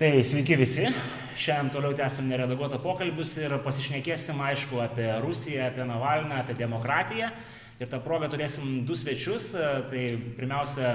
Tai 0.00 0.22
sveiki 0.24 0.56
visi. 0.56 0.86
Šiandien 1.36 1.68
toliau 1.74 1.92
tęsim 1.92 2.24
neredaguotą 2.30 2.78
pokalbius 2.80 3.34
ir 3.36 3.52
pasišnekėsim, 3.60 4.38
aišku, 4.40 4.78
apie 4.80 5.04
Rusiją, 5.20 5.66
apie 5.66 5.84
Navalną, 5.84 6.38
apie 6.40 6.54
demokratiją. 6.56 7.26
Ir 7.76 7.90
tą 7.92 7.98
progą 8.00 8.30
turėsim 8.32 8.78
du 8.88 8.96
svečius. 8.96 9.50
Tai 9.90 10.04
pirmiausia, 10.38 10.94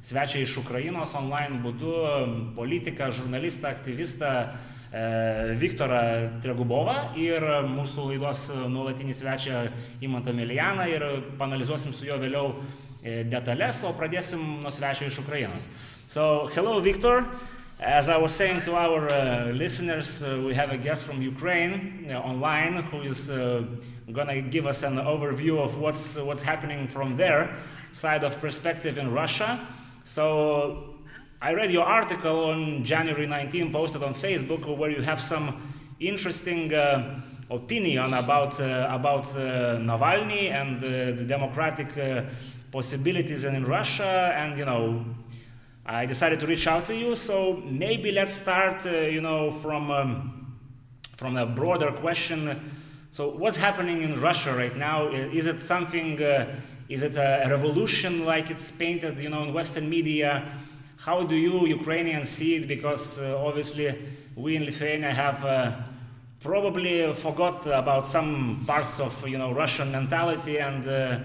svečiai 0.00 0.46
iš 0.46 0.54
Ukrainos 0.62 1.12
online 1.20 1.60
būdu, 1.60 1.92
politiką, 2.56 3.10
žurnalistą, 3.18 3.74
aktyvistą 3.76 4.32
e, 4.40 4.48
Viktorą 5.60 6.00
Tregubovą 6.40 6.96
ir 7.20 7.44
mūsų 7.68 8.08
laidos 8.14 8.46
nuolatinį 8.72 9.18
svečią 9.18 9.60
Imantą 10.08 10.32
Melianą 10.32 10.88
ir 10.88 11.06
panalizuosim 11.36 11.92
su 11.92 12.08
juo 12.08 12.16
vėliau 12.24 12.56
e, 12.56 13.28
detalės, 13.28 13.84
o 13.84 13.92
pradėsim 13.92 14.40
nuo 14.64 14.72
svečio 14.72 15.12
iš 15.12 15.20
Ukrainos. 15.26 15.68
So, 16.08 16.48
hello 16.56 16.80
Victor. 16.80 17.28
As 17.80 18.08
I 18.08 18.16
was 18.16 18.34
saying 18.34 18.62
to 18.62 18.74
our 18.74 19.08
uh, 19.08 19.52
listeners, 19.52 20.20
uh, 20.20 20.42
we 20.44 20.52
have 20.52 20.72
a 20.72 20.76
guest 20.76 21.04
from 21.04 21.22
Ukraine 21.22 22.08
uh, 22.10 22.14
online 22.14 22.82
who 22.82 23.02
is 23.02 23.30
uh, 23.30 23.64
going 24.12 24.26
to 24.26 24.40
give 24.40 24.66
us 24.66 24.82
an 24.82 24.96
overview 24.96 25.60
of 25.60 25.78
what's, 25.78 26.16
what's 26.16 26.42
happening 26.42 26.88
from 26.88 27.16
their 27.16 27.56
side 27.92 28.24
of 28.24 28.40
perspective 28.40 28.98
in 28.98 29.12
Russia. 29.12 29.64
So 30.02 30.96
I 31.40 31.54
read 31.54 31.70
your 31.70 31.84
article 31.84 32.46
on 32.46 32.82
January 32.82 33.28
19 33.28 33.72
posted 33.72 34.02
on 34.02 34.12
Facebook 34.12 34.76
where 34.76 34.90
you 34.90 35.02
have 35.02 35.20
some 35.20 35.72
interesting 36.00 36.74
uh, 36.74 37.20
opinion 37.48 38.12
about, 38.12 38.60
uh, 38.60 38.88
about 38.90 39.22
Navalny 39.26 40.50
and 40.50 40.80
the 40.80 41.24
democratic 41.24 41.90
possibilities 42.72 43.44
in 43.44 43.64
Russia 43.64 44.34
and, 44.36 44.58
you 44.58 44.64
know, 44.64 45.04
I 45.90 46.04
decided 46.04 46.38
to 46.40 46.46
reach 46.46 46.66
out 46.66 46.84
to 46.84 46.94
you. 46.94 47.14
So 47.14 47.62
maybe 47.64 48.12
let's 48.12 48.34
start, 48.34 48.84
uh, 48.84 48.90
you 48.90 49.22
know, 49.22 49.50
from 49.50 49.90
um, 49.90 50.58
from 51.16 51.38
a 51.38 51.46
broader 51.46 51.92
question. 51.92 52.60
So 53.10 53.30
what's 53.30 53.56
happening 53.56 54.02
in 54.02 54.20
Russia 54.20 54.54
right 54.54 54.76
now? 54.76 55.08
Is 55.08 55.46
it 55.46 55.62
something? 55.62 56.22
Uh, 56.22 56.54
is 56.90 57.02
it 57.02 57.16
a 57.16 57.46
revolution 57.48 58.26
like 58.26 58.50
it's 58.50 58.70
painted, 58.70 59.18
you 59.18 59.30
know, 59.30 59.42
in 59.44 59.54
Western 59.54 59.88
media? 59.88 60.52
How 60.98 61.22
do 61.22 61.34
you 61.34 61.66
Ukrainians 61.66 62.28
see 62.28 62.56
it? 62.56 62.68
Because 62.68 63.18
uh, 63.18 63.42
obviously 63.42 63.94
we 64.36 64.56
in 64.56 64.66
Lithuania 64.66 65.14
have 65.14 65.42
uh, 65.42 65.72
probably 66.40 67.14
forgot 67.14 67.66
about 67.66 68.06
some 68.06 68.62
parts 68.66 69.00
of 69.00 69.26
you 69.26 69.38
know 69.38 69.52
Russian 69.52 69.90
mentality 69.90 70.58
and 70.58 70.86
uh, 70.86 71.20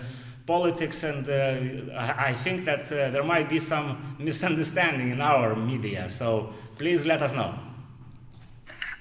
politics, 0.45 1.03
and 1.03 1.30
uh, 1.30 2.13
I 2.17 2.33
think 2.33 2.66
that 2.66 2.91
uh, 2.91 3.09
there 3.11 3.23
might 3.23 3.49
be 3.49 3.59
some 3.59 4.16
misunderstanding 4.19 5.11
in 5.11 5.22
our 5.22 5.55
media. 5.55 6.09
So 6.09 6.53
please 6.77 7.05
let 7.05 7.22
us 7.22 7.33
know. 7.33 7.53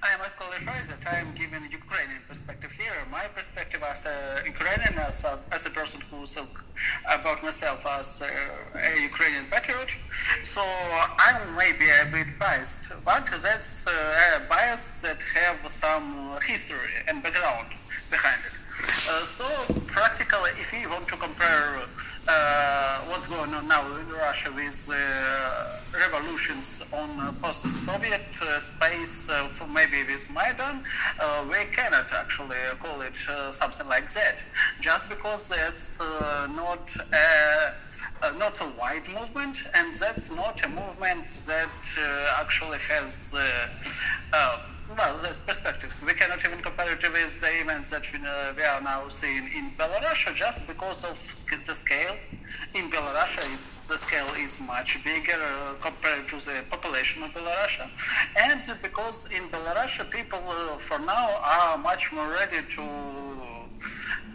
I 0.05 0.17
must 0.17 0.37
clarify 0.37 0.81
that 0.93 1.15
I 1.15 1.21
am 1.21 1.33
giving 1.33 1.63
Ukrainian 1.71 2.23
perspective 2.29 2.73
here. 2.73 3.07
My 3.11 3.27
perspective 3.39 3.83
as 3.85 4.05
a 4.07 4.43
Ukrainian, 4.45 4.95
as 4.99 5.25
a, 5.25 5.39
as 5.53 5.65
a 5.65 5.71
person 5.71 6.01
who 6.11 6.27
spoke 6.27 6.65
about 7.07 7.41
myself 7.43 7.87
as 7.87 8.21
a, 8.23 8.31
a, 8.75 9.01
Ukrainian 9.01 9.47
patriot. 9.47 9.91
So 10.43 10.63
I'm 11.27 11.55
maybe 11.57 11.87
a 11.89 12.05
bit 12.11 12.27
biased, 12.39 12.93
but 13.05 13.27
that's 13.43 13.87
uh, 13.87 14.37
a 14.37 14.41
bias 14.49 15.03
that 15.03 15.21
have 15.39 15.59
some 15.71 16.37
history 16.43 16.95
and 17.07 17.23
background 17.23 17.69
behind 18.11 18.41
it. 18.49 18.62
Uh, 19.09 19.25
so 19.25 19.45
practically, 19.87 20.51
if 20.59 20.73
you 20.73 20.89
want 20.89 21.07
to 21.07 21.17
compare 21.17 21.83
uh, 22.29 23.01
what's 23.09 23.27
going 23.27 23.53
on 23.53 23.69
now 23.69 23.85
in 23.97 24.09
Russia 24.09 24.51
with 24.55 24.91
uh, 24.91 25.77
revolutions 25.93 26.83
on 26.93 27.35
post-Soviet 27.43 28.35
space, 28.61 29.31
maybe 29.75 30.05
with 30.05 30.31
Maidan, 30.33 30.85
we 31.51 31.65
cannot 31.77 32.11
actually 32.13 32.57
call 32.79 33.01
it 33.03 33.17
something 33.51 33.89
like 33.89 34.11
that, 34.15 34.43
just 34.81 35.09
because 35.09 35.49
that's 35.49 36.01
not 36.01 36.97
a 37.13 38.39
not 38.39 38.59
a 38.61 38.69
wide 38.79 39.07
movement, 39.09 39.59
and 39.75 39.95
that's 39.97 40.31
not 40.31 40.65
a 40.65 40.69
movement 40.69 41.29
that 41.47 41.69
actually 42.41 42.79
has 42.79 43.35
uh, 44.33 44.59
well, 44.97 45.17
there's 45.19 45.39
perspectives. 45.41 46.03
We 46.05 46.15
cannot 46.15 46.45
even 46.45 46.61
compare 46.61 46.93
it 46.93 47.03
with 47.03 47.41
the 47.41 47.61
events 47.61 47.91
that 47.91 48.05
we, 48.13 48.19
uh, 48.19 48.53
we 48.57 48.63
are 48.63 48.81
now 48.81 49.09
seeing 49.09 49.49
in 49.55 49.73
Belarus 49.79 50.35
just 50.35 50.67
because 50.67 51.05
of 51.05 51.17
the 51.67 51.75
scale. 51.75 52.17
In 52.75 52.91
Belarus, 52.91 53.39
it's, 53.55 53.89
the 53.89 53.97
scale 53.99 54.29
is 54.39 54.61
much 54.61 55.03
bigger 55.05 55.33
uh, 55.35 55.75
compared 55.81 56.29
to 56.29 56.37
the 56.37 56.63
population 56.71 57.23
of 57.23 57.31
Belarus. 57.31 57.81
And 58.37 58.63
because 58.83 59.31
in 59.33 59.43
Belarus, 59.49 60.11
people 60.11 60.43
uh, 60.49 60.77
for 60.79 60.99
now 60.99 61.29
are 61.43 61.79
much 61.79 62.13
more 62.13 62.31
ready 62.31 62.63
to 62.77 62.83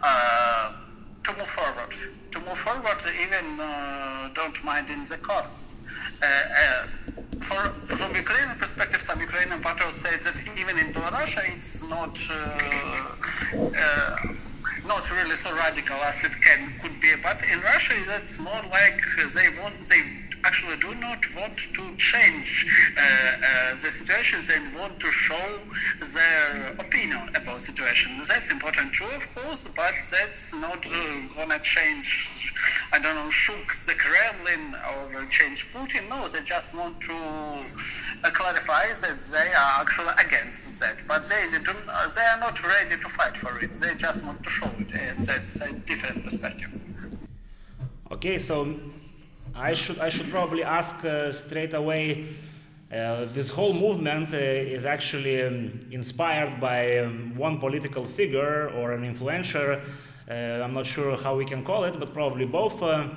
uh, 0.02 0.72
to 1.24 1.36
move 1.36 1.48
forward. 1.48 1.92
To 2.32 2.40
move 2.40 2.58
forward, 2.58 3.00
even 3.20 3.60
uh, 3.60 4.30
don't 4.34 4.62
mind 4.64 4.90
in 4.90 5.04
the 5.04 5.18
costs. 5.18 5.76
Uh, 7.40 7.54
uh, 7.54 7.68
for, 7.84 7.96
from 7.96 8.14
Ukrainian 8.14 8.58
perspective, 8.58 9.00
some 9.00 9.20
Ukrainian 9.20 9.60
patriots 9.60 9.96
say 9.96 10.16
that 10.16 10.36
even 10.58 10.78
in 10.78 10.92
Belarus, 10.92 11.38
it's 11.56 11.88
not 11.88 12.18
not 14.86 15.04
really 15.12 15.36
so 15.36 15.54
radical 15.54 15.96
as 15.96 16.24
it 16.24 16.32
can 16.40 16.72
could 16.80 17.00
be. 17.00 17.14
But 17.22 17.42
in 17.52 17.60
Russia, 17.60 17.94
that's 18.06 18.38
more 18.38 18.62
like 18.70 19.00
they 19.34 19.48
want 19.60 19.80
they 19.82 20.02
actually 20.44 20.76
do 20.78 20.94
not 20.96 21.22
want 21.36 21.56
to 21.58 21.96
change 21.96 22.66
uh, 22.96 23.00
uh, 23.00 23.70
the 23.70 23.90
situation. 23.90 24.40
They 24.46 24.78
want 24.78 24.98
to 25.00 25.10
show 25.10 25.60
their 26.14 26.74
opinion 26.78 27.28
about 27.34 27.56
the 27.56 27.66
situation. 27.72 28.22
That's 28.26 28.50
important 28.50 28.92
too, 28.94 29.04
of 29.04 29.34
course, 29.34 29.68
but 29.74 29.94
that's 30.10 30.54
not 30.54 30.84
uh, 30.86 31.20
gonna 31.34 31.58
change. 31.60 32.54
I 32.92 32.98
don't 32.98 33.14
know, 33.14 33.30
shook 33.30 33.76
the 33.86 33.94
Kremlin 33.94 34.76
or 34.90 35.26
change 35.26 35.72
Putin. 35.72 36.08
No, 36.08 36.28
they 36.28 36.42
just 36.42 36.74
want 36.74 37.00
to 37.02 37.14
uh, 37.14 38.30
clarify 38.30 38.92
that 38.92 39.20
they 39.32 39.48
are 39.52 39.80
actually 39.80 40.14
against 40.18 40.80
that, 40.80 40.96
but 41.06 41.28
they 41.28 41.46
do, 41.50 41.72
they 42.14 42.22
are 42.22 42.40
not 42.40 42.62
ready 42.66 42.96
to 43.00 43.08
fight 43.08 43.36
for 43.36 43.58
it. 43.60 43.72
They 43.72 43.94
just 43.94 44.24
want 44.24 44.42
to 44.42 44.50
show 44.50 44.70
it, 44.78 44.94
and 44.94 45.22
that's 45.22 45.56
a 45.60 45.72
different 45.72 46.24
perspective. 46.24 46.70
Okay, 48.10 48.38
so 48.38 48.74
I 49.60 49.74
should 49.74 49.98
I 49.98 50.08
should 50.08 50.30
probably 50.30 50.62
ask 50.62 51.04
uh, 51.04 51.32
straight 51.32 51.74
away. 51.74 52.28
Uh, 52.92 53.24
this 53.32 53.48
whole 53.48 53.72
movement 53.72 54.32
uh, 54.32 54.36
is 54.36 54.86
actually 54.86 55.42
um, 55.42 55.80
inspired 55.90 56.60
by 56.60 56.98
um, 56.98 57.34
one 57.36 57.58
political 57.58 58.04
figure 58.04 58.70
or 58.70 58.92
an 58.92 59.02
influencer. 59.02 59.80
Uh, 60.30 60.62
I'm 60.62 60.72
not 60.72 60.86
sure 60.86 61.16
how 61.16 61.36
we 61.36 61.44
can 61.44 61.64
call 61.64 61.84
it, 61.84 61.98
but 61.98 62.14
probably 62.14 62.46
both. 62.46 62.80
Uh, 62.80 63.08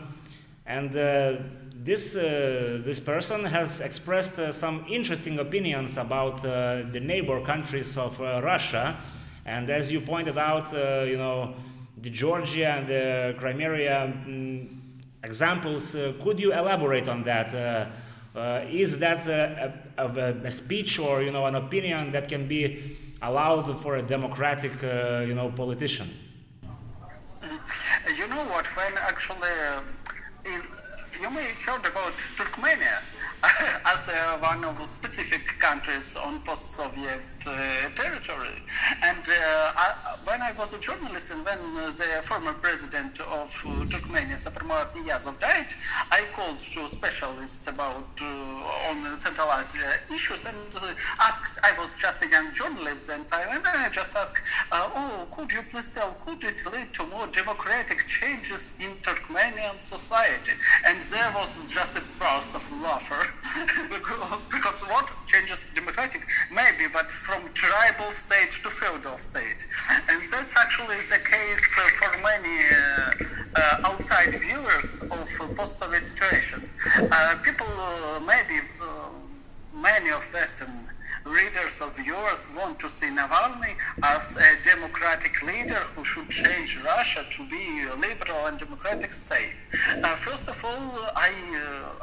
and 0.65 0.89
uh, 0.97 1.35
this 1.75 2.13
this 2.13 2.99
person 2.99 3.45
has 3.45 3.79
expressed 3.79 4.39
some 4.51 4.83
interesting 4.89 5.37
opinions 5.39 5.97
about 5.97 6.41
the 6.41 6.99
neighbor 7.01 7.39
countries 7.41 7.97
of 7.97 8.19
Russia. 8.19 8.97
And 9.45 9.69
as 9.69 9.91
you 9.91 10.01
pointed 10.01 10.37
out, 10.37 10.71
you 11.07 11.17
know, 11.17 11.53
the 12.01 12.09
Georgia 12.09 12.67
and 12.67 12.87
the 12.87 13.35
Crimea. 13.37 14.05
Um, 14.05 14.80
examples. 15.23 15.95
Uh, 15.95 16.13
could 16.21 16.39
you 16.39 16.53
elaborate 16.53 17.07
on 17.07 17.23
that? 17.23 17.53
Uh, 17.53 18.37
uh, 18.37 18.65
is 18.69 18.97
that 18.99 19.27
a, 19.27 19.73
a, 19.97 20.07
a, 20.45 20.51
speech 20.51 20.99
or 20.99 21.21
you 21.21 21.31
know 21.31 21.45
an 21.45 21.55
opinion 21.55 22.11
that 22.13 22.29
can 22.29 22.47
be 22.47 22.97
allowed 23.21 23.79
for 23.81 23.97
a 23.97 24.01
democratic 24.01 24.71
you 24.81 25.35
know 25.35 25.51
politician? 25.55 26.09
You 28.17 28.27
know 28.27 28.43
what? 28.45 28.65
When 28.77 28.93
actually, 28.97 29.49
in, 30.45 30.61
you 31.21 31.29
may 31.29 31.49
heard 31.65 31.85
about 31.85 32.13
Turkmenia 32.37 33.01
as 33.85 34.07
uh, 34.07 34.37
one 34.39 34.63
of 34.63 34.77
the 34.77 34.85
specific 34.85 35.59
countries 35.59 36.15
on 36.15 36.39
post-Soviet 36.41 37.21
Uh, 37.43 37.89
territory. 37.95 38.53
And 39.01 39.25
uh, 39.27 39.73
I, 39.75 40.15
when 40.25 40.43
I 40.43 40.51
was 40.59 40.73
a 40.73 40.79
journalist 40.79 41.31
and 41.31 41.43
when 41.43 41.57
uh, 41.75 41.87
the 41.87 42.21
former 42.21 42.53
president 42.53 43.19
of 43.19 43.49
uh, 43.65 43.69
Turkmenia, 43.89 44.37
Saparmurat 44.37 44.93
Niyazov, 44.93 45.39
died, 45.39 45.65
I 46.11 46.21
called 46.33 46.59
to 46.59 46.87
specialists 46.87 47.65
about 47.65 48.05
on 48.21 49.17
Central 49.17 49.47
Asia 49.57 49.93
issues 50.13 50.45
and 50.45 50.55
asked, 51.19 51.57
I 51.63 51.71
was 51.79 51.95
just 51.95 52.21
a 52.21 52.27
young 52.29 52.53
journalist 52.53 53.09
and 53.09 53.25
I, 53.31 53.55
and 53.55 53.65
I 53.65 53.89
just 53.89 54.15
asked, 54.15 54.39
oh, 54.71 55.27
could 55.31 55.51
you 55.51 55.61
please 55.71 55.91
tell, 55.95 56.15
could 56.23 56.43
it 56.43 56.63
lead 56.71 56.93
to 56.93 57.07
more 57.07 57.25
democratic 57.25 58.05
changes 58.05 58.75
in 58.79 58.91
Turkmenian 59.01 59.79
society? 59.79 60.53
And 60.85 61.01
there 61.01 61.33
was 61.35 61.65
just 61.65 61.97
a 61.97 62.03
burst 62.19 62.53
of 62.53 62.71
laughter 62.83 63.25
because 64.51 64.79
what 64.81 65.09
changes 65.25 65.65
democratic? 65.73 66.21
Maybe, 66.51 66.87
but 66.91 67.09
from 67.31 67.47
tribal 67.53 68.11
state 68.11 68.51
to 68.61 68.69
feudal 68.69 69.17
state. 69.17 69.65
And 70.09 70.21
that's 70.29 70.53
actually 70.57 70.97
the 70.97 71.19
case 71.23 71.63
for 71.95 72.11
many 72.19 72.59
uh, 72.59 73.11
uh, 73.55 73.87
outside 73.89 74.35
viewers 74.35 74.99
of 75.03 75.55
post-Soviet 75.55 76.03
situation. 76.03 76.69
Uh, 77.09 77.37
people 77.41 77.67
maybe 78.27 78.59
many 79.73 80.09
of 80.09 80.23
Western 80.33 80.90
readers 81.25 81.81
of 81.81 81.97
yours 81.99 82.47
want 82.57 82.79
to 82.79 82.89
see 82.89 83.07
Navalny 83.07 83.75
as 84.03 84.37
a 84.37 84.63
democratic 84.63 85.41
leader 85.43 85.81
who 85.95 86.03
should 86.03 86.29
change 86.29 86.81
Russia 86.83 87.23
to 87.31 87.45
be 87.47 87.83
a 87.91 87.95
liberal 87.95 88.45
and 88.47 88.57
democratic 88.57 89.11
state. 89.11 89.55
Uh, 90.03 90.15
first 90.15 90.47
of 90.47 90.63
all, 90.65 91.09
I, 91.15 91.31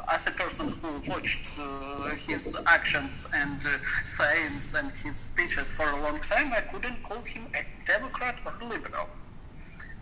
uh, 0.07 0.15
as 0.15 0.27
a 0.27 0.31
person 0.31 0.69
who 0.69 1.01
watched 1.11 1.59
uh, 1.59 2.11
his 2.15 2.57
actions 2.67 3.29
and 3.35 3.61
uh, 3.65 3.79
sayings 4.05 4.75
and 4.75 4.91
his 4.93 5.17
speeches 5.17 5.69
for 5.69 5.89
a 5.91 6.01
long 6.03 6.19
time, 6.21 6.53
I 6.53 6.61
couldn't 6.61 7.03
call 7.03 7.23
him 7.23 7.47
a 7.55 7.65
democrat 7.85 8.37
or 8.45 8.55
liberal. 8.67 9.09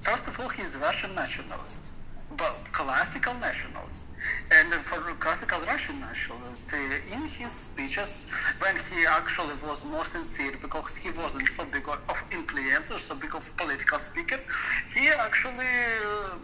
First 0.01 0.29
of 0.29 0.39
all, 0.39 0.49
he's 0.49 0.77
a 0.77 0.79
Russian 0.79 1.15
nationalist, 1.15 1.91
but 2.31 2.56
classical 2.73 3.34
nationalists 3.34 4.06
And 4.50 4.73
for 4.84 5.00
classical 5.14 5.61
Russian 5.67 6.00
nationalists, 6.00 6.73
uh, 6.73 7.14
in 7.14 7.23
his 7.23 7.50
speeches, 7.50 8.26
when 8.58 8.76
he 8.76 9.06
actually 9.06 9.56
was 9.69 9.84
more 9.84 10.05
sincere 10.05 10.55
because 10.61 10.96
he 10.96 11.11
wasn't 11.11 11.49
so 11.49 11.64
big 11.64 11.87
of 11.88 12.19
influencer, 12.31 12.99
so 12.99 13.14
big 13.14 13.34
of 13.34 13.44
political 13.56 13.99
speaker, 13.99 14.38
he 14.94 15.08
actually 15.08 15.76
uh, 16.06 16.38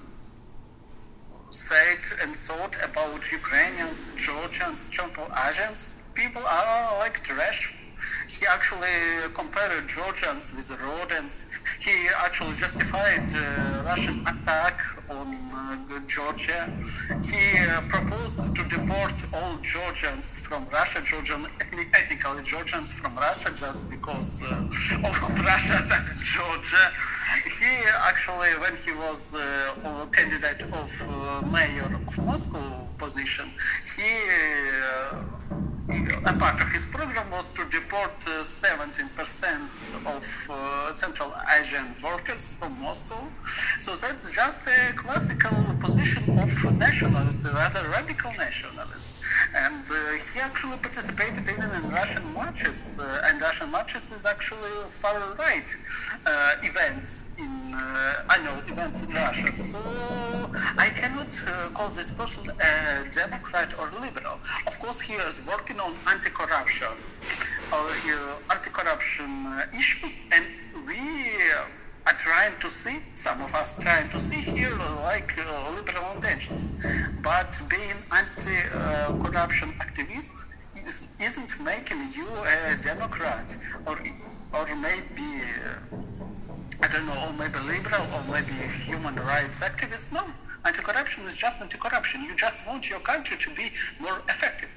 said 1.51 2.03
and 2.23 2.35
thought 2.35 2.77
about 2.83 3.21
Ukrainians, 3.31 4.07
Georgians, 4.17 4.79
Central 4.97 5.29
Asians. 5.49 5.99
People 6.15 6.43
are 6.47 6.99
like 6.99 7.23
trash 7.23 7.61
he 8.29 8.47
actually 8.47 9.33
compared 9.35 9.87
Georgians 9.89 10.53
with 10.55 10.71
rodents. 10.83 11.49
He 11.85 12.07
actually 12.17 12.55
justified 12.55 13.29
uh, 13.35 13.83
Russian 13.85 14.25
attack 14.25 14.81
on 15.11 15.35
uh, 15.53 15.99
Georgia. 16.07 16.71
He 17.29 17.59
uh, 17.59 17.81
proposed 17.89 18.55
to 18.55 18.63
deport 18.69 19.13
all 19.35 19.59
Georgians 19.63 20.27
from 20.47 20.65
Russia, 20.73 21.03
Georgian 21.05 21.45
ethnically 21.61 22.45
Georgians 22.45 22.93
from 22.93 23.17
Russia, 23.17 23.51
just 23.57 23.91
because 23.91 24.45
uh, 24.45 25.09
of 25.09 25.45
Russia 25.45 25.83
attacked 25.85 26.21
Georgia. 26.21 26.87
He 27.59 27.73
actually, 28.11 28.51
when 28.63 28.77
he 28.77 28.93
was 28.93 29.35
uh, 29.35 30.07
candidate 30.13 30.63
of 30.63 30.91
uh, 31.11 31.45
mayor 31.51 31.91
of 32.07 32.25
Moscow 32.25 32.87
position, 32.97 33.51
he 33.97 34.13
a 35.93 36.33
part 36.39 36.59
of 36.61 36.71
his 36.73 36.87
program 36.87 37.31
was 37.31 37.53
to 37.53 37.65
deport 37.69 38.17
uh, 38.27 38.43
17% 38.43 40.07
of 40.17 40.51
uh, 40.51 40.91
Central 40.91 41.35
Asian 41.61 41.87
workers 42.03 42.57
from 42.57 42.81
Moscow. 42.81 43.23
So 43.79 43.95
that's 43.97 44.31
just 44.33 44.67
a 44.67 44.93
classical 44.95 45.57
position 45.81 46.39
of 46.39 46.79
nationalist, 46.79 47.45
rather 47.45 47.87
radical 47.91 48.33
nationalist. 48.33 49.23
And 49.55 49.85
uh, 49.91 49.95
he 50.33 50.41
actually 50.41 50.79
participated 50.79 51.45
even 51.49 51.71
in 51.71 51.91
Russian 51.91 52.33
marches, 52.33 52.99
uh, 52.99 53.27
and 53.27 53.41
Russian 53.41 53.71
marches 53.71 54.13
is 54.13 54.25
actually 54.25 54.73
far 54.89 55.35
right 55.39 55.69
uh, 56.25 56.57
events 56.63 57.25
in 57.39 57.75
uh, 57.75 58.35
annual 58.35 58.59
events 58.69 59.03
in 59.03 59.13
Russia. 59.13 59.53
So 59.53 59.79
I 60.79 60.89
cannot 60.95 61.33
uh, 61.47 61.69
call 61.75 61.89
this 61.89 62.11
person 62.13 62.51
a 62.51 63.09
Democrat 63.11 63.75
or 63.79 63.91
liberal. 64.01 64.39
Of 64.67 64.79
course, 64.79 65.01
he 65.01 65.15
is 65.15 65.45
working 65.47 65.81
on 65.83 65.97
anti-corruption, 66.07 66.95
uh, 67.73 68.55
anti-corruption 68.55 69.47
uh, 69.47 69.67
issues, 69.77 70.29
and 70.33 70.45
we 70.87 71.01
are 72.07 72.13
trying 72.19 72.53
to 72.61 72.69
see, 72.69 72.99
some 73.15 73.41
of 73.43 73.53
us 73.55 73.79
trying 73.81 74.09
to 74.11 74.21
see 74.21 74.37
here 74.37 74.77
like 75.03 75.37
uh, 75.39 75.71
liberal 75.75 76.13
intentions. 76.15 76.71
But 77.23 77.51
being 77.69 77.99
anti-corruption 78.13 79.71
activist 79.85 80.35
is, 80.77 81.09
isn't 81.21 81.61
making 81.61 82.13
you 82.15 82.27
a 82.47 82.77
Democrat 82.77 83.57
or 83.87 83.99
or 84.55 84.67
maybe 84.77 85.31
uh, 85.65 85.97
I 86.83 86.89
don't 86.89 87.07
know, 87.07 87.27
or 87.27 87.33
maybe 87.33 87.59
liberal, 87.61 88.03
or 88.15 88.23
maybe 88.31 88.53
human 88.69 89.17
rights 89.17 89.61
activist. 89.61 90.13
No, 90.13 90.25
anti-corruption 90.65 91.25
is 91.25 91.37
just 91.37 91.61
anti-corruption. 91.63 92.25
You 92.25 92.35
just 92.37 92.67
want 92.67 92.91
your 92.91 93.01
country 93.01 93.37
to 93.39 93.51
be 93.55 93.71
more 94.01 94.19
effective. 94.29 94.69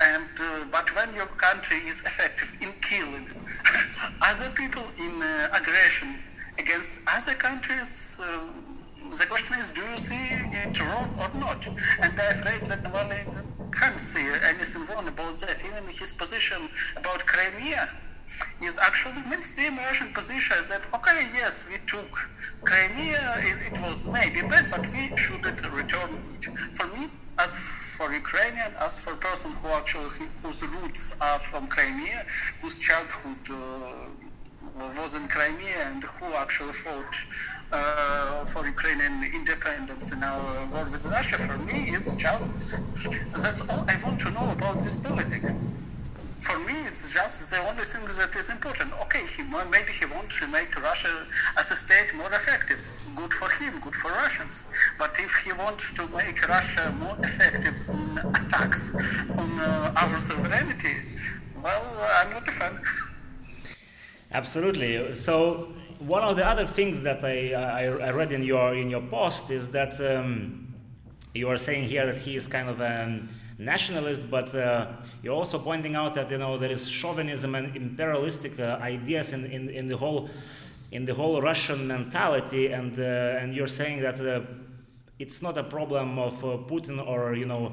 And 0.00 0.30
uh, 0.40 0.64
but 0.70 0.94
when 0.94 1.14
your 1.14 1.26
country 1.26 1.78
is 1.78 1.98
effective 2.00 2.56
in 2.60 2.72
killing 2.80 3.26
other 4.22 4.50
people 4.50 4.84
in 4.98 5.20
uh, 5.20 5.48
aggression 5.52 6.14
against 6.58 7.00
other 7.06 7.34
countries, 7.34 8.20
uh, 8.22 8.38
the 9.10 9.26
question 9.26 9.58
is, 9.58 9.72
do 9.72 9.80
you 9.80 9.96
see 9.96 10.28
it 10.52 10.80
wrong 10.80 11.08
or 11.18 11.30
not? 11.40 11.66
And 11.66 12.12
I'm 12.20 12.30
afraid 12.30 12.62
that 12.66 12.82
Navalny 12.82 13.24
can't 13.72 13.98
see 13.98 14.26
anything 14.44 14.86
wrong 14.86 15.08
about 15.08 15.34
that. 15.36 15.62
Even 15.64 15.84
his 15.88 16.12
position 16.12 16.68
about 16.96 17.24
Crimea 17.26 17.88
is 18.62 18.78
actually 18.78 19.22
mainstream 19.28 19.78
Russian 19.78 20.12
position 20.12 20.56
that, 20.68 20.82
okay, 20.94 21.26
yes, 21.34 21.66
we 21.68 21.78
took 21.86 22.10
Crimea, 22.62 23.36
it, 23.38 23.72
it 23.72 23.82
was 23.82 24.06
maybe 24.06 24.42
bad, 24.42 24.70
but 24.70 24.82
we 24.92 25.16
shouldn't 25.16 25.72
return 25.72 26.10
it. 26.38 26.44
For 26.76 26.86
me, 26.88 27.08
as 27.38 27.50
for 27.98 28.08
Ukrainian, 28.14 28.72
as 28.86 28.92
for 29.04 29.14
person 29.16 29.50
who 29.60 29.68
actually, 29.80 30.10
whose 30.42 30.62
roots 30.76 31.04
are 31.28 31.40
from 31.48 31.66
Crimea, 31.66 32.20
whose 32.60 32.76
childhood 32.78 33.42
uh, 33.50 33.60
was 35.00 35.12
in 35.18 35.26
Crimea 35.26 35.78
and 35.90 36.04
who 36.16 36.26
actually 36.44 36.76
fought 36.84 37.14
uh, 37.72 38.44
for 38.52 38.62
Ukrainian 38.76 39.16
independence 39.38 40.06
in 40.14 40.20
our 40.22 40.48
war 40.72 40.84
with 40.92 41.04
Russia, 41.16 41.38
for 41.48 41.58
me, 41.68 41.78
it's 41.96 42.14
just, 42.26 42.52
that's 43.42 43.62
all 43.68 43.82
I 43.92 43.96
want 44.04 44.18
to 44.26 44.30
know 44.36 44.48
about 44.56 44.76
this 44.84 44.96
politics 45.08 45.52
for 46.40 46.58
me, 46.60 46.76
it's 46.88 47.12
just 47.12 47.50
the 47.50 47.60
only 47.68 47.84
thing 47.84 48.04
that 48.20 48.32
is 48.40 48.48
important. 48.48 48.92
Okay, 49.04 49.24
he 49.34 49.42
maybe 49.76 49.92
he 50.00 50.06
wants 50.06 50.38
to 50.40 50.46
make 50.46 50.70
Russia 50.90 51.12
as 51.58 51.70
a 51.70 51.76
state 51.84 52.14
more 52.14 52.32
effective. 52.40 52.80
Good 53.18 53.34
for 53.34 53.50
him, 53.50 53.80
good 53.80 53.96
for 53.96 54.12
Russians. 54.12 54.62
But 54.96 55.18
if 55.18 55.34
he 55.44 55.52
wants 55.52 55.92
to 55.94 56.06
make 56.06 56.48
Russia 56.48 56.94
more 57.00 57.16
effective 57.24 57.74
in 57.88 58.18
attacks 58.18 58.94
on 59.36 59.58
uh, 59.58 59.92
our 59.96 60.20
sovereignty, 60.20 60.94
well, 61.60 61.84
I'm 62.18 62.30
not 62.30 62.46
a 62.46 62.52
fan. 62.52 62.80
Absolutely. 64.30 65.12
So 65.12 65.72
one 65.98 66.22
of 66.22 66.36
the 66.36 66.46
other 66.46 66.64
things 66.64 67.02
that 67.02 67.24
I, 67.24 67.54
I, 67.54 67.82
I 67.86 68.10
read 68.12 68.30
in 68.30 68.44
your 68.44 68.76
in 68.76 68.88
your 68.88 69.02
post 69.02 69.50
is 69.50 69.68
that 69.70 70.00
um, 70.00 70.72
you 71.34 71.48
are 71.48 71.56
saying 71.56 71.88
here 71.88 72.06
that 72.06 72.18
he 72.18 72.36
is 72.36 72.46
kind 72.46 72.68
of 72.68 72.80
a 72.80 73.20
nationalist, 73.58 74.30
but 74.30 74.54
uh, 74.54 74.92
you're 75.24 75.34
also 75.34 75.58
pointing 75.58 75.96
out 75.96 76.14
that 76.14 76.30
you 76.30 76.38
know 76.38 76.56
there 76.56 76.70
is 76.70 76.88
chauvinism 76.88 77.56
and 77.56 77.74
imperialistic 77.74 78.60
uh, 78.60 78.78
ideas 78.80 79.32
in, 79.32 79.44
in, 79.46 79.70
in 79.70 79.88
the 79.88 79.96
whole 79.96 80.30
in 80.90 81.04
the 81.04 81.14
whole 81.14 81.40
Russian 81.42 81.86
mentality, 81.86 82.68
and 82.72 82.98
uh, 82.98 83.40
and 83.40 83.54
you're 83.54 83.68
saying 83.68 84.00
that 84.02 84.20
uh, 84.20 84.40
it's 85.18 85.42
not 85.42 85.58
a 85.58 85.64
problem 85.64 86.18
of 86.18 86.44
uh, 86.44 86.58
Putin 86.66 87.04
or 87.04 87.34
you 87.34 87.46
know 87.46 87.72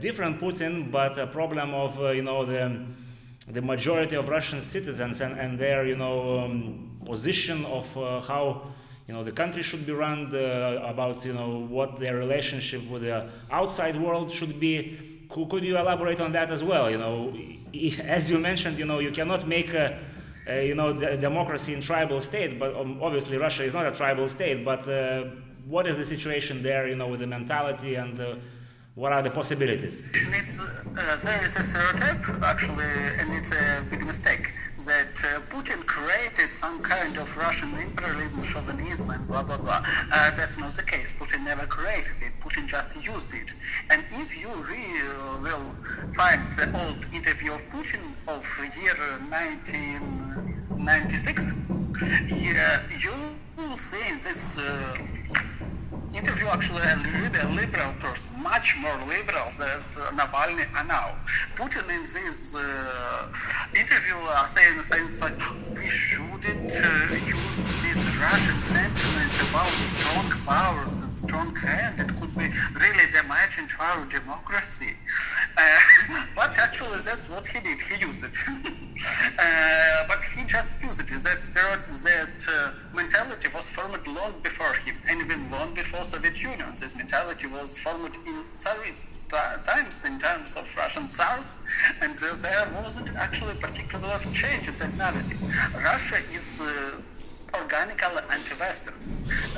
different 0.00 0.40
Putin, 0.40 0.90
but 0.90 1.18
a 1.18 1.26
problem 1.26 1.74
of 1.74 1.98
you 2.14 2.22
know 2.22 2.44
the 2.44 2.86
the 3.48 3.62
majority 3.62 4.16
of 4.16 4.28
Russian 4.28 4.60
citizens 4.60 5.20
and, 5.20 5.38
and 5.38 5.58
their 5.58 5.86
you 5.86 5.96
know 5.96 6.40
um, 6.40 7.00
position 7.04 7.64
of 7.66 7.92
how 8.26 8.62
you 9.06 9.14
know 9.14 9.22
the 9.22 9.32
country 9.32 9.62
should 9.62 9.86
be 9.86 9.92
run 9.92 10.34
uh, 10.34 10.80
about 10.84 11.24
you 11.24 11.32
know 11.32 11.66
what 11.68 11.96
their 11.96 12.16
relationship 12.16 12.88
with 12.88 13.02
the 13.02 13.28
outside 13.50 13.96
world 13.96 14.32
should 14.32 14.58
be. 14.60 14.98
Could 15.28 15.64
you 15.64 15.76
elaborate 15.76 16.20
on 16.20 16.32
that 16.32 16.50
as 16.50 16.62
well? 16.62 16.90
You 16.90 16.98
know 16.98 17.34
as 18.02 18.30
you 18.30 18.38
mentioned 18.38 18.78
you 18.78 18.84
know 18.84 19.00
you 19.00 19.10
cannot 19.10 19.46
make 19.46 19.74
a, 19.74 19.98
a 20.46 20.66
you 20.66 20.74
know 20.74 20.92
the 20.92 21.16
democracy 21.16 21.74
in 21.74 21.80
tribal 21.80 22.20
state 22.20 22.58
but 22.58 22.74
um, 22.76 23.02
obviously 23.02 23.36
russia 23.36 23.64
is 23.64 23.74
not 23.74 23.86
a 23.86 23.92
tribal 23.92 24.28
state 24.28 24.64
but 24.64 24.86
uh, 24.88 25.24
what 25.66 25.86
is 25.86 25.96
the 25.96 26.04
situation 26.04 26.62
there 26.62 26.86
you 26.88 26.96
know 26.96 27.08
with 27.08 27.20
the 27.20 27.26
mentality 27.26 27.96
and 27.96 28.20
uh, 28.20 28.36
what 28.96 29.12
are 29.12 29.22
the 29.22 29.30
possibilities? 29.30 30.00
Uh, 30.00 31.16
there 31.22 31.44
is 31.44 31.54
a 31.54 31.62
stereotype, 31.62 32.42
actually, 32.42 32.86
and 33.18 33.30
it's 33.34 33.52
a 33.52 33.84
big 33.90 34.06
mistake 34.06 34.54
that 34.86 35.18
uh, 35.24 35.40
Putin 35.50 35.84
created 35.84 36.50
some 36.52 36.80
kind 36.80 37.18
of 37.18 37.36
Russian 37.36 37.74
imperialism, 37.74 38.44
chauvinism, 38.44 39.10
and 39.10 39.26
blah 39.26 39.42
blah 39.42 39.58
blah. 39.58 39.84
Uh, 40.12 40.30
that's 40.36 40.56
not 40.58 40.72
the 40.72 40.82
case. 40.82 41.12
Putin 41.18 41.44
never 41.44 41.66
created 41.66 42.22
it. 42.22 42.32
Putin 42.40 42.66
just 42.66 42.96
used 43.04 43.34
it. 43.34 43.52
And 43.90 44.02
if 44.12 44.40
you 44.40 44.48
really 44.62 45.02
will 45.42 45.74
find 46.14 46.50
the 46.52 46.72
old 46.80 47.04
interview 47.12 47.52
of 47.52 47.60
Putin 47.70 48.14
of 48.28 48.46
year 48.80 48.96
1996, 49.28 51.52
yeah, 52.30 52.80
you 52.98 53.12
will 53.56 53.76
see 53.76 54.14
this. 54.22 54.58
Interview 56.16 56.46
actually 56.46 56.80
a 56.80 56.96
a 57.44 57.48
liberal 57.52 57.92
person, 58.00 58.42
much 58.42 58.78
more 58.80 58.96
liberal 59.06 59.50
than 59.58 59.78
Navalny 60.16 60.64
are 60.74 60.84
now. 60.84 61.14
Putin 61.54 61.84
in 61.94 62.02
this 62.04 62.56
uh, 62.56 63.28
interview 63.74 64.16
uh, 64.16 64.46
saying 64.46 64.80
things 64.82 65.20
like, 65.20 65.38
we 65.76 65.86
shouldn't 65.86 66.72
uh, 66.72 67.14
use 67.14 67.56
this 67.82 67.98
Russian 68.16 68.62
sentiment 68.62 69.32
about 69.50 69.68
strong 69.68 70.30
powers 70.46 71.00
and 71.00 71.12
strong 71.12 71.54
hand. 71.54 72.00
It 72.00 72.08
could 72.18 72.34
be 72.34 72.48
really 72.80 73.06
damaging 73.12 73.68
to 73.68 73.82
our 73.82 74.06
democracy. 74.06 74.94
Uh, 75.58 75.78
But 76.34 76.56
actually, 76.58 77.00
that's 77.00 77.28
what 77.28 77.44
he 77.46 77.60
did. 77.60 77.80
He 77.80 78.00
used 78.00 78.24
it. 78.24 78.32
uh, 79.38 80.04
but 80.08 80.22
he 80.22 80.44
just 80.44 80.82
used 80.82 81.00
it. 81.00 81.06
That, 81.06 81.38
that 82.04 82.38
uh, 82.48 82.70
mentality 82.94 83.48
was 83.54 83.68
formed 83.68 84.06
long 84.06 84.34
before 84.42 84.72
him, 84.74 84.96
and 85.08 85.20
even 85.20 85.50
long 85.50 85.74
before 85.74 86.04
Soviet 86.04 86.40
Union. 86.42 86.68
This 86.78 86.94
mentality 86.94 87.46
was 87.46 87.76
formed 87.78 88.16
in 88.26 88.44
Tsarist 88.52 89.28
times, 89.28 90.04
in 90.04 90.18
terms 90.18 90.56
of 90.56 90.64
Russian 90.76 91.08
Tsars, 91.08 91.58
and 92.00 92.16
uh, 92.22 92.34
there 92.36 92.68
wasn't 92.82 93.14
actually 93.16 93.54
particular 93.54 94.18
change 94.32 94.68
in 94.68 94.74
that 94.74 94.96
narrative. 94.96 95.40
Russia 95.74 96.16
is 96.32 96.60
uh, 96.60 97.00
organically 97.60 98.22
anti-Western. 98.30 98.94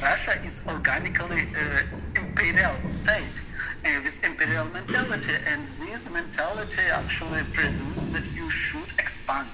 Russia 0.01 0.33
is 0.45 0.67
organically 0.67 1.43
uh, 1.55 2.21
imperial 2.21 2.75
state 2.89 3.37
uh, 3.85 4.01
with 4.03 4.25
imperial 4.25 4.67
mentality, 4.67 5.35
and 5.47 5.67
this 5.67 6.11
mentality 6.11 6.83
actually 6.91 7.43
presumes 7.53 8.13
that 8.13 8.27
you 8.33 8.49
should 8.51 8.91
expand. 8.99 9.49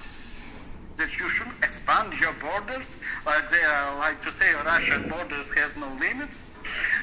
That 0.95 1.19
you 1.19 1.27
should 1.27 1.51
expand 1.61 2.13
your 2.19 2.33
borders, 2.33 2.99
like 3.25 3.49
they 3.49 3.63
are, 3.63 3.97
like 3.99 4.21
to 4.21 4.31
say, 4.31 4.53
Russian 4.65 5.09
borders 5.09 5.53
has 5.53 5.77
no 5.77 5.87
limits, 5.99 6.43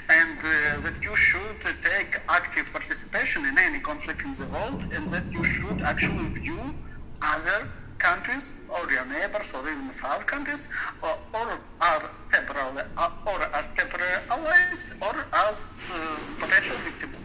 and 0.08 0.38
uh, 0.38 0.80
that 0.80 0.98
you 1.02 1.14
should 1.14 1.60
take 1.82 2.20
active 2.28 2.72
participation 2.72 3.44
in 3.46 3.58
any 3.58 3.80
conflict 3.80 4.22
in 4.24 4.32
the 4.32 4.46
world, 4.46 4.82
and 4.94 5.06
that 5.08 5.30
you 5.30 5.44
should 5.44 5.82
actually 5.82 6.26
view 6.40 6.74
other 7.22 7.68
countries 8.02 8.58
or 8.68 8.90
your 8.90 9.06
neighbors 9.06 9.48
or 9.54 9.62
even 9.70 9.90
far 9.90 10.18
countries 10.24 10.68
or, 11.02 11.14
or 11.38 11.48
are 11.80 12.10
temporarily 12.28 12.82
or 13.30 13.40
as 13.58 13.72
temporary 13.74 14.18
allies 14.28 14.98
or 15.06 15.14
as 15.46 15.84
uh, 15.94 16.18
potential 16.40 16.76
victims. 16.88 17.18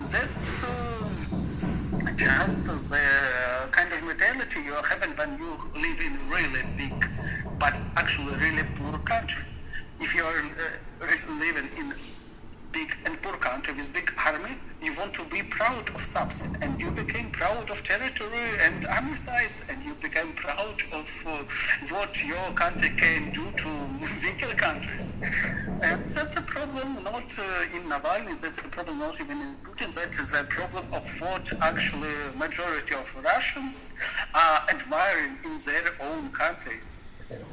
That's 0.00 0.64
uh, 0.64 0.68
just 2.16 2.64
the 2.64 3.08
kind 3.70 3.90
of 3.92 4.04
mentality 4.04 4.60
you 4.68 4.74
have 4.74 5.00
when 5.18 5.30
you 5.38 5.50
live 5.84 6.00
in 6.08 6.14
really 6.28 6.62
big 6.76 6.98
but 7.58 7.74
actually 7.96 8.34
really 8.36 8.64
poor 8.76 8.98
country. 8.98 9.44
If 10.00 10.14
you 10.14 10.24
are 10.24 10.40
uh, 10.40 11.38
living 11.40 11.68
in 11.80 11.94
big 12.72 12.96
and 13.04 13.20
poor 13.22 13.34
country 13.34 13.74
with 13.74 13.92
big 13.92 14.12
army, 14.26 14.54
you 14.82 14.92
want 14.98 15.12
to 15.14 15.24
be 15.24 15.42
proud 15.42 15.88
of 15.94 16.00
something, 16.00 16.56
and 16.62 16.80
you 16.80 16.90
became 16.90 17.30
proud 17.30 17.68
of 17.70 17.82
territory 17.82 18.48
and 18.62 18.86
army 18.86 19.16
size, 19.16 19.64
and 19.68 19.82
you 19.84 19.94
became 19.94 20.32
proud 20.34 20.82
of 20.92 21.08
uh, 21.26 21.42
what 21.94 22.22
your 22.24 22.52
country 22.54 22.90
can 22.90 23.30
do 23.32 23.44
to 23.56 23.68
weaker 24.22 24.54
countries. 24.54 25.14
And 25.82 26.08
that's 26.10 26.36
a 26.36 26.42
problem 26.42 27.02
not 27.02 27.28
uh, 27.38 27.76
in 27.76 27.82
Navalny, 27.88 28.40
that's 28.40 28.64
a 28.64 28.68
problem 28.68 28.98
not 28.98 29.20
even 29.20 29.40
in 29.40 29.54
Putin, 29.64 29.92
that 29.94 30.14
is 30.20 30.32
a 30.34 30.44
problem 30.44 30.84
of 30.92 31.04
what 31.20 31.52
actually 31.60 32.14
majority 32.36 32.94
of 32.94 33.24
Russians 33.24 33.92
are 34.34 34.60
admiring 34.68 35.38
in 35.44 35.56
their 35.64 35.94
own 36.00 36.30
country. 36.30 36.78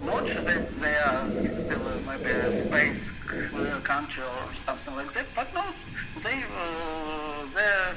Not 0.04 0.26
that 0.26 0.70
they 0.70 0.96
are 0.96 1.28
still 1.52 1.86
uh, 1.86 2.00
maybe 2.08 2.30
a 2.30 2.50
space 2.50 3.12
country 3.84 4.24
or 4.24 4.56
something 4.56 4.96
like 4.96 5.12
that, 5.12 5.26
but 5.36 5.54
not. 5.54 5.76
They, 6.24 6.44
uh, 6.44 7.46
their 7.54 7.96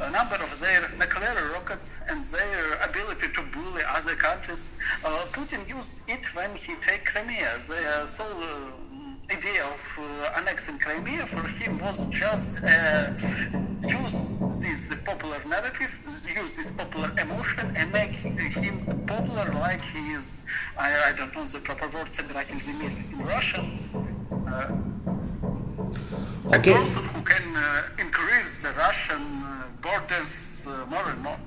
a 0.00 0.10
number 0.10 0.36
of 0.36 0.58
their 0.60 0.88
nuclear 0.98 1.50
rockets 1.52 2.00
and 2.08 2.22
their 2.24 2.74
ability 2.88 3.28
to 3.34 3.42
bully 3.52 3.82
other 3.86 4.14
countries. 4.14 4.70
Uh, 5.04 5.24
Putin 5.32 5.68
used 5.68 6.00
it 6.08 6.24
when 6.36 6.54
he 6.54 6.74
take 6.76 7.04
Crimea. 7.04 7.58
The 7.68 8.06
sole 8.06 8.26
uh, 8.42 8.81
idea 9.36 9.64
of 9.64 9.98
uh, 9.98 10.38
annexing 10.38 10.78
Crimea 10.78 11.26
for 11.26 11.46
him 11.48 11.78
was 11.78 11.98
just 12.10 12.60
use 13.86 14.60
this 14.60 14.92
popular 15.04 15.40
narrative, 15.46 15.92
use 16.06 16.56
this 16.56 16.70
popular 16.72 17.10
emotion 17.18 17.72
and 17.76 17.92
make 17.92 18.10
him 18.10 18.76
popular 19.06 19.52
like 19.54 19.84
he 19.84 20.12
is, 20.12 20.44
I, 20.78 21.08
I 21.08 21.12
don't 21.12 21.34
know 21.34 21.44
the 21.46 21.60
proper 21.60 21.88
word, 21.88 22.08
in 22.18 23.18
Russian. 23.24 23.66
Uh, 24.46 24.70
okay. 26.56 26.72
A 26.72 26.76
person 26.76 27.04
who 27.04 27.22
can 27.22 27.56
uh, 27.56 27.82
increase 27.98 28.62
the 28.62 28.72
Russian 28.72 29.22
uh, 29.42 29.64
borders 29.80 30.66
uh, 30.68 30.86
more 30.86 31.08
and 31.08 31.20
more. 31.22 31.38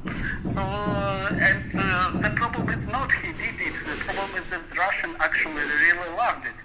So, 0.46 0.62
uh, 0.62 1.30
and 1.50 1.72
uh, 1.77 2.12
the 2.22 2.32
problem 2.36 2.70
is 2.70 2.88
not 2.89 3.12
he 3.12 3.32
did 3.34 3.60
it, 3.60 3.74
the 3.74 3.98
problem 4.06 4.32
is 4.42 4.50
that 4.50 4.77
Russian 4.77 5.15
actually 5.20 5.63
really 5.84 6.10
loved 6.18 6.46
it. 6.46 6.60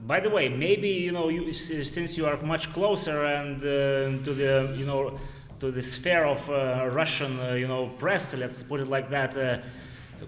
By 0.00 0.20
the 0.20 0.28
way, 0.28 0.48
maybe 0.48 0.88
you 0.88 1.12
know, 1.12 1.28
you, 1.28 1.52
since 1.52 2.16
you 2.16 2.26
are 2.26 2.36
much 2.42 2.72
closer 2.72 3.24
and 3.24 3.58
uh, 3.58 4.24
to 4.24 4.34
the 4.34 4.74
you 4.76 4.84
know 4.84 5.18
to 5.60 5.70
the 5.70 5.82
sphere 5.82 6.24
of 6.24 6.50
uh, 6.50 6.88
Russian 6.92 7.38
uh, 7.38 7.52
you 7.52 7.68
know 7.68 7.88
press, 7.98 8.34
let's 8.34 8.62
put 8.62 8.80
it 8.80 8.88
like 8.88 9.08
that. 9.10 9.36
Uh, 9.36 9.58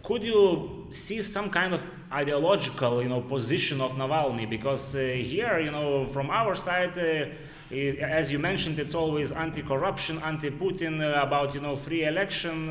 could 0.03 0.23
you 0.23 0.87
see 0.91 1.21
some 1.21 1.51
kind 1.51 1.75
of 1.75 1.85
ideological 2.13 3.03
you 3.03 3.09
know 3.09 3.21
position 3.21 3.81
of 3.81 3.95
Navalny? 3.95 4.49
Because 4.49 4.95
uh, 4.95 4.99
here, 5.01 5.59
you 5.59 5.71
know, 5.71 6.07
from 6.07 6.31
our 6.31 6.55
side. 6.55 6.97
Uh, 6.97 7.27
as 7.69 8.31
you 8.31 8.39
mentioned, 8.39 8.79
it's 8.79 8.95
always 8.95 9.33
anti-corruption, 9.33 10.21
anti-Putin, 10.21 11.01
about 11.21 11.53
you 11.53 11.61
know 11.61 11.75
free 11.75 12.05
election 12.05 12.71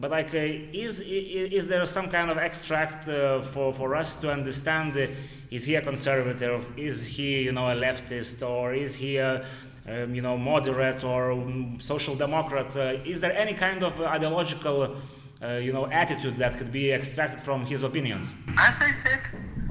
but 0.00 0.10
like, 0.10 0.34
uh, 0.34 0.38
is, 0.38 1.00
is 1.00 1.68
there 1.68 1.84
some 1.84 2.08
kind 2.08 2.30
of 2.30 2.38
extract 2.38 3.06
uh, 3.08 3.42
for, 3.42 3.72
for 3.72 3.94
us 3.94 4.14
to 4.14 4.32
understand? 4.32 4.96
Uh, 4.96 5.08
is 5.50 5.66
he 5.66 5.74
a 5.74 5.82
conservative? 5.82 6.70
Is 6.78 7.06
he, 7.06 7.42
you 7.42 7.52
know, 7.52 7.68
a 7.70 7.74
leftist, 7.74 8.46
or 8.46 8.72
is 8.72 8.94
he 8.94 9.18
a 9.18 9.44
um, 9.88 10.14
you 10.14 10.22
know, 10.22 10.36
moderate 10.38 11.04
or 11.04 11.32
um, 11.32 11.78
social 11.80 12.14
democrat? 12.14 12.74
is 13.06 13.20
there 13.20 13.36
any 13.36 13.54
kind 13.54 13.82
of 13.82 14.00
ideological, 14.00 14.96
you 15.42 15.72
know, 15.72 15.86
attitude 15.86 16.36
that 16.36 16.56
could 16.56 16.70
be 16.70 16.92
extracted 16.92 17.40
from 17.40 17.64
his 17.66 17.82
opinions? 17.82 18.32
As 18.58 18.76
I 18.80 18.90
said, 18.90 19.20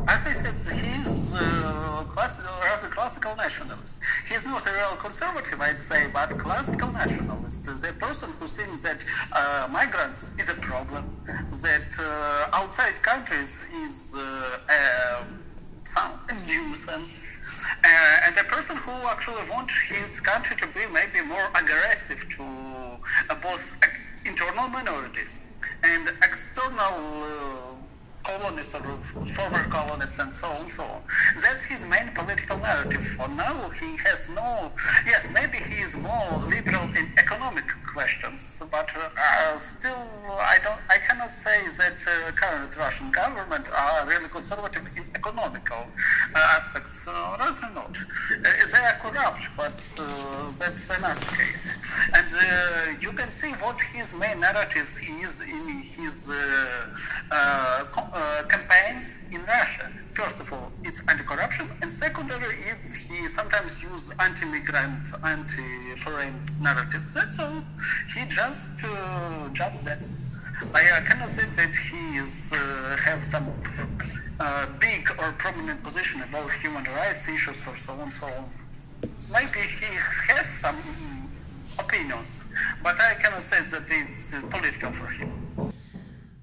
as 0.08 0.26
I 0.26 0.34
said, 0.34 0.56
he's 0.84 1.34
uh, 1.34 2.06
rather 2.16 2.88
classical 2.88 3.36
nationalist. 3.36 4.02
He's 4.28 4.46
not 4.46 4.66
a 4.68 4.74
real 4.74 4.96
conservative, 4.98 5.60
I'd 5.62 5.82
say, 5.82 6.08
but 6.14 6.30
classical 6.38 6.92
nationalist. 6.92 7.66
The 7.66 7.94
person 8.00 8.32
who 8.40 8.48
thinks 8.48 8.84
that 8.84 9.04
uh, 9.32 9.68
migrants 9.72 10.32
is 10.38 10.50
a 10.50 10.56
problem, 10.56 11.06
that 11.26 11.90
uh, 12.00 12.58
outside 12.58 12.96
countries 13.02 13.68
is 13.86 14.16
uh, 14.18 15.24
some 15.84 16.12
nuisance, 16.48 17.24
uh, 17.84 18.26
and 18.26 18.38
a 18.38 18.44
person 18.44 18.76
who 18.78 18.92
actually 19.08 19.44
wants 19.50 19.74
his 19.88 20.20
country 20.20 20.56
to 20.58 20.68
be 20.68 20.82
maybe 20.94 21.26
more 21.26 21.48
aggressive 21.56 22.26
to 22.38 22.44
uh, 22.44 23.36
both 23.42 23.80
internal 24.26 24.68
minorities 24.68 25.44
and 25.84 26.10
external 26.22 27.69
colonists 28.30 28.76
or 28.76 28.82
former 29.36 29.64
colonists 29.70 30.20
and 30.20 30.32
so 30.32 30.48
on 30.48 30.56
so 30.78 30.84
on. 30.84 31.02
That's 31.42 31.64
his 31.64 31.86
main 31.86 32.10
political 32.14 32.58
narrative. 32.58 33.04
For 33.18 33.28
now, 33.28 33.70
he 33.70 33.98
has 34.06 34.30
no, 34.30 34.72
yes, 35.06 35.28
maybe 35.34 35.58
he 35.58 35.82
is 35.82 35.96
more 36.04 36.30
liberal 36.48 36.88
in 37.00 37.06
economic 37.18 37.66
questions, 37.94 38.62
but 38.72 38.90
uh, 38.96 39.58
still, 39.58 40.04
I 40.30 40.58
don't, 40.64 40.82
I 40.90 40.98
cannot 41.08 41.34
say 41.34 41.60
that 41.82 41.98
uh, 42.08 42.32
current 42.34 42.78
Russian 42.78 43.12
government 43.12 43.66
are 43.76 44.08
really 44.08 44.30
conservative 44.30 44.86
in 44.96 45.04
economical 45.16 45.84
uh, 46.36 46.56
aspects. 46.58 47.08
Uh, 47.08 47.38
rather 47.40 47.74
not. 47.74 47.98
Uh, 47.98 48.50
they 48.72 48.84
are 48.90 48.98
corrupt, 49.02 49.44
but 49.58 49.78
uh, 50.00 50.52
that's 50.60 50.90
another 50.98 51.26
case. 51.36 51.70
And 52.14 52.30
uh, 52.32 53.00
you 53.02 53.12
can 53.12 53.30
see 53.30 53.52
what 53.54 53.80
his 53.82 54.14
main 54.14 54.40
narrative 54.40 54.90
is 55.24 55.42
in 55.42 55.82
his 55.82 56.30
uh, 56.30 57.86
campaigns 58.48 59.18
in 59.32 59.42
Russia. 59.46 59.92
First 60.12 60.40
of 60.40 60.52
all, 60.54 60.72
it's 60.84 61.00
anti-corruption, 61.08 61.68
and 61.82 61.92
secondary, 61.92 62.56
it's 62.72 62.94
he 62.94 63.28
sometimes 63.28 63.82
use 63.82 64.14
anti-migrant, 64.20 65.08
anti-foreign 65.24 66.36
narratives. 66.62 67.14
That's 67.14 67.40
all. 67.40 67.62
He 68.14 68.22
just 68.28 68.84
uh, 68.84 69.50
just 69.54 69.86
that. 69.86 70.00
I 70.74 71.02
cannot 71.08 71.30
say 71.30 71.46
that 71.60 71.74
he 71.74 72.18
is 72.18 72.52
uh, 72.52 72.98
have 73.08 73.24
some 73.24 73.48
uh, 74.40 74.66
big 74.80 75.10
or 75.20 75.32
prominent 75.34 75.82
position 75.84 76.22
about 76.22 76.52
human 76.52 76.84
rights 76.84 77.30
issues 77.30 77.66
or 77.68 77.76
so 77.76 77.94
on 77.94 78.10
so 78.10 78.28
on. 78.28 78.46
Maybe 79.32 79.62
he 79.80 79.92
has 80.28 80.46
some 80.64 80.80
opinions, 81.78 82.32
but 82.84 83.00
I 83.00 83.14
cannot 83.22 83.44
say 83.44 83.62
that 83.62 83.88
it's 83.90 84.34
uh, 84.34 84.42
political 84.50 84.92
for 84.92 85.08
him. 85.08 85.49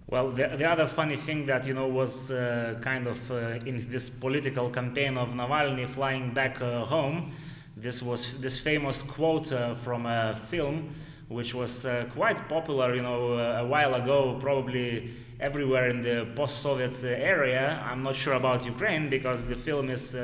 Well, 0.08 0.30
the, 0.30 0.46
the 0.56 0.64
other 0.70 0.86
funny 0.86 1.16
thing 1.16 1.46
that 1.46 1.66
you 1.66 1.74
know 1.74 1.88
was 1.88 2.30
uh, 2.30 2.78
kind 2.80 3.08
of 3.08 3.28
uh, 3.28 3.58
in 3.66 3.84
this 3.90 4.08
political 4.08 4.70
campaign 4.70 5.18
of 5.18 5.30
Navalny 5.30 5.88
flying 5.88 6.32
back 6.32 6.62
uh, 6.62 6.84
home. 6.84 7.32
This 7.76 8.04
was 8.04 8.34
this 8.34 8.60
famous 8.60 9.02
quote 9.02 9.50
uh, 9.50 9.74
from 9.74 10.06
a 10.06 10.36
film, 10.36 10.94
which 11.26 11.56
was 11.56 11.86
uh, 11.86 12.06
quite 12.14 12.48
popular, 12.48 12.94
you 12.94 13.02
know, 13.02 13.32
uh, 13.32 13.62
a 13.62 13.66
while 13.66 13.96
ago, 13.96 14.38
probably 14.38 15.10
everywhere 15.40 15.90
in 15.90 16.02
the 16.02 16.28
post-Soviet 16.36 17.02
area. 17.02 17.82
I'm 17.84 18.04
not 18.04 18.14
sure 18.14 18.34
about 18.34 18.64
Ukraine 18.64 19.10
because 19.10 19.44
the 19.44 19.56
film 19.56 19.90
is 19.90 20.14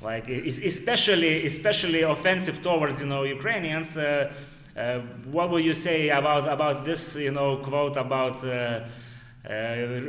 like 0.00 0.28
especially 0.28 1.44
especially 1.44 2.02
offensive 2.02 2.62
towards 2.62 3.02
you 3.02 3.06
know 3.06 3.24
Ukrainians 3.24 3.98
Uh, 4.76 4.98
what 5.30 5.50
would 5.50 5.64
you 5.64 5.74
say 5.74 6.08
about 6.08 6.48
about 6.48 6.84
this, 6.84 7.16
you 7.16 7.30
know, 7.30 7.58
quote 7.58 7.96
about 7.96 8.42
uh, 8.44 8.84
uh, 9.48 9.52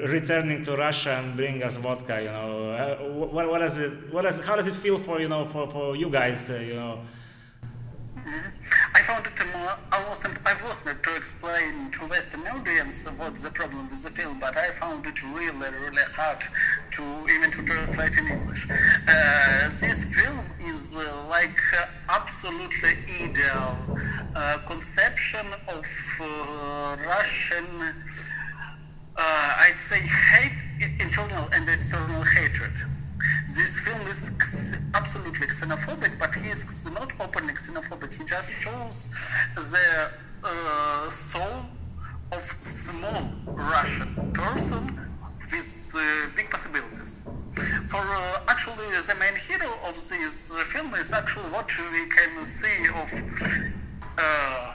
returning 0.07 0.63
to 0.63 0.75
Russia 0.75 1.21
and 1.23 1.35
bring 1.35 1.61
us 1.61 1.77
vodka? 1.77 2.19
You 2.19 2.29
know, 2.29 3.27
what, 3.31 3.49
what 3.49 3.59
does 3.59 3.77
it, 3.77 4.11
what 4.11 4.23
does, 4.23 4.39
how 4.39 4.55
does 4.55 4.65
it 4.65 4.75
feel 4.75 4.97
for 4.97 5.21
you 5.21 5.27
know, 5.27 5.45
for, 5.45 5.69
for 5.69 5.95
you 5.95 6.09
guys? 6.09 6.49
You 6.49 6.75
know. 6.75 6.99
I 8.27 9.01
found 9.01 9.27
it 9.27 9.37
more, 9.53 9.77
I 9.91 10.03
wasn't, 10.07 10.37
I 10.45 10.53
wasn't 10.65 11.03
to 11.03 11.15
explain 11.15 11.91
to 11.91 12.07
Western 12.07 12.47
audience 12.47 13.07
what's 13.17 13.43
the 13.43 13.51
problem 13.51 13.87
with 13.91 14.03
the 14.03 14.09
film, 14.09 14.39
but 14.39 14.57
I 14.57 14.71
found 14.71 15.05
it 15.05 15.21
really, 15.23 15.51
really 15.51 16.01
hard 16.15 16.43
to 16.91 17.03
even 17.29 17.51
to 17.51 17.63
translate 17.63 18.17
in 18.17 18.27
English. 18.27 18.67
Uh, 18.69 19.69
this 19.79 20.15
film 20.15 20.39
is 20.65 20.95
uh, 20.97 21.25
like 21.29 21.59
uh, 21.77 21.85
absolutely 22.09 22.97
ideal 23.21 23.77
uh, 24.35 24.57
conception 24.65 25.45
of 25.67 25.85
uh, 26.21 26.97
Russian, 27.05 27.93
I'd 29.17 29.77
say, 29.77 29.99
hate, 29.99 30.99
internal 30.99 31.47
and 31.53 31.69
external 31.69 32.23
hatred. 32.23 32.73
This 33.47 33.77
film 33.79 34.01
is 34.07 34.75
absolutely 34.93 35.47
xenophobic, 35.47 36.17
but 36.19 36.33
he 36.35 36.49
is 36.49 36.89
not 36.91 37.11
openly 37.19 37.53
xenophobic. 37.53 38.13
He 38.13 38.23
just 38.25 38.49
shows 38.51 39.09
the 39.55 40.11
uh, 40.43 41.09
soul 41.09 41.65
of 42.31 42.41
small 42.59 43.23
Russian 43.45 44.31
person 44.33 44.99
with 45.51 45.93
uh, 45.95 46.29
big 46.35 46.49
possibilities. 46.49 47.23
For 47.87 48.01
uh, 48.01 48.39
actually, 48.47 48.87
the 49.07 49.15
main 49.19 49.35
hero 49.35 49.71
of 49.87 49.95
this 50.09 50.53
film 50.65 50.93
is 50.95 51.11
actually 51.11 51.49
what 51.51 51.69
we 51.91 52.07
can 52.07 52.43
see 52.43 52.87
of 53.01 53.09
uh, 54.17 54.73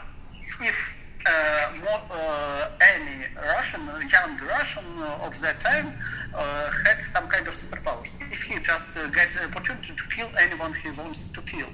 if 0.62 0.96
uh, 1.26 1.72
more, 1.84 2.00
uh, 2.10 2.68
any 2.80 3.26
Russian, 3.36 3.82
young 4.08 4.38
Russian 4.38 4.84
of 5.20 5.38
that 5.40 5.60
time 5.60 5.92
uh, 6.34 6.70
had 6.84 7.00
some 7.00 7.28
kind 7.28 7.46
of 7.46 7.54
superpowers. 7.54 8.19
He 8.50 8.58
just 8.58 8.96
uh, 8.96 9.06
gets 9.06 9.34
the 9.34 9.44
opportunity 9.44 9.94
to 9.94 10.04
kill 10.08 10.28
anyone 10.40 10.74
he 10.74 10.90
wants 10.90 11.30
to 11.30 11.40
kill. 11.42 11.68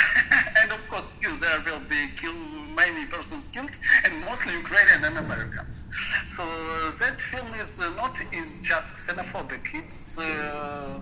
and 0.62 0.70
of 0.70 0.88
course, 0.88 1.10
there 1.40 1.60
will 1.66 1.80
be 1.80 2.06
kill, 2.14 2.34
many 2.82 3.04
persons 3.06 3.48
killed, 3.48 3.74
and 4.04 4.12
mostly 4.24 4.52
Ukrainian 4.52 5.02
and 5.02 5.18
Americans. 5.18 5.82
So 6.28 6.44
uh, 6.44 6.90
that 7.00 7.20
film 7.20 7.52
is 7.58 7.80
uh, 7.80 7.90
not 7.96 8.16
is 8.32 8.60
just 8.62 8.94
xenophobic. 9.08 9.74
It's 9.74 10.20
uh, 10.20 11.00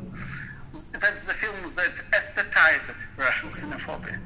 that's 1.01 1.25
the 1.25 1.33
film 1.33 1.61
that 1.77 1.95
aesthetized 2.13 3.05
Russian 3.17 3.51
xenophobia. 3.51 4.19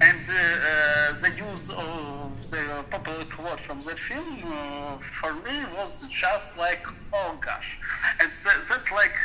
And 0.00 0.24
uh, 0.28 0.34
uh, 0.34 1.12
the 1.20 1.30
use 1.50 1.70
of 1.70 2.50
the 2.50 2.84
popular 2.90 3.24
quote 3.24 3.60
from 3.60 3.80
that 3.80 3.98
film 3.98 4.42
uh, 4.44 4.96
for 4.96 5.34
me 5.34 5.56
was 5.76 6.08
just 6.08 6.56
like, 6.58 6.86
oh 7.12 7.38
gosh. 7.40 7.78
And 8.20 8.30
that's 8.30 8.90
like, 8.92 9.16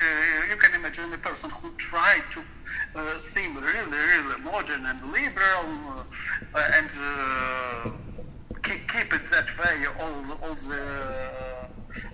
you 0.49 0.55
can 0.57 0.75
imagine 0.75 1.13
a 1.13 1.17
person 1.17 1.49
who 1.49 1.71
tried 1.77 2.23
to 2.31 2.41
seem 3.17 3.57
really, 3.57 3.97
really 4.11 4.41
modern 4.41 4.85
and 4.85 5.01
liberal 5.11 6.05
and 6.55 6.89
keep, 8.63 9.13
it 9.13 9.25
that 9.27 9.49
way 9.57 9.85
all, 9.99 10.37
all 10.43 10.55
the 10.55 11.52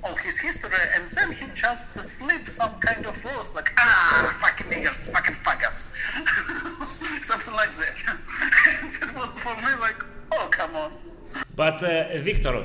all 0.03 0.15
his 0.15 0.38
history, 0.38 0.83
and 0.95 1.07
then 1.09 1.31
he 1.31 1.45
just 1.53 1.91
slipped 1.91 2.50
some 2.50 2.74
kind 2.79 3.05
of 3.05 3.24
words 3.25 3.55
like 3.55 3.71
ah, 3.77 4.38
fucking 4.41 4.67
niggers, 4.71 5.00
fucking 5.13 5.36
faggots, 5.36 5.83
something 7.24 7.53
like 7.53 7.71
that. 7.81 7.98
it 9.03 9.15
was 9.17 9.29
for 9.39 9.55
me 9.55 9.71
like, 9.79 10.03
oh 10.31 10.48
come 10.51 10.75
on. 10.75 10.91
But 11.55 11.83
uh, 11.83 12.17
Victor, 12.19 12.63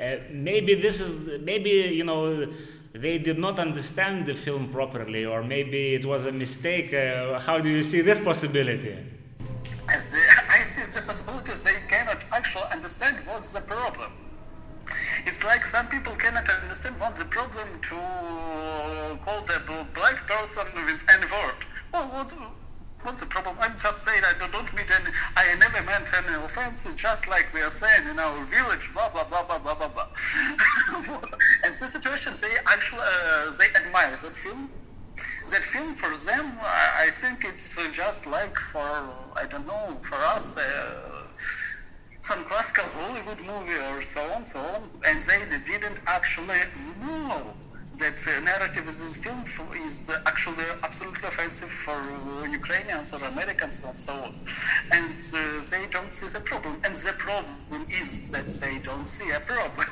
uh, 0.00 0.16
maybe 0.30 0.74
this 0.74 1.00
is 1.00 1.40
maybe 1.42 1.70
you 1.70 2.04
know 2.04 2.46
they 2.92 3.18
did 3.18 3.38
not 3.38 3.58
understand 3.58 4.26
the 4.26 4.34
film 4.34 4.68
properly, 4.68 5.24
or 5.24 5.42
maybe 5.42 5.94
it 5.94 6.04
was 6.04 6.26
a 6.26 6.32
mistake. 6.32 6.92
Uh, 6.94 7.38
how 7.38 7.58
do 7.58 7.68
you 7.68 7.82
see 7.82 8.00
this 8.00 8.20
possibility? 8.20 8.96
I 9.88 9.96
see, 9.96 10.18
I 10.48 10.62
see 10.62 10.90
the 10.90 11.02
possibilities 11.02 11.62
they 11.62 11.76
cannot 11.88 12.24
actually 12.32 12.64
understand 12.72 13.16
what's 13.26 13.52
the 13.52 13.60
problem. 13.60 14.10
It's 15.26 15.42
like 15.44 15.64
some 15.64 15.88
people 15.88 16.14
cannot 16.14 16.48
understand 16.48 16.98
what's 17.00 17.18
the 17.18 17.24
problem 17.24 17.68
to 17.82 17.96
call 19.24 19.40
the 19.42 19.60
black 19.94 20.26
person 20.26 20.66
with 20.86 21.04
any 21.08 21.26
word. 21.26 21.60
Well, 21.92 22.06
what, 22.08 22.32
what's 23.02 23.20
the 23.20 23.26
problem? 23.26 23.56
I'm 23.60 23.76
just 23.78 24.02
saying 24.02 24.22
I 24.24 24.34
don't 24.38 24.72
mean 24.74 24.86
any, 24.90 25.10
I 25.36 25.54
never 25.58 25.82
meant 25.82 26.06
any 26.14 26.34
offense. 26.44 26.86
It's 26.86 26.94
just 26.94 27.28
like 27.28 27.46
we 27.52 27.60
are 27.62 27.70
saying 27.70 28.08
in 28.08 28.18
our 28.18 28.44
village, 28.44 28.90
blah, 28.92 29.08
blah, 29.08 29.24
blah, 29.24 29.42
blah, 29.44 29.58
blah, 29.58 29.74
blah, 29.74 29.88
blah. 29.88 30.06
and 31.64 31.76
the 31.76 31.86
situation, 31.86 32.34
they 32.40 32.56
actually, 32.66 33.00
uh, 33.02 33.50
they 33.58 33.68
admire 33.78 34.10
that 34.10 34.36
film. 34.36 34.70
That 35.50 35.62
film 35.62 35.94
for 35.94 36.14
them, 36.26 36.58
I 36.60 37.08
think 37.10 37.44
it's 37.44 37.78
just 37.92 38.26
like 38.26 38.58
for, 38.58 39.08
I 39.34 39.46
don't 39.48 39.66
know, 39.66 39.96
for 40.02 40.16
us, 40.16 40.56
uh, 40.56 41.22
some 42.26 42.42
classical 42.42 42.84
Hollywood 42.98 43.40
movie 43.46 43.78
or 43.90 44.02
so 44.02 44.20
on, 44.34 44.42
so 44.42 44.58
on, 44.58 44.82
and 45.06 45.22
they 45.22 45.38
didn't 45.64 46.00
actually 46.08 46.58
know 47.00 47.54
that 48.00 48.16
the 48.26 48.40
narrative 48.44 48.82
in 48.82 48.96
this 49.04 49.24
film 49.24 49.44
is 49.86 50.10
actually 50.26 50.64
absolutely 50.82 51.28
offensive 51.28 51.70
for 51.70 51.98
Ukrainians 52.60 53.14
or 53.14 53.22
Americans 53.34 53.84
and 53.84 53.94
so 53.94 54.12
on. 54.12 54.34
And 54.90 55.22
uh, 55.32 55.38
they 55.70 55.84
don't 55.96 56.10
see 56.10 56.26
the 56.36 56.40
problem. 56.40 56.74
And 56.84 56.96
the 56.96 57.12
problem 57.12 57.86
is 57.88 58.32
that 58.32 58.46
they 58.60 58.78
don't 58.88 59.04
see 59.04 59.30
a 59.30 59.38
problem. 59.38 59.86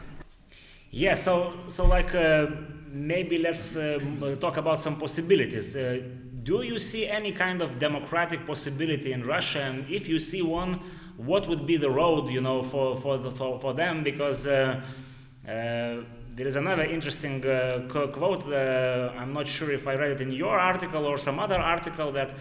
yeah, 0.90 1.14
so, 1.14 1.52
so 1.68 1.84
like 1.84 2.14
uh, 2.14 2.46
maybe 2.88 3.36
let's 3.36 3.76
uh, 3.76 4.00
talk 4.40 4.56
about 4.56 4.80
some 4.80 4.96
possibilities. 4.96 5.76
Uh, 5.76 6.00
do 6.42 6.62
you 6.62 6.78
see 6.78 7.06
any 7.06 7.32
kind 7.32 7.60
of 7.60 7.78
democratic 7.78 8.46
possibility 8.46 9.12
in 9.12 9.22
Russia? 9.22 9.60
And 9.60 9.88
if 9.88 10.08
you 10.08 10.18
see 10.18 10.42
one, 10.42 10.80
what 11.16 11.48
would 11.48 11.66
be 11.66 11.76
the 11.76 11.90
road, 11.90 12.30
you 12.30 12.40
know, 12.40 12.62
for 12.62 12.96
for 12.96 13.18
the, 13.18 13.30
for, 13.30 13.60
for 13.60 13.74
them? 13.74 14.02
Because 14.02 14.46
uh, 14.46 14.80
uh, 15.44 15.48
there 15.48 16.46
is 16.46 16.56
another 16.56 16.84
interesting 16.84 17.44
uh, 17.46 17.86
quote. 17.88 18.44
I'm 18.52 19.32
not 19.32 19.46
sure 19.46 19.70
if 19.70 19.86
I 19.86 19.94
read 19.94 20.12
it 20.12 20.20
in 20.20 20.32
your 20.32 20.58
article 20.58 21.04
or 21.06 21.18
some 21.18 21.38
other 21.38 21.58
article 21.58 22.12
that 22.12 22.34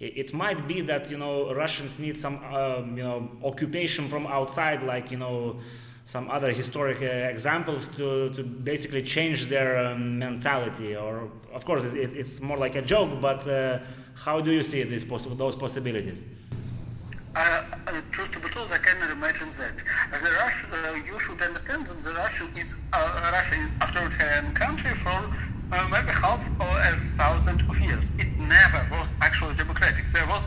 it 0.00 0.34
might 0.34 0.66
be 0.66 0.80
that 0.80 1.10
you 1.10 1.16
know 1.16 1.54
Russians 1.54 1.98
need 1.98 2.16
some 2.16 2.42
um, 2.44 2.96
you 2.96 3.04
know 3.04 3.30
occupation 3.44 4.08
from 4.08 4.26
outside, 4.26 4.82
like 4.82 5.10
you 5.10 5.18
know 5.18 5.60
some 6.04 6.28
other 6.30 6.50
historic 6.50 7.00
uh, 7.00 7.30
examples 7.30 7.88
to, 7.88 8.30
to 8.30 8.42
basically 8.42 9.02
change 9.02 9.46
their 9.46 9.86
um, 9.86 10.18
mentality. 10.18 10.96
Or 10.96 11.30
of 11.52 11.64
course, 11.64 11.84
it, 11.84 12.14
it's 12.14 12.40
more 12.40 12.56
like 12.56 12.74
a 12.74 12.82
joke, 12.82 13.20
but 13.20 13.46
uh, 13.46 13.78
how 14.14 14.40
do 14.40 14.50
you 14.50 14.62
see 14.62 14.82
these 14.82 15.04
poss- 15.04 15.26
those 15.26 15.54
possibilities? 15.54 16.26
Uh, 17.34 17.62
uh, 17.92 18.00
truth 18.10 18.32
to 18.32 18.40
be 18.40 18.48
told, 18.48 18.72
I 18.72 18.78
cannot 18.78 19.10
imagine 19.10 19.48
that. 19.60 19.76
The 20.10 20.30
Russia, 20.40 20.66
uh, 20.72 20.94
you 21.04 21.18
should 21.18 21.40
understand 21.42 21.86
that 21.86 21.98
the 21.98 22.12
Russia 22.14 22.48
is 22.56 22.76
uh, 22.92 23.30
Russia 23.32 23.54
is 23.54 23.70
authoritarian 23.80 24.54
country 24.54 24.94
for 24.94 25.20
uh, 25.72 25.88
maybe 25.90 26.12
half 26.12 26.42
or 26.60 26.74
a 26.80 26.94
thousand 27.18 27.60
of 27.68 27.80
years. 27.80 28.12
It 28.18 28.30
never 28.38 28.80
was 28.90 29.12
actually 29.20 29.54
democratic. 29.56 30.06
There 30.06 30.26
was 30.26 30.44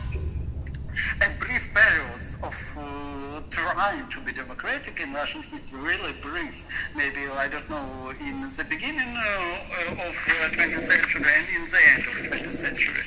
a 1.22 1.28
brief 1.38 1.72
period 1.74 2.22
of 2.42 2.56
uh, 2.78 3.40
trying 3.50 4.08
to 4.08 4.20
be 4.20 4.32
democratic 4.32 4.98
in 5.00 5.12
Russian 5.12 5.42
history, 5.42 5.80
really 5.80 6.14
brief. 6.22 6.64
Maybe, 6.96 7.28
I 7.28 7.48
don't 7.48 7.68
know, 7.70 8.12
in 8.20 8.40
the 8.42 8.66
beginning 8.68 9.12
uh, 9.16 10.06
of 10.06 10.14
20th 10.56 10.74
uh, 10.74 10.80
century 10.80 11.22
and 11.36 11.46
in 11.56 11.64
the 11.70 11.80
end 11.92 12.02
of 12.10 12.14
20th 12.26 12.50
century. 12.50 13.02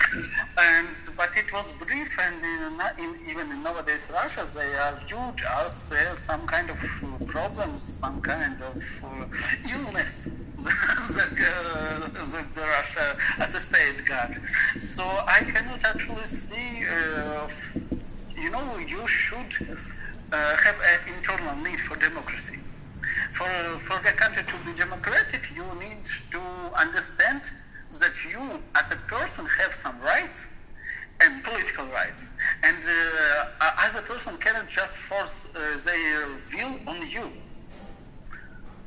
And, 0.61 0.87
but 1.15 1.37
it 1.37 1.51
was 1.53 1.71
brief 1.73 2.19
and 2.19 2.43
in, 2.43 3.03
in, 3.03 3.29
even 3.29 3.51
in 3.51 3.63
nowadays 3.63 4.11
Russia, 4.13 4.45
they 4.55 4.75
are 4.75 4.95
viewed 5.07 5.41
as 5.61 5.91
uh, 5.91 6.13
some 6.15 6.45
kind 6.47 6.69
of 6.69 6.77
problems, 7.27 7.81
some 7.81 8.19
kind 8.21 8.61
of 8.61 8.75
uh, 9.03 9.25
illness 9.71 10.25
that, 10.57 11.31
uh, 11.31 12.07
that 12.31 12.49
the 12.51 12.61
Russia 12.61 13.17
as 13.39 13.55
a 13.55 13.59
state 13.59 14.05
got. 14.05 14.35
So 14.79 15.03
I 15.03 15.39
cannot 15.39 15.83
actually 15.85 16.25
see 16.25 16.83
uh, 16.85 17.47
you 18.41 18.49
know, 18.49 18.77
you 18.77 19.05
should 19.07 19.51
uh, 20.31 20.55
have 20.55 20.75
an 20.75 21.13
internal 21.13 21.55
need 21.57 21.79
for 21.79 21.97
democracy. 21.97 22.59
For, 23.33 23.49
for 23.77 24.01
the 24.03 24.11
country 24.15 24.43
to 24.43 24.55
be 24.65 24.77
democratic, 24.77 25.51
you 25.55 25.65
need 25.79 26.03
to 26.31 26.41
understand 26.79 27.41
that 27.93 28.13
you, 28.25 28.39
as 28.75 28.91
a 28.91 28.95
person, 29.07 29.45
have 29.45 29.73
some 29.73 29.99
rights 30.01 30.47
and 31.21 31.43
political 31.43 31.85
rights. 31.87 32.31
And 32.63 32.77
uh, 32.77 33.85
as 33.85 33.95
a 33.95 34.01
person 34.01 34.37
cannot 34.37 34.69
just 34.69 34.91
force 34.91 35.53
uh, 35.55 35.59
their 35.83 36.27
will 36.53 36.75
on 36.87 37.01
you. 37.09 37.29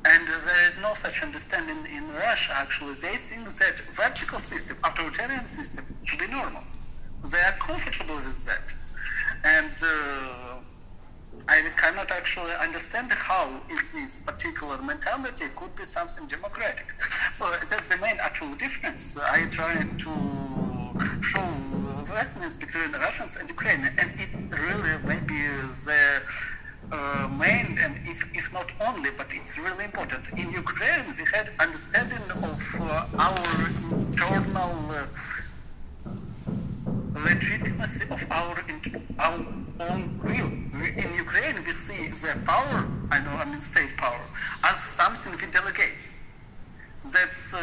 And 0.05 0.27
there 0.27 0.67
is 0.67 0.81
no 0.81 0.95
such 0.95 1.23
understanding 1.23 1.79
in 1.95 2.13
Russia, 2.15 2.55
actually. 2.57 2.95
They 2.95 3.15
think 3.15 3.45
that 3.45 3.79
vertical 3.79 4.41
system, 4.41 4.77
authoritarian 4.83 5.47
system, 5.47 5.85
should 6.05 6.19
be 6.19 6.27
normal. 6.27 6.63
They 7.31 7.39
are 7.39 7.53
comfortable 7.53 8.17
with 8.17 8.45
that. 8.47 8.75
And 9.45 9.73
uh, 9.81 10.52
I 11.49 11.63
cannot 11.77 12.11
actually 12.11 12.53
understand 12.55 13.11
how 13.13 13.61
this 13.69 14.21
particular 14.21 14.81
mentality 14.81 15.47
could 15.57 15.75
be 15.77 15.85
something 15.85 16.27
democratic. 16.27 16.87
So 17.33 17.51
that's 17.71 17.89
the 17.89 17.97
main 17.97 18.19
actual 18.21 18.53
difference. 18.55 19.19
I 19.19 19.49
try 19.49 19.75
to 19.75 20.13
show 21.23 21.49
the 22.05 22.15
difference 22.15 22.57
between 22.57 22.93
Russians 22.93 23.37
and 23.37 23.49
Ukrainians, 23.49 23.97
and 24.01 24.11
it's 24.15 24.47
really 24.51 24.95
maybe 25.05 25.41
the 25.87 26.23
uh, 26.93 27.29
main 27.29 27.79
and 27.79 27.95
if, 28.05 28.21
if 28.37 28.53
not 28.53 28.71
only, 28.87 29.11
but 29.17 29.27
it's 29.31 29.59
really 29.59 29.85
important. 29.85 30.29
In 30.37 30.51
Ukraine, 30.53 31.07
we 31.17 31.25
had 31.33 31.51
understanding 31.59 32.25
of 32.49 32.61
uh, 32.81 33.25
our 33.27 33.47
internal 33.91 34.77
uh, 34.91 35.07
legitimacy 37.25 38.05
of 38.11 38.23
our 38.31 38.57
our 39.19 39.39
own 39.81 40.21
will. 40.23 40.53
In 41.05 41.15
Ukraine, 41.15 41.57
we 41.65 41.73
see 41.73 42.09
the 42.09 42.33
power, 42.45 42.87
I 43.11 43.19
know, 43.25 43.35
I 43.43 43.45
mean 43.45 43.61
state 43.61 43.97
power, 43.97 44.21
as 44.65 44.77
something 44.77 45.33
we 45.33 45.47
delegate. 45.51 46.01
That's 47.05 47.53
uh, 47.53 47.61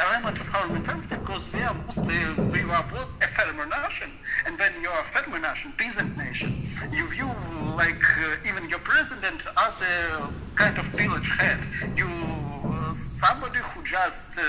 element 0.00 0.38
of 0.38 0.54
our 0.54 0.68
mentality 0.68 1.16
because 1.16 1.52
we 1.52 1.60
are 1.62 1.74
mostly 1.74 2.18
we 2.52 2.60
are 2.70 2.84
was 2.92 3.18
a 3.20 3.28
farmer 3.36 3.66
nation, 3.66 4.10
and 4.46 4.58
when 4.58 4.72
you 4.80 4.88
are 4.88 5.00
a 5.00 5.04
farmer 5.04 5.40
nation, 5.40 5.72
peasant 5.76 6.16
nation, 6.16 6.62
you 6.92 7.06
view 7.08 7.30
like 7.76 8.04
uh, 8.20 8.48
even 8.48 8.68
your 8.68 8.78
president 8.80 9.44
as 9.66 9.82
a 9.82 10.28
kind 10.54 10.78
of 10.78 10.86
village 10.86 11.28
head. 11.38 11.60
You 11.96 12.06
uh, 12.06 12.92
somebody 12.92 13.58
who 13.58 13.82
just 13.82 14.38
uh, 14.38 14.42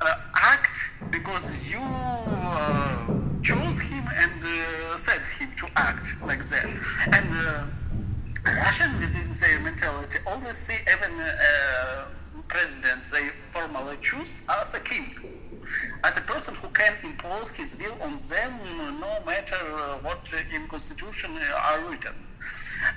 uh, 0.00 0.14
act 0.34 0.70
because 1.10 1.44
you 1.70 1.80
uh, 1.82 3.27
chose 3.42 3.80
him 3.80 4.04
and 4.14 4.42
uh, 4.42 4.98
him 5.38 5.50
to 5.56 5.66
act 5.76 6.06
like 6.24 6.44
that. 6.48 6.66
And 7.12 7.28
uh, 7.32 7.66
Russian 8.44 8.98
within 9.00 9.28
their 9.40 9.60
mentality 9.60 10.18
always 10.26 10.56
see 10.56 10.78
even 10.94 11.12
uh, 11.20 12.04
president 12.48 13.04
they 13.12 13.28
formally 13.48 13.96
choose 14.00 14.42
as 14.48 14.74
a 14.74 14.80
king, 14.80 15.14
as 16.04 16.16
a 16.16 16.22
person 16.22 16.54
who 16.54 16.68
can 16.68 16.94
impose 17.04 17.50
his 17.54 17.76
will 17.78 17.96
on 18.02 18.16
them 18.16 18.52
no 19.00 19.12
matter 19.26 19.56
uh, 19.56 19.98
what 19.98 20.28
in 20.54 20.66
constitution 20.66 21.30
are 21.70 21.80
written. 21.88 22.14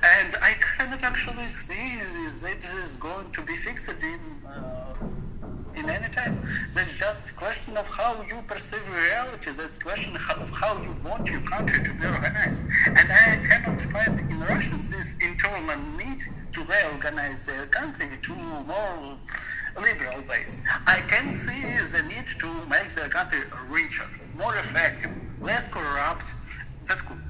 And 0.04 0.36
I 0.42 0.54
cannot 0.54 1.04
actually 1.04 1.48
see 1.48 1.98
that 1.98 2.62
this 2.62 2.74
is 2.74 2.96
going 2.98 3.32
to 3.32 3.42
be 3.42 3.56
fixed 3.56 3.90
in 3.90 4.20
uh, 4.48 4.94
in 5.82 5.90
any 5.90 6.10
time. 6.10 6.38
That's 6.74 6.98
just 6.98 7.30
a 7.30 7.34
question 7.34 7.76
of 7.78 7.88
how 7.88 8.22
you 8.28 8.38
perceive 8.48 8.86
reality. 8.94 9.52
That's 9.52 9.78
a 9.78 9.82
question 9.82 10.16
of 10.16 10.50
how 10.50 10.82
you 10.82 10.94
want 11.04 11.30
your 11.30 11.42
country 11.42 11.84
to 11.84 11.94
be 11.94 12.06
organized. 12.06 12.68
And 12.86 13.08
I 13.12 13.30
cannot 13.48 13.82
find 13.82 14.20
in 14.20 14.40
Russians 14.40 14.92
this 14.92 15.18
internal 15.20 15.78
need 15.98 16.22
to 16.54 16.64
reorganize 16.64 17.46
their 17.46 17.66
country 17.68 18.10
to 18.22 18.34
more 18.36 19.18
liberal 19.80 20.22
ways. 20.30 20.62
I 20.86 21.00
can 21.08 21.34
see 21.34 21.62
the 21.96 22.04
need 22.04 22.28
to 22.40 22.50
make 22.70 22.90
their 22.94 23.10
country 23.10 23.42
richer, 23.70 24.08
more 24.38 24.56
effective, 24.58 25.12
less 25.42 25.72
corrupt. 25.74 26.26
That's 26.86 27.02
good. 27.02 27.22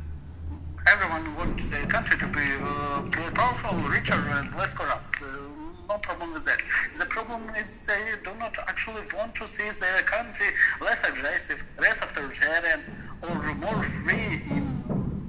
Everyone 0.91 1.35
wants 1.35 1.69
their 1.69 1.85
country 1.85 2.17
to 2.17 2.27
be 2.27 2.41
uh, 2.41 3.05
more 3.17 3.31
powerful, 3.31 3.77
richer, 3.87 4.13
and 4.13 4.53
less 4.55 4.73
corrupt. 4.73 5.21
Uh, 5.21 5.60
no 5.91 5.97
problem 5.97 6.31
with 6.33 6.45
that. 6.45 6.61
The 6.97 7.05
problem 7.05 7.41
is 7.57 7.85
they 7.85 8.03
do 8.23 8.31
not 8.39 8.55
actually 8.67 9.03
want 9.15 9.35
to 9.35 9.45
see 9.45 9.69
their 9.79 10.01
country 10.03 10.47
less 10.79 11.03
aggressive, 11.03 11.59
less 11.79 11.97
authoritarian, 12.01 12.81
or 13.27 13.35
more 13.55 13.83
free 13.83 14.41
in 14.55 14.65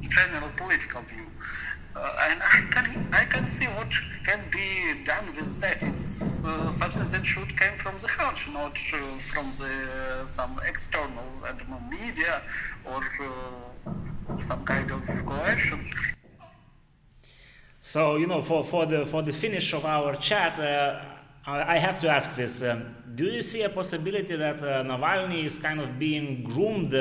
general 0.01 0.51
political 0.57 1.03
view. 1.03 1.27
Uh, 1.95 2.09
and 2.29 2.41
I 2.43 2.59
can 2.75 2.87
I 3.13 3.25
can 3.25 3.47
see 3.49 3.67
what 3.77 3.93
can 4.25 4.41
be 4.51 5.05
done 5.05 5.27
with 5.37 5.61
that. 5.61 5.83
It's 5.83 6.45
uh, 6.45 6.71
something 6.71 7.07
that 7.13 7.27
should 7.27 7.51
come 7.57 7.77
from 7.85 7.99
the 7.99 8.09
heart, 8.09 8.41
not 8.61 8.77
uh, 8.95 8.99
from 9.33 9.47
the 9.61 10.25
some 10.25 10.55
external 10.67 11.29
I 11.45 11.53
don't 11.59 11.71
know, 11.71 11.83
media 11.91 12.35
or 12.91 13.03
some 14.39 14.65
kind 14.65 14.91
of 14.91 15.03
coercion. 15.27 15.81
So 17.85 18.15
you 18.15 18.29
know, 18.29 18.41
for, 18.43 18.63
for 18.63 18.87
the 18.87 19.05
for 19.07 19.23
the 19.23 19.33
finish 19.33 19.73
of 19.75 19.85
our 19.85 20.15
chat, 20.15 20.57
uh, 20.57 21.01
I 21.45 21.79
have 21.79 21.99
to 21.99 22.09
ask 22.09 22.33
this: 22.37 22.63
um, 22.63 22.95
Do 23.17 23.25
you 23.25 23.43
see 23.43 23.63
a 23.63 23.69
possibility 23.69 24.37
that 24.37 24.63
uh, 24.63 24.85
Navalny 24.85 25.43
is 25.43 25.59
kind 25.59 25.81
of 25.81 25.99
being 25.99 26.45
groomed 26.45 26.95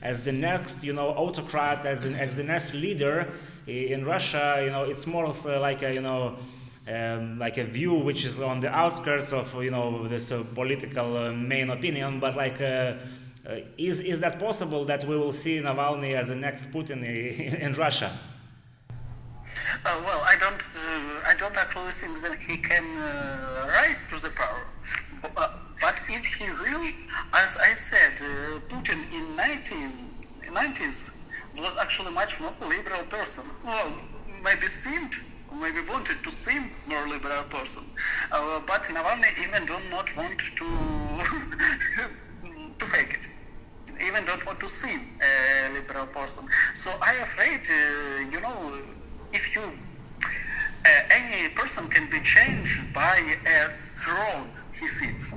as 0.00 0.20
the 0.20 0.30
next, 0.30 0.84
you 0.84 0.92
know, 0.92 1.08
autocrat, 1.08 1.84
as, 1.84 2.04
an, 2.04 2.14
as 2.14 2.36
the 2.36 2.44
next 2.44 2.72
leader 2.72 3.32
in 3.66 4.04
Russia? 4.04 4.60
You 4.64 4.70
know, 4.70 4.84
it's 4.84 5.08
more 5.08 5.26
like 5.26 5.82
a, 5.82 5.92
you 5.92 6.00
know. 6.00 6.36
Um, 6.86 7.38
like 7.38 7.58
a 7.58 7.64
view 7.64 7.92
which 7.92 8.24
is 8.24 8.40
on 8.40 8.60
the 8.60 8.70
outskirts 8.70 9.34
of 9.34 9.62
you 9.62 9.70
know 9.70 10.08
this 10.08 10.32
uh, 10.32 10.42
political 10.54 11.18
uh, 11.18 11.32
main 11.34 11.68
opinion, 11.68 12.18
but 12.18 12.34
like 12.34 12.62
uh, 12.62 12.94
is 13.76 14.00
is 14.00 14.20
that 14.20 14.38
possible 14.38 14.86
that 14.86 15.04
we 15.04 15.14
will 15.14 15.34
see 15.34 15.58
Navalny 15.58 16.14
as 16.14 16.28
the 16.28 16.36
next 16.36 16.70
Putin 16.70 17.04
in 17.60 17.74
Russia? 17.74 18.18
Uh, 19.84 20.02
well, 20.04 20.22
I 20.24 20.36
don't, 20.38 20.60
uh, 20.60 21.30
I 21.30 21.34
don't 21.38 21.56
actually 21.56 21.92
think 21.92 22.20
that 22.22 22.38
he 22.38 22.56
can 22.58 22.84
uh, 22.98 23.66
rise 23.68 24.04
to 24.10 24.20
the 24.20 24.30
power. 24.30 24.66
but 25.80 25.94
if 26.08 26.24
he 26.34 26.48
really, 26.50 26.92
as 27.34 27.56
I 27.56 27.72
said, 27.72 28.12
Putin 28.68 29.00
in 29.12 29.36
19, 29.36 30.08
90s 30.46 31.12
was 31.60 31.76
actually 31.78 32.12
much 32.12 32.40
more 32.40 32.52
liberal 32.60 33.02
person. 33.04 33.44
Well, 33.64 33.92
maybe 34.42 34.66
seemed, 34.66 35.14
maybe 35.60 35.80
wanted 35.88 36.22
to 36.22 36.30
seem 36.30 36.70
more 36.86 37.06
liberal 37.08 37.42
person. 37.44 37.84
Uh, 38.30 38.60
but 38.66 38.82
Navalny 38.84 39.30
even 39.42 39.66
do 39.66 39.76
not 39.90 40.14
want 40.16 40.38
to 40.56 40.66
to 42.78 42.86
fake 42.86 43.18
it. 43.18 44.04
Even 44.06 44.24
don't 44.24 44.44
want 44.46 44.60
to 44.60 44.68
seem 44.68 45.00
a 45.20 45.72
liberal 45.74 46.06
person. 46.06 46.46
So 46.74 46.90
I 47.02 47.14
afraid, 47.14 47.60
uh, 47.68 48.30
you 48.30 48.40
know, 48.40 48.72
if 49.32 49.54
you 49.54 49.62
uh, 49.62 50.88
any 51.10 51.48
person 51.50 51.88
can 51.88 52.08
be 52.10 52.20
changed 52.20 52.92
by 52.94 53.16
a 53.46 53.68
throne 53.82 54.50
he 54.72 54.86
sits 54.86 55.34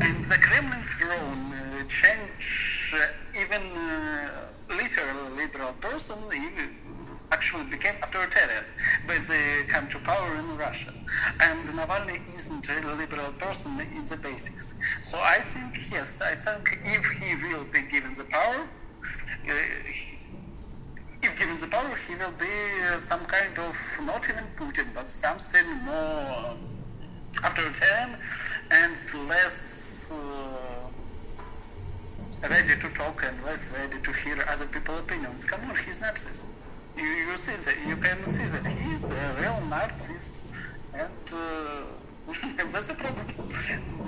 and 0.00 0.24
the 0.24 0.36
kremlin 0.36 0.82
throne 0.82 1.52
uh, 1.52 1.84
change 1.88 2.94
uh, 2.94 3.42
even 3.42 3.62
literal 4.68 5.30
liberal 5.36 5.72
person 5.80 6.16
actually 7.32 7.64
became 7.64 7.94
authoritarian 8.02 8.64
when 9.06 9.22
they 9.28 9.64
come 9.68 9.88
to 9.88 9.98
power 9.98 10.36
in 10.36 10.56
Russia. 10.56 10.92
And 11.40 11.68
Navalny 11.68 12.18
isn't 12.34 12.68
a 12.68 12.94
liberal 12.94 13.32
person 13.32 13.80
in 13.80 14.04
the 14.04 14.16
basics. 14.16 14.74
So 15.02 15.18
I 15.18 15.38
think, 15.38 15.90
yes, 15.90 16.20
I 16.20 16.34
think 16.34 16.78
if 16.84 17.04
he 17.20 17.30
will 17.46 17.64
be 17.64 17.82
given 17.82 18.12
the 18.12 18.24
power, 18.24 18.68
uh, 19.48 19.52
if 21.26 21.38
given 21.38 21.56
the 21.56 21.66
power, 21.66 21.94
he 22.06 22.14
will 22.14 22.36
be 22.38 22.54
some 22.98 23.24
kind 23.26 23.58
of 23.58 23.74
not 24.04 24.22
even 24.30 24.44
Putin, 24.56 24.86
but 24.94 25.08
something 25.10 25.66
more 25.84 26.56
authoritarian 27.42 28.16
and 28.70 28.96
less 29.28 30.10
uh, 30.12 30.88
ready 32.48 32.76
to 32.76 32.88
talk 32.90 33.24
and 33.24 33.36
less 33.44 33.72
ready 33.72 34.00
to 34.00 34.12
hear 34.12 34.44
other 34.48 34.66
people's 34.66 35.00
opinions. 35.00 35.44
Come 35.44 35.68
on, 35.68 35.76
he's 35.76 36.00
Narcissus. 36.00 36.46
You, 36.96 37.04
you 37.04 37.36
see 37.36 37.56
that 37.66 37.76
you 37.88 37.96
can 37.96 38.24
see 38.24 38.44
that 38.44 38.66
he's 38.66 39.10
a 39.10 39.36
real 39.40 39.60
Narcissus, 39.68 40.42
and. 40.94 41.26
Uh, 41.32 41.82
and 42.58 42.68
that's 42.70 42.88
the 42.88 42.94
problem. 42.94 43.24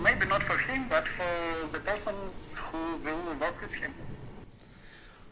Maybe 0.03 0.27
not 0.27 0.43
for 0.43 0.59
him, 0.59 0.87
but 0.91 1.07
for 1.07 1.25
the 1.71 1.79
persons 1.79 2.57
who 2.59 2.97
will 3.05 3.39
work 3.39 3.61
with 3.61 3.73
him. 3.73 3.95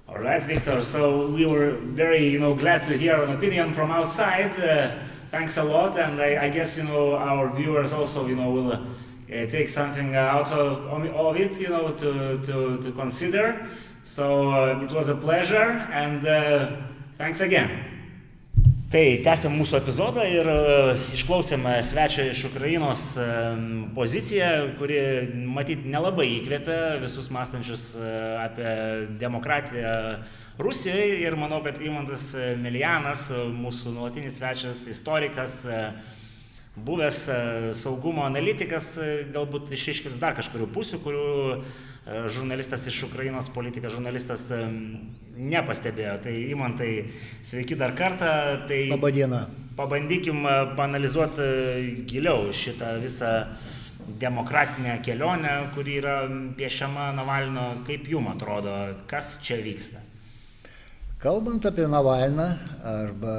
All 0.09 0.19
right, 0.19 0.41
Victor. 0.41 0.83
So 0.83 1.27
we 1.27 1.47
were 1.47 1.73
very, 1.73 2.29
you 2.29 2.39
know, 2.39 2.55
glad 2.55 2.85
to 2.85 2.97
hear 2.97 3.21
an 3.21 3.31
opinion 3.35 3.75
from 3.75 3.91
outside. 3.91 4.53
Uh, 4.59 4.95
thanks 5.33 5.57
a 5.57 5.65
lot, 5.65 5.99
and 5.99 6.23
I, 6.23 6.45
I, 6.45 6.49
guess 6.49 6.77
you 6.77 6.85
know 6.85 7.17
our 7.17 7.53
viewers 7.53 7.93
also, 7.93 8.25
you 8.29 8.37
know, 8.37 8.53
will 8.53 8.73
uh, 8.73 8.81
take 9.27 9.69
something 9.69 10.15
out 10.15 10.53
of, 10.53 10.87
of 10.87 11.37
it, 11.37 11.61
you 11.61 11.69
know, 11.71 11.93
to 11.95 12.39
to, 12.47 12.81
to 12.83 12.93
consider. 12.93 13.67
So 14.05 14.53
uh, 14.53 14.81
it 14.81 14.93
was 14.93 15.09
a 15.09 15.17
pleasure, 15.17 15.71
and 15.91 16.25
uh, 16.25 16.77
thanks 17.17 17.41
again. 17.41 17.86
Tai 18.87 19.01
tęsiam 19.19 19.57
mūsų 19.59 19.81
epizodą 19.81 20.23
ir 20.31 20.47
išklausėme 21.11 21.73
svečią 21.83 22.29
iš 22.31 22.45
Ukrainos 22.47 23.01
poziciją, 23.97 24.51
kuri 24.79 25.01
matyt 25.57 25.83
nelabai 25.91 26.29
įkvėpė 26.37 26.77
visus 27.03 27.27
mąstančius 27.35 27.89
apie 28.45 28.77
demokratiją 29.19 29.97
Rusijoje. 30.63 31.19
Ir 31.25 31.35
manau, 31.35 31.59
kad 31.67 31.83
Imantas 31.83 32.29
Milianas, 32.63 33.27
mūsų 33.35 33.97
nuolatinis 33.97 34.39
svečias, 34.39 34.85
istorikas, 34.87 35.65
buvęs 36.79 37.25
saugumo 37.75 38.23
analitikas, 38.29 38.93
galbūt 39.35 39.75
išiškins 39.75 40.23
dar 40.23 40.39
kažkurių 40.39 40.71
pusių, 40.71 41.03
kurių 41.03 41.27
žurnalistas 42.07 42.87
iš 42.87 43.03
Ukrainos, 43.09 43.49
politikas, 43.51 43.95
žurnalistas 43.97 44.47
nepastebėjo. 45.37 46.17
Tai 46.23 46.35
įmantai, 46.55 46.91
sveiki 47.47 47.79
dar 47.79 47.97
kartą. 47.99 48.33
Tai 48.69 48.81
Labadiena. 48.95 49.47
Pabandykim 49.77 50.47
panalizuoti 50.79 52.05
giliau 52.09 52.49
šitą 52.55 52.95
visą 53.03 53.33
demokratinę 54.21 55.01
kelionę, 55.05 55.57
kuri 55.75 55.99
yra 56.01 56.17
piešiama 56.57 57.11
Navalno. 57.17 57.67
Kaip 57.87 58.07
jum 58.09 58.31
atrodo, 58.31 58.73
kas 59.11 59.37
čia 59.43 59.59
vyksta? 59.65 60.01
Kalbant 61.21 61.67
apie 61.67 61.89
Navalną 61.91 62.47
arba 62.87 63.35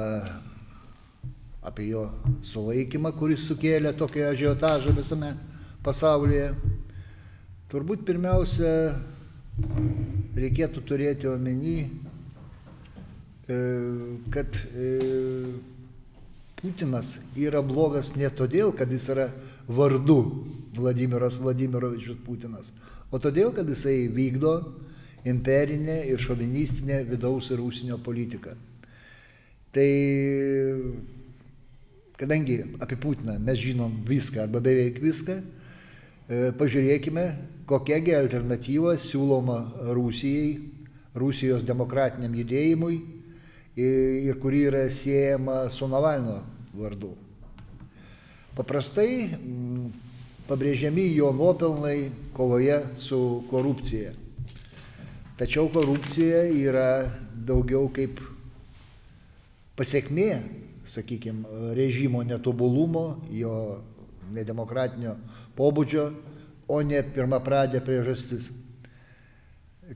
apie 1.64 1.88
jo 1.88 2.04
sulaikymą, 2.44 3.12
kuris 3.16 3.48
sukėlė 3.48 3.94
tokią 3.96 4.30
ažiotažą 4.32 4.92
visame 4.96 5.34
pasaulyje. 5.84 6.52
Turbūt 7.68 8.00
pirmiausia, 8.08 8.96
reikėtų 10.40 10.80
turėti 10.88 11.28
omeny, 11.28 11.82
e, 13.44 13.58
kad 14.32 14.56
e, 14.72 14.86
Putinas 16.56 17.18
yra 17.36 17.60
blogas 17.60 18.14
ne 18.16 18.30
todėl, 18.32 18.72
kad 18.72 18.88
jis 18.88 19.10
yra 19.12 19.26
vardu 19.68 20.16
Vladimiras 20.78 21.36
Vladimirovičius 21.42 22.16
Putinas, 22.24 22.72
o 23.12 23.20
todėl, 23.20 23.52
kad 23.52 23.68
jisai 23.68 24.08
vykdo 24.16 24.54
imperinę 25.28 26.00
ir 26.08 26.24
šovinistinę 26.24 27.02
vidaus 27.10 27.52
ir 27.52 27.60
užsienio 27.60 28.00
politiką. 28.00 28.56
Tai 29.76 29.90
kadangi 32.16 32.62
apie 32.80 32.96
Putiną 32.96 33.36
mes 33.44 33.60
žinom 33.60 34.00
viską 34.08 34.46
arba 34.48 34.64
beveik 34.64 35.04
viską, 35.04 35.42
pažiūrėkime, 36.28 37.24
kokiagi 37.68 38.12
alternatyva 38.16 38.96
siūloma 39.00 39.58
Rusijai, 39.96 40.58
Rusijos 41.18 41.64
demokratiniam 41.66 42.34
judėjimui 42.36 42.98
ir 43.78 44.38
kuri 44.42 44.66
yra 44.68 44.84
siejama 44.92 45.66
su 45.72 45.88
Navalno 45.88 46.42
vardu. 46.76 47.14
Paprastai 48.58 49.30
pabrėžiami 50.48 51.06
jo 51.14 51.32
nuopelnai 51.32 52.10
kovoje 52.36 52.80
su 53.00 53.20
korupcija. 53.50 54.12
Tačiau 55.38 55.68
korupcija 55.70 56.44
yra 56.50 56.88
daugiau 57.46 57.86
kaip 57.94 58.18
pasiekmė 59.78 60.32
sakykime, 60.88 61.44
režimo 61.76 62.22
netobulumo, 62.24 63.20
jo 63.30 63.82
nedemokratinio 64.32 65.16
pobūdžio, 65.58 66.04
o 66.68 66.80
ne 66.86 67.02
pirmą 67.02 67.40
pradę 67.44 67.80
priežastis. 67.84 68.50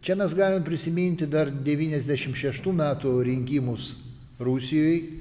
Čia 0.03 0.17
mes 0.17 0.35
galim 0.35 0.65
prisiminti 0.65 1.29
dar 1.29 1.53
96 1.53 2.73
metų 2.73 3.13
rinkimus 3.29 3.95
Rusijoje, 4.43 5.21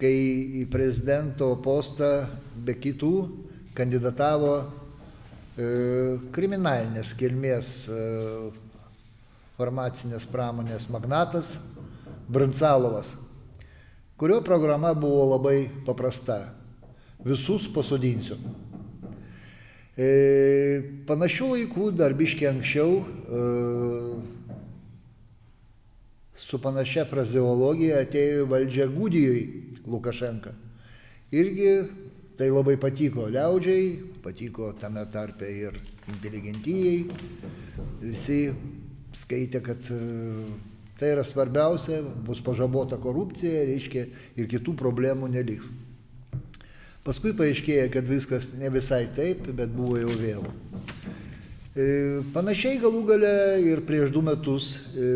kai 0.00 0.14
į 0.62 0.66
prezidento 0.72 1.52
postą 1.62 2.24
be 2.56 2.74
kitų 2.80 3.12
kandidatavo 3.76 4.54
e, 4.58 4.64
kriminalinės 6.32 7.12
kilmės 7.20 7.74
e, 7.92 8.04
farmacinės 9.60 10.24
pramonės 10.32 10.88
magnatas 10.90 11.58
Brancalovas 12.32 13.18
kurio 14.20 14.42
programa 14.44 14.92
buvo 14.94 15.24
labai 15.24 15.70
paprasta. 15.86 16.52
Visus 17.24 17.64
pasodinsiu. 17.72 18.36
E, 20.00 20.08
panašių 21.08 21.48
laikų 21.50 21.90
darbiškai 21.98 22.46
anksčiau 22.48 22.94
e, 23.00 23.40
su 26.40 26.60
panašia 26.62 27.04
frazeologija 27.10 28.00
atėjo 28.06 28.46
valdžia 28.48 28.86
Gudijui 28.88 29.42
Lukašenka. 29.84 30.54
Irgi 31.36 31.74
tai 32.40 32.48
labai 32.48 32.78
patiko 32.80 33.28
liaudžiai, 33.28 33.92
patiko 34.24 34.72
tame 34.80 35.04
tarpe 35.12 35.50
ir 35.52 35.76
inteligentijai. 36.08 37.04
Visi 38.00 38.40
skaitė, 39.20 39.60
kad 39.64 39.92
e, 39.92 40.00
Tai 41.00 41.08
yra 41.14 41.22
svarbiausia, 41.24 42.02
bus 42.26 42.42
pažabota 42.44 42.98
korupcija, 43.00 43.62
reiškia, 43.64 44.02
ir 44.36 44.48
kitų 44.52 44.74
problemų 44.76 45.30
neliks. 45.32 45.70
Paskui 47.00 47.32
paaiškėja, 47.32 47.86
kad 47.94 48.04
viskas 48.04 48.50
ne 48.60 48.68
visai 48.68 49.06
taip, 49.16 49.46
bet 49.56 49.72
buvo 49.72 49.96
jau 49.96 50.12
vėlų. 50.20 50.50
E, 51.70 51.84
panašiai 52.34 52.76
galų 52.82 53.00
gale 53.08 53.32
ir 53.64 53.80
prieš 53.88 54.10
du 54.12 54.20
metus 54.26 54.74
e, 54.92 55.06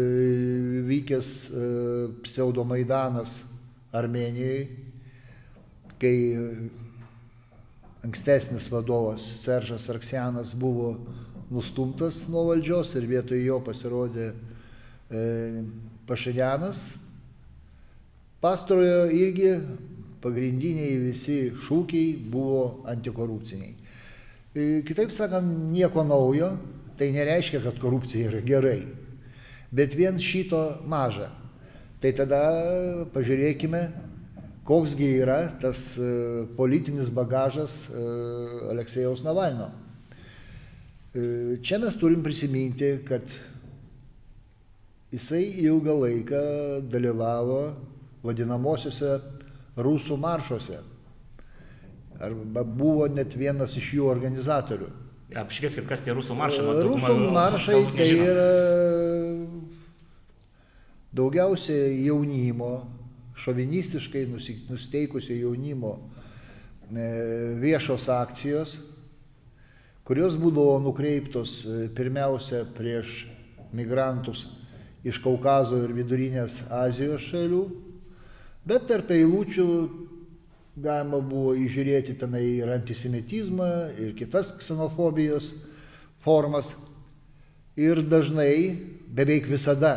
vykęs 0.88 1.28
e, 1.50 1.66
pseudomaidanas 2.24 3.42
Armenijoje, 3.94 4.64
kai 6.00 6.14
ankstesnis 8.06 8.70
vadovas 8.72 9.26
Seržas 9.42 9.90
Arksianas 9.92 10.54
buvo 10.56 10.94
nustumtas 11.52 12.24
nuo 12.32 12.48
valdžios 12.48 12.96
ir 12.96 13.10
vietoj 13.12 13.44
jo 13.44 13.60
pasirodė 13.64 14.32
Pašadianas. 16.08 16.80
Pastarojo 18.42 19.04
irgi 19.14 19.52
pagrindiniai 20.24 20.96
visi 21.02 21.38
šūkiai 21.66 22.16
buvo 22.32 22.86
antikorupciniai. 22.90 23.74
E, 24.54 24.64
kitaip 24.86 25.12
sakant, 25.14 25.46
nieko 25.74 26.04
naujo, 26.06 26.54
tai 26.98 27.12
nereiškia, 27.14 27.60
kad 27.64 27.78
korupcija 27.82 28.32
yra 28.32 28.42
gerai, 28.46 28.80
bet 29.74 29.94
vien 29.98 30.18
šito 30.22 30.64
maža. 30.88 31.30
Tai 32.02 32.12
tada 32.16 32.42
pažiūrėkime, 33.14 33.84
koksgi 34.64 35.10
yra 35.22 35.40
tas 35.60 35.86
e, 36.00 36.10
politinis 36.56 37.12
bagažas 37.14 37.84
Aleksėjaus 38.72 39.24
Navalno. 39.26 39.70
Čia 41.14 41.78
mes 41.78 41.94
turim 41.94 42.24
prisiminti, 42.24 42.88
kad 43.06 43.30
Jisai 45.14 45.44
ilgą 45.62 45.94
laiką 46.00 46.38
dalyvavo 46.90 47.58
vadinamosiuose 48.26 49.12
rusų 49.76 50.18
maršuose. 50.20 50.80
Arba 52.22 52.62
buvo 52.64 53.08
net 53.10 53.34
vienas 53.36 53.74
iš 53.76 53.94
jų 53.96 54.06
organizatorių. 54.10 54.90
Apšvieskit, 55.34 55.86
kas 55.88 56.04
tie 56.04 56.14
rusų 56.14 56.36
maršai. 56.38 56.64
Rusų 56.86 57.14
maršai 57.34 57.80
tai 57.96 58.08
yra 58.12 58.50
daugiausia 61.14 61.74
jaunimo, 62.04 62.84
šovinistiškai 63.38 64.26
nusteikusio 64.68 65.34
jaunimo 65.34 65.96
e, 65.98 67.08
viešos 67.62 68.08
akcijos, 68.14 68.76
kurios 70.06 70.36
būdavo 70.38 70.78
nukreiptos 70.84 71.62
e, 71.66 71.86
pirmiausia 71.94 72.62
prieš 72.76 73.24
migrantus 73.74 74.48
iš 75.04 75.18
Kaukazo 75.22 75.82
ir 75.84 75.92
Vidurinės 75.96 76.62
Azijos 76.72 77.26
šalių, 77.28 77.64
bet 78.68 78.88
tarp 78.88 79.12
eilučių 79.14 79.68
galima 80.74 81.20
buvo 81.22 81.54
įžiūrėti 81.58 82.16
tenai 82.18 82.44
ir 82.58 82.72
antisemitizmą, 82.74 83.70
ir 84.00 84.14
kitas 84.18 84.50
ksenofobijos 84.58 85.52
formas. 86.24 86.74
Ir 87.78 88.02
dažnai, 88.06 88.74
beveik 89.14 89.48
visada, 89.50 89.96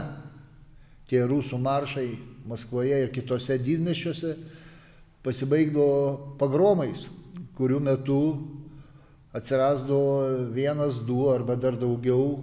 tie 1.10 1.24
rusų 1.26 1.60
maršai 1.62 2.10
Maskvoje 2.48 2.96
ir 3.04 3.10
kitose 3.12 3.58
didmešiuose 3.60 4.30
pasibaigdavo 5.26 6.38
pagromais, 6.40 7.10
kurių 7.58 7.82
metu 7.84 8.20
atsirasdavo 9.36 10.54
vienas, 10.56 11.02
du 11.04 11.26
arba 11.28 11.58
dar 11.60 11.76
daugiau 11.76 12.38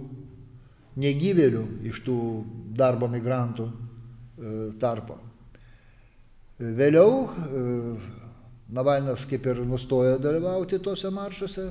negyvėlių 1.01 1.63
iš 1.89 2.03
tų 2.05 2.17
darbo 2.77 3.09
migrantų 3.11 3.65
e, 3.65 3.73
tarpo. 4.79 5.17
Vėliau 6.55 7.25
e, 7.27 7.61
Navalnas 8.71 9.25
kaip 9.27 9.43
ir 9.51 9.57
nustojo 9.67 10.15
dalyvauti 10.23 10.79
tuose 10.79 11.09
maršuose, 11.11 11.65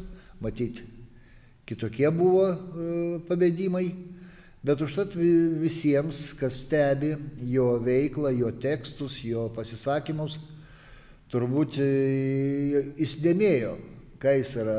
matyti, 0.45 0.85
kitokie 1.65 2.11
buvo 2.13 2.51
e, 2.53 2.57
pabėdimai, 3.25 3.87
bet 4.65 4.83
užtat 4.85 5.17
visiems, 5.17 6.35
kas 6.37 6.61
stebi 6.67 7.15
jo 7.49 7.79
veiklą, 7.81 8.35
jo 8.37 8.53
tekstus, 8.61 9.23
jo 9.25 9.47
pasisakymus, 9.57 10.37
turbūt 11.33 11.81
įsidėmėjo, 11.81 13.75
ką 14.21 14.37
jis 14.37 14.55
yra 14.61 14.79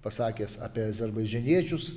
pasakęs 0.00 0.56
apie 0.64 0.88
azerbaidžianiečius, 0.88 1.92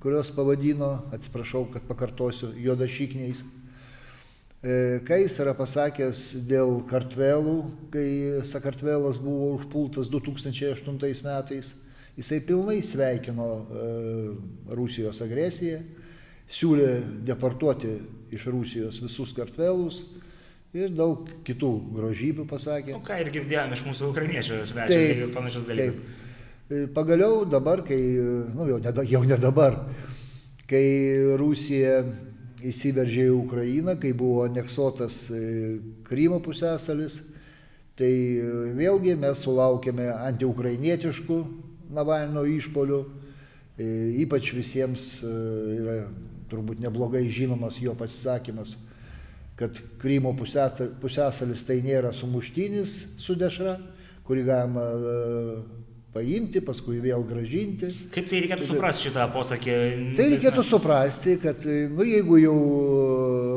kurios 0.00 0.32
pavadino, 0.32 0.94
atsiprašau, 1.12 1.66
kad 1.72 1.84
pakartosiu, 1.88 2.54
juodašykniais. 2.56 3.44
E, 4.58 5.00
kai 5.06 5.20
jis 5.22 5.36
yra 5.44 5.52
pasakęs 5.54 6.22
dėl 6.48 6.80
kartvelų, 6.90 7.58
kai 7.94 8.08
Sakartvelas 8.48 9.20
buvo 9.22 9.52
užpultas 9.58 10.10
2008 10.10 10.98
metais 11.26 11.76
Jisai 12.18 12.40
pilnai 12.42 12.80
sveikino 12.82 13.44
Rusijos 14.74 15.20
agresiją, 15.22 15.76
siūlė 16.50 16.88
deportuoti 17.28 17.92
iš 18.34 18.46
Rusijos 18.50 18.98
visus 19.04 19.30
kartvelus 19.36 20.00
ir 20.74 20.90
daug 20.98 21.28
kitų 21.46 21.70
grožybių 21.94 22.48
pasakė. 22.50 22.96
O 22.98 23.04
ką 23.06 23.20
ir 23.22 23.30
girdėjome 23.36 23.78
iš 23.78 23.84
mūsų 23.86 24.10
ukrainiečių 24.10 24.58
svečių, 24.66 25.28
panašius 25.36 25.68
dalykus. 25.68 26.00
Taip. 26.02 26.90
Pagaliau 26.96 27.44
dabar, 27.48 27.84
kai, 27.86 28.00
nu 28.50 28.66
jau 28.66 28.80
ne, 28.82 28.92
jau 29.12 29.22
ne 29.24 29.38
dabar, 29.40 29.78
kai 30.68 30.84
Rusija 31.38 32.00
įsiveržė 32.64 33.28
į 33.28 33.34
Ukrainą, 33.36 33.94
kai 34.00 34.12
buvo 34.16 34.44
aneksuotas 34.46 35.26
Krymo 36.08 36.40
pusėsalis, 36.42 37.20
tai 37.98 38.10
vėlgi 38.78 39.16
mes 39.18 39.44
sulaukėme 39.44 40.08
antiukrainietiškų 40.14 41.38
Navalno 41.94 42.42
išpolių, 42.44 42.98
ypač 44.24 44.50
visiems 44.52 45.06
yra 45.24 46.02
turbūt 46.50 46.82
neblogai 46.82 47.24
žinomas 47.32 47.78
jo 47.80 47.94
pasisakymas, 47.96 48.76
kad 49.58 49.78
Krymo 50.02 50.34
pusėsalis 50.36 51.64
tai 51.66 51.80
nėra 51.84 52.12
sumuštinis 52.14 52.98
su 53.20 53.36
dešra, 53.38 53.78
kurį 54.28 54.44
galima 54.46 54.84
paimti, 56.18 56.60
paskui 56.64 56.98
vėl 57.02 57.22
gražinti. 57.26 57.92
Kaip 58.14 58.26
tai 58.28 58.42
reikėtų 58.42 58.66
suprasti 58.72 59.08
šitą 59.08 59.28
posakį? 59.32 59.78
Tai 60.18 60.28
reikėtų 60.34 60.66
suprasti, 60.66 61.38
kad 61.42 61.64
nu, 61.94 62.04
jeigu 62.06 62.42
jau 62.42 62.58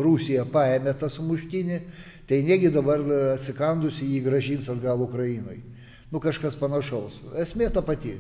Rusija 0.06 0.46
paėmė 0.46 0.94
tą 1.02 1.10
sumuštinį, 1.12 1.82
tai 2.30 2.44
negi 2.48 2.72
dabar 2.72 3.02
atsikandusi 3.34 4.08
jį 4.14 4.24
gražins 4.30 4.70
atgal 4.72 5.02
Ukrainai. 5.04 5.60
Nu 6.12 6.20
kažkas 6.20 6.58
panašaus. 6.60 7.22
Esmė 7.40 7.70
ta 7.72 7.82
pati. 7.84 8.18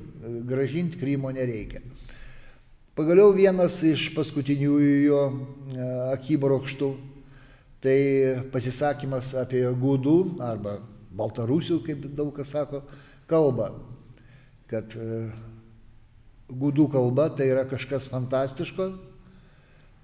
Gražinti 0.47 0.99
Krymo 0.99 1.31
nereikia. 1.35 1.83
Pagaliau 2.95 3.33
vienas 3.35 3.77
iš 3.87 4.09
paskutinių 4.15 4.77
jo 5.03 5.19
akibrokštų, 6.11 6.89
tai 7.83 7.97
pasisakymas 8.51 9.33
apie 9.39 9.63
gudų 9.79 10.17
arba 10.43 10.77
baltarusių, 11.11 11.81
kaip 11.83 12.05
daug 12.15 12.31
kas 12.35 12.51
sako, 12.55 12.83
kalbą 13.31 13.71
kad 14.71 14.95
gudų 16.51 16.87
kalba 16.91 17.29
tai 17.35 17.49
yra 17.51 17.65
kažkas 17.69 18.07
fantastiško. 18.11 18.91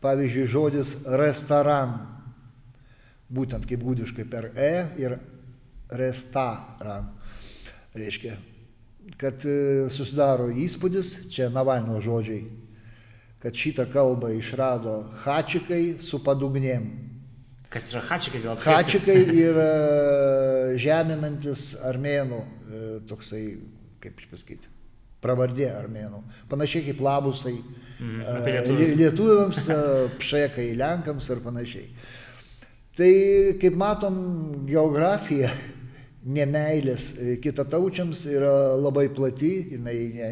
Pavyzdžiui, 0.03 0.49
žodis 0.51 0.91
restoran, 1.17 1.95
būtent 3.34 3.65
kaip 3.67 3.82
gudiškai 3.82 4.27
per 4.30 4.51
E 4.53 4.73
ir 5.01 5.17
restaran. 5.89 7.10
Reiškia, 7.97 8.36
kad 9.17 9.41
susidaro 9.89 10.51
įspūdis, 10.53 11.32
čia 11.34 11.49
Navalno 11.49 11.97
žodžiai, 12.03 12.43
kad 13.41 13.58
šitą 13.58 13.88
kalbą 13.89 14.30
išrado 14.38 14.99
hačikai 15.23 15.97
su 16.03 16.21
padugnėm. 16.21 16.86
Kas 17.73 17.89
yra 17.91 18.03
hačikai 18.06 18.43
gal? 18.45 18.62
Hačikai 18.62 19.17
yra 19.49 19.71
žeminantis 20.80 21.71
armėnų 21.89 22.43
toksai 23.10 23.43
kaip 24.03 24.21
pasakyti, 24.31 24.69
pravardė 25.23 25.69
armėnų. 25.73 26.21
Panašiai 26.51 26.86
kaip 26.91 27.01
labusai 27.01 27.55
lie- 28.77 28.95
lietuviams, 29.01 29.65
pšekai 30.19 30.69
lenkams 30.77 31.29
ir 31.33 31.41
panašiai. 31.45 31.89
Tai 32.97 33.12
kaip 33.62 33.75
matom, 33.77 34.15
geografija 34.65 35.51
nemailės 36.38 37.12
e, 37.15 37.36
kitataučiams 37.41 38.23
yra 38.29 38.53
labai 38.75 39.07
plati, 39.13 39.51
jinai 39.75 39.97
ne, 40.15 40.29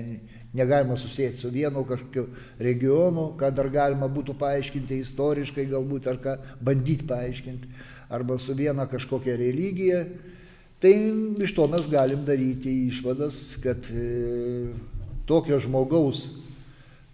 negalima 0.55 0.97
susijęti 0.97 1.37
su 1.37 1.51
vienu 1.53 1.85
kažkokiu 1.87 2.25
regionu, 2.59 3.29
ką 3.39 3.51
dar 3.55 3.69
galima 3.69 4.09
būtų 4.11 4.35
paaiškinti 4.39 4.97
istoriškai 5.03 5.67
galbūt 5.71 6.09
ar 6.11 6.19
ką 6.23 6.35
bandyti 6.63 7.05
paaiškinti, 7.07 7.69
arba 8.09 8.37
su 8.41 8.55
viena 8.57 8.87
kažkokia 8.91 9.37
religija. 9.39 10.05
Tai 10.79 10.93
iš 11.43 11.53
to 11.55 11.67
mes 11.71 11.87
galim 11.89 12.25
daryti 12.27 12.71
išvadas, 12.89 13.55
kad 13.63 13.87
e, 13.89 14.73
tokio 15.25 15.59
žmogaus 15.63 16.27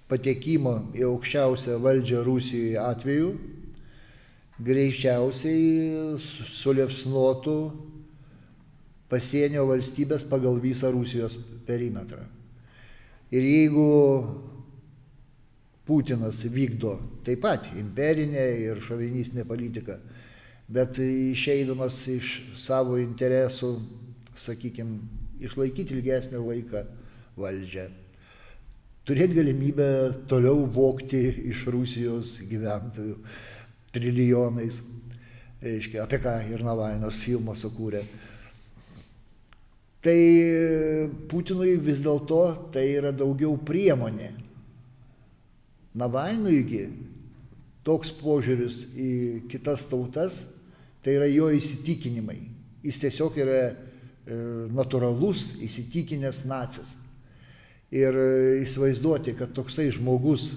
patekimo 0.10 0.74
į 0.97 1.06
aukščiausią 1.08 1.78
valdžią 1.80 2.24
Rusijoje 2.26 2.80
atveju 2.82 3.32
greičiausiai 4.62 6.17
suliepsnotų 6.19 7.56
pasienio 9.12 9.65
valstybės 9.69 10.26
pagal 10.30 10.60
visą 10.62 10.91
Rusijos 10.93 11.38
perimetrą. 11.67 12.24
Ir 13.32 13.45
jeigu 13.47 13.88
Putinas 15.88 16.38
vykdo 16.45 16.93
taip 17.26 17.41
pat 17.43 17.71
imperinę 17.76 18.43
ir 18.62 18.84
šovinistinę 18.84 19.43
politiką, 19.50 19.97
bet 20.71 20.99
išeidamas 21.03 21.97
iš 22.12 22.36
savo 22.60 22.95
interesų, 23.01 23.73
sakykime, 24.38 25.01
išlaikyti 25.43 25.97
ilgesnį 25.97 26.39
laiką 26.39 26.86
valdžią, 27.39 27.89
turėti 29.07 29.36
galimybę 29.36 29.89
toliau 30.31 30.63
vokti 30.71 31.21
iš 31.51 31.65
Rusijos 31.73 32.38
gyventojų 32.47 33.17
trilijonais, 33.91 34.79
reiškia, 35.62 36.05
apie 36.05 36.21
ką 36.23 36.38
ir 36.53 36.63
Navalnas 36.65 37.19
filmą 37.19 37.57
sukūrė. 37.60 38.05
Tai 40.01 40.17
Putinui 41.29 41.75
vis 41.77 41.99
dėlto 42.01 42.71
tai 42.73 42.88
yra 42.95 43.12
daugiau 43.13 43.53
priemonė. 43.62 44.31
Navalnuigi 45.93 46.88
toks 47.86 48.13
požiūris 48.21 48.79
į 48.95 49.12
kitas 49.51 49.86
tautas, 49.91 50.45
tai 51.01 51.17
yra 51.17 51.27
jo 51.29 51.49
įsitikinimai. 51.53 52.39
Jis 52.85 52.99
tiesiog 53.01 53.37
yra 53.41 53.59
e, 53.61 53.73
natūralus 54.73 55.55
įsitikinęs 55.61 56.45
nacis. 56.49 56.95
Ir 57.93 58.15
e, 58.15 58.29
įsivaizduoti, 58.61 59.35
kad 59.37 59.53
toksai 59.57 59.89
žmogus 59.93 60.53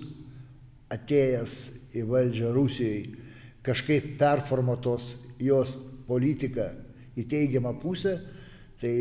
atėjęs 0.94 1.58
į 1.94 2.06
valdžią 2.08 2.52
Rusijoje 2.54 3.20
kažkaip 3.64 4.14
performatos 4.20 5.14
jos 5.40 5.76
politiką 6.08 6.68
į 7.16 7.24
teigiamą 7.30 7.72
pusę, 7.80 8.18
tai 8.82 8.92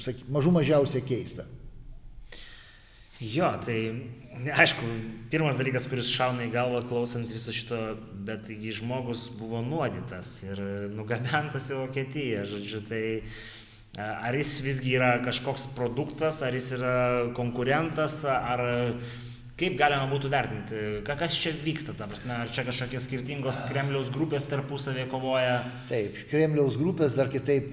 saky, 0.00 0.24
mažų 0.32 0.54
mažiausiai 0.56 1.04
keista. 1.04 1.44
Jo, 3.22 3.52
tai 3.62 3.78
aišku, 4.50 4.86
pirmas 5.30 5.54
dalykas, 5.58 5.86
kuris 5.86 6.10
šauna 6.10 6.48
į 6.48 6.52
galvą 6.54 6.80
klausant 6.88 7.30
viso 7.30 7.52
šito, 7.54 7.78
bet 8.26 8.48
taigi 8.48 8.72
žmogus 8.80 9.28
buvo 9.38 9.60
nuodytas 9.62 10.34
ir 10.48 10.62
nugabentas 10.90 11.68
į 11.70 11.78
Vokietiją, 11.84 12.42
žodžiu, 12.50 12.80
tai 12.88 13.02
ar 14.00 14.34
jis 14.34 14.56
visgi 14.64 14.96
yra 14.96 15.12
kažkoks 15.22 15.68
produktas, 15.76 16.40
ar 16.42 16.56
jis 16.56 16.72
yra 16.78 16.96
konkurentas, 17.36 18.22
ar 18.26 18.64
kaip 19.60 19.76
galima 19.78 20.08
būtų 20.10 20.32
vertinti, 20.32 20.82
kas 21.06 21.38
čia 21.38 21.52
vyksta, 21.62 21.94
ta 21.94 22.08
prasme, 22.10 22.34
ar 22.34 22.50
čia 22.50 22.64
kažkokie 22.66 23.04
skirtingos 23.04 23.62
Kremliaus 23.68 24.10
grupės 24.10 24.48
tarpusavėje 24.50 25.06
kovoja? 25.12 25.60
Taip, 25.92 26.18
Kremliaus 26.32 26.80
grupės 26.80 27.14
dar 27.14 27.30
kitaip 27.30 27.70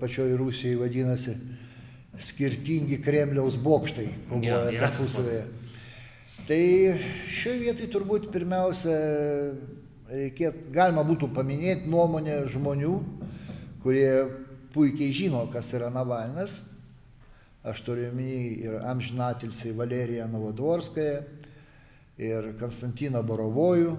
pačioje 0.00 0.38
Rusijoje 0.40 0.80
vadinasi 0.80 1.36
skirtingi 2.22 2.98
Kremliaus 3.04 3.56
bokštai 3.60 4.06
kovoja 4.30 4.60
toks 4.70 4.82
tarpusavėje. 4.82 5.44
Tai 6.46 6.60
šioje 7.34 7.58
vietoje 7.58 7.88
turbūt 7.90 8.28
pirmiausia 8.30 8.96
reikėtų, 10.06 10.70
galima 10.74 11.02
būtų 11.06 11.28
paminėti 11.34 11.90
nuomonę 11.90 12.44
žmonių, 12.52 12.92
kurie 13.82 14.10
puikiai 14.74 15.14
žino, 15.14 15.42
kas 15.50 15.72
yra 15.74 15.90
Navalnas. 15.90 16.60
Aš 17.66 17.82
turiu 17.82 18.12
minį 18.14 18.52
ir 18.62 18.76
amžinatilsiai 18.86 19.74
Valeriją 19.74 20.28
Novodvorskają, 20.30 21.24
ir 22.22 22.52
Konstantiną 22.60 23.24
Borovojų, 23.26 23.96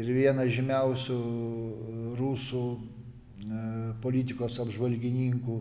ir 0.00 0.10
vieną 0.16 0.46
žymiausių 0.48 1.18
rusų 2.16 2.64
e, 2.72 2.80
politikos 4.00 4.56
apžvalgininkų 4.64 5.60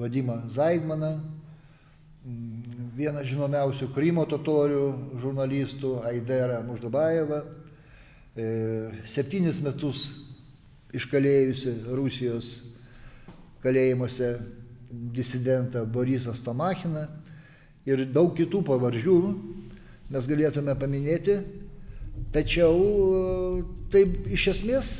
Vadimą 0.00 0.38
Zaidmaną, 0.48 1.18
vieną 2.96 3.24
žinomiausių 3.24 3.90
Krymo 3.94 4.24
totorių 4.28 4.84
žurnalistų 5.20 5.92
Aiderą 6.08 6.62
Muždabajevą, 6.64 7.40
e, 8.36 8.46
septynis 9.04 9.60
metus 9.64 10.08
iškalėjusi 10.96 11.74
Rusijos 11.96 12.50
kalėjimuose 13.60 14.34
disidentą 14.90 15.84
Borisą 15.86 16.34
Stomachiną 16.34 17.06
ir 17.88 18.06
daug 18.08 18.32
kitų 18.36 18.64
pavardžių 18.66 19.16
mes 20.10 20.26
galėtume 20.26 20.74
paminėti, 20.80 21.38
tačiau 22.34 22.76
e, 22.80 23.64
tai 23.92 24.04
iš 24.32 24.48
esmės 24.56 24.94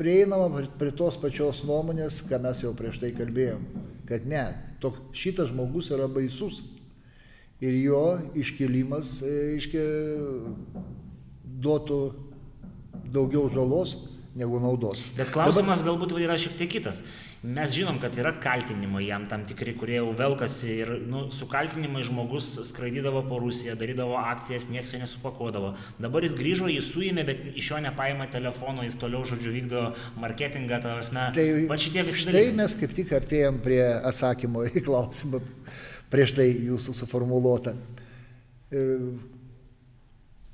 prieinama 0.00 0.64
prie 0.80 0.92
tos 0.96 1.18
pačios 1.20 1.60
nuomonės, 1.68 2.22
ką 2.28 2.40
mes 2.40 2.64
jau 2.64 2.72
prieš 2.76 3.00
tai 3.02 3.12
kalbėjom, 3.16 3.64
kad 4.08 4.24
ne, 4.28 4.46
tok, 4.80 4.96
šitas 5.16 5.52
žmogus 5.52 5.92
yra 5.92 6.08
baisus. 6.10 6.62
Ir 7.60 7.74
jo 7.76 8.04
iškilimas, 8.40 9.18
aiškiai, 9.28 10.54
duotų 11.60 11.98
daugiau 13.12 13.50
žalos 13.52 13.98
negu 14.34 14.60
naudos. 14.62 15.02
Bet 15.18 15.32
klausimas 15.34 15.82
Dabar... 15.82 15.98
galbūt 15.98 16.16
yra 16.22 16.38
šiek 16.40 16.56
tiek 16.56 16.70
kitas. 16.78 17.02
Mes 17.40 17.72
žinom, 17.72 17.96
kad 17.96 18.12
yra 18.20 18.34
kaltinimai 18.36 19.06
jam 19.06 19.22
tam 19.24 19.46
tikri, 19.48 19.72
kurie 19.72 19.94
jau 19.94 20.10
velkasi 20.12 20.74
ir 20.82 20.90
nu, 21.08 21.22
su 21.32 21.46
kaltinimai 21.48 22.02
žmogus 22.04 22.50
skraidydavo 22.68 23.22
po 23.30 23.38
Rusiją, 23.40 23.78
darydavo 23.80 24.18
akcijas, 24.20 24.66
niekas 24.68 24.90
jo 24.92 24.98
nesupakuodavo. 25.00 25.70
Dabar 25.96 26.26
jis 26.26 26.34
grįžo, 26.36 26.66
jį 26.68 26.82
suėmė, 26.84 27.22
bet 27.24 27.38
iš 27.54 27.70
jo 27.70 27.78
nepaima 27.80 28.26
telefono, 28.28 28.84
jis 28.84 28.98
toliau, 29.00 29.22
žodžiu, 29.24 29.54
vykdo 29.54 29.84
marketingą, 30.20 30.82
ta 30.84 30.92
prasme. 30.98 31.22
Tai 31.38 31.46
va 31.70 31.78
šitie 31.80 32.04
visi 32.04 32.26
dalykai. 32.26 32.42
Tai 32.50 32.58
mes 32.58 32.74
kaip 32.82 32.92
tik 32.98 33.14
artėjom 33.16 33.60
prie 33.64 33.80
atsakymo 33.88 34.66
į 34.68 34.82
klausimą 34.84 35.40
prieš 36.12 36.34
tai 36.36 36.50
jūsų 36.52 36.92
suformuoluotą. 36.98 37.72
E, 38.68 38.82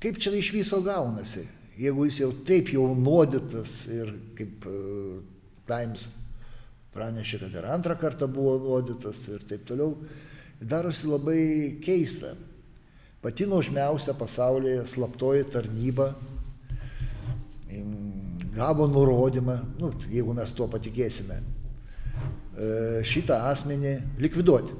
kaip 0.05 0.21
čia 0.23 0.31
iš 0.39 0.53
viso 0.55 0.79
gaunasi? 0.85 1.43
Jeigu 1.77 2.07
jis 2.07 2.21
jau 2.23 2.31
taip 2.47 2.71
jau 2.71 2.87
nuodytas 2.95 3.75
ir 3.91 4.13
kaip 4.39 4.63
uh, 4.71 5.19
Times 5.67 6.07
pranešė, 6.97 7.43
kad 7.45 7.59
ir 7.59 7.69
antrą 7.69 7.97
kartą 8.01 8.27
buvo 8.31 8.57
nuodytas 8.63 9.21
ir 9.29 9.45
taip 9.47 9.67
toliau, 9.69 9.93
darosi 10.59 11.09
labai 11.09 11.43
keista. 11.83 12.33
Pati 13.21 13.47
nuožmiausia 13.49 14.13
pasaulyje 14.17 14.85
slaptoji 14.89 15.45
tarnyba 15.53 16.11
gavo 18.57 18.87
nurodymą, 18.89 19.57
nu, 19.77 19.91
jeigu 20.09 20.33
mes 20.33 20.53
tuo 20.57 20.65
patikėsime, 20.71 21.37
e, 21.37 22.69
šitą 23.05 23.37
asmenį 23.51 23.93
likviduoti. 24.23 24.73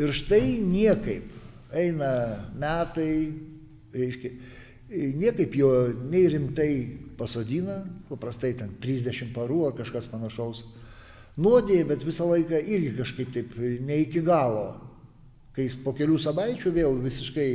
Ir 0.00 0.12
štai 0.16 0.58
niekaip 0.64 1.32
eina 1.76 2.10
metai, 2.56 3.32
reiškia, 3.96 4.32
niekaip 5.20 5.56
jo 5.56 5.70
nei 6.08 6.26
rimtai 6.32 6.70
pasodina, 7.18 7.82
paprastai 8.08 8.54
ten 8.56 8.72
30 8.80 9.32
parų 9.36 9.66
ar 9.68 9.76
kažkas 9.76 10.08
panašaus, 10.12 10.64
nuodėja, 11.40 11.86
bet 11.88 12.04
visą 12.06 12.26
laiką 12.30 12.60
irgi 12.64 12.96
kažkaip 13.00 13.32
taip 13.34 13.54
ne 13.58 14.00
iki 14.04 14.22
galo. 14.24 14.66
Kai 15.56 15.68
jis 15.68 15.78
po 15.80 15.94
kelių 15.96 16.18
savaičių 16.20 16.72
vėl 16.74 16.98
visiškai 17.00 17.50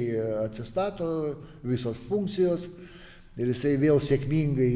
atsistato 0.47 1.07
visos 1.61 1.99
funkcijos 2.07 2.65
ir 3.37 3.51
jisai 3.51 3.75
vėl 3.81 4.01
sėkmingai 4.01 4.71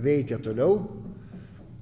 veikia 0.00 0.38
toliau, 0.40 0.78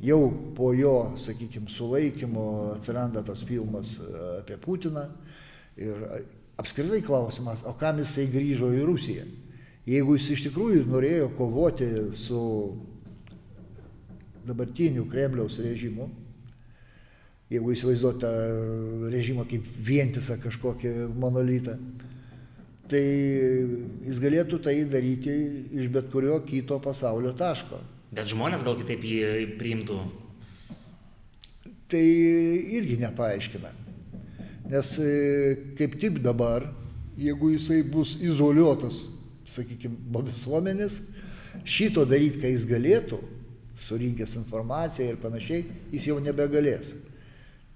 jau 0.02 0.20
po 0.56 0.72
jo, 0.74 1.12
sakykime, 1.14 1.70
sulaikymo 1.70 2.46
atsiranda 2.72 3.22
tas 3.22 3.44
filmas 3.46 3.94
apie 4.40 4.58
Putiną 4.58 5.06
ir 5.78 6.02
apskritai 6.58 6.98
klausimas, 7.06 7.62
o 7.62 7.76
kam 7.78 8.02
jisai 8.02 8.26
grįžo 8.30 8.72
į 8.74 8.82
Rusiją? 8.86 9.28
Jeigu 9.86 10.14
jis 10.18 10.28
iš 10.34 10.42
tikrųjų 10.48 10.82
norėjo 10.90 11.30
kovoti 11.38 11.88
su 12.18 12.42
dabartiniu 14.46 15.06
Kremliaus 15.10 15.58
režimu, 15.62 16.10
jeigu 17.53 17.74
įsivaizduot 17.74 18.20
tą 18.22 18.30
režimą 19.12 19.44
kaip 19.50 19.66
vientisą 19.84 20.38
kažkokį 20.42 20.92
monolitą, 21.20 21.76
tai 22.90 23.03
jis 24.07 24.20
galėtų 24.22 24.61
tai 24.64 24.76
daryti 24.88 25.34
iš 25.80 25.88
bet 25.92 26.11
kurio 26.12 26.38
kito 26.46 26.78
pasaulio 26.82 27.32
taško. 27.36 27.80
Bet 28.12 28.28
žmonės 28.28 28.64
gal 28.64 28.76
kitaip 28.80 29.05
jį 29.09 29.57
priimtų? 29.61 30.00
Tai 31.92 32.05
irgi 32.78 32.98
nepaaiškina. 33.00 33.72
Nes 34.72 34.90
e, 35.00 35.12
kaip 35.76 35.98
tik 36.00 36.20
dabar, 36.24 36.64
jeigu 37.20 37.53
jisai 37.53 37.82
bus 37.84 38.14
izoliuotas, 38.20 39.03
sakykime, 39.48 40.22
visuomenės, 40.28 41.00
šito 41.68 42.05
daryti, 42.09 42.40
ką 42.40 42.53
jis 42.53 42.68
galėtų, 42.68 43.18
surinkęs 43.82 44.36
informaciją 44.40 45.12
ir 45.12 45.18
panašiai, 45.20 45.64
jis 45.92 46.09
jau 46.09 46.20
nebegalės. 46.22 46.94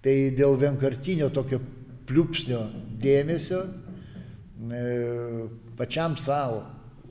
Tai 0.05 0.15
dėl 0.37 0.57
vienkartinio 0.61 1.31
tokio 1.35 1.61
pliupsnio 2.07 2.63
dėmesio 3.03 3.63
e, 3.67 4.83
pačiam 5.79 6.17
savo 6.21 6.63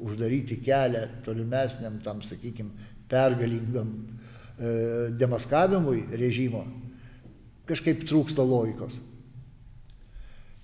uždaryti 0.05 0.59
kelią 0.63 1.05
tolimesniam 1.25 1.99
tam, 2.03 2.21
sakykime, 2.23 2.71
pergalingam 3.09 3.91
e, 3.95 5.11
demaskavimui 5.17 6.05
režimo, 6.19 6.65
kažkaip 7.69 8.03
trūksta 8.07 8.45
logikos. 8.45 8.99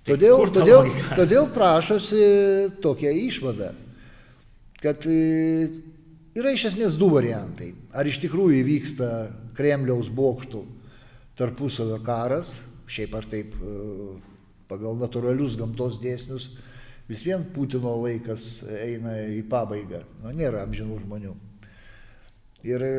Tai 0.02 0.16
todėl, 0.16 0.48
todėl, 0.50 0.90
todėl 1.18 1.48
prašosi 1.54 2.22
tokia 2.82 3.12
išvada, 3.14 3.72
kad 4.82 5.06
e, 5.06 5.70
yra 6.38 6.54
iš 6.54 6.72
esmės 6.72 6.98
du 7.00 7.10
variantai. 7.12 7.72
Ar 7.94 8.08
iš 8.08 8.20
tikrųjų 8.24 8.62
įvyksta 8.62 9.10
Kremliaus 9.56 10.08
bokštų 10.12 10.64
tarpusavio 11.38 11.98
karas, 12.04 12.60
šiaip 12.92 13.14
ar 13.16 13.26
taip 13.30 13.54
e, 13.56 13.76
pagal 14.70 14.98
natūralius 15.00 15.56
gamtos 15.60 15.98
dėsnius, 16.02 16.50
vis 17.08 17.24
vien 17.26 17.44
Putino 17.54 17.94
laikas 18.02 18.62
eina 18.82 19.16
į 19.32 19.42
pabaigą, 19.50 20.02
nu, 20.22 20.34
nėra 20.36 20.66
amžinų 20.66 21.00
žmonių. 21.04 21.34
Ir 22.68 22.84
e, 22.86 22.92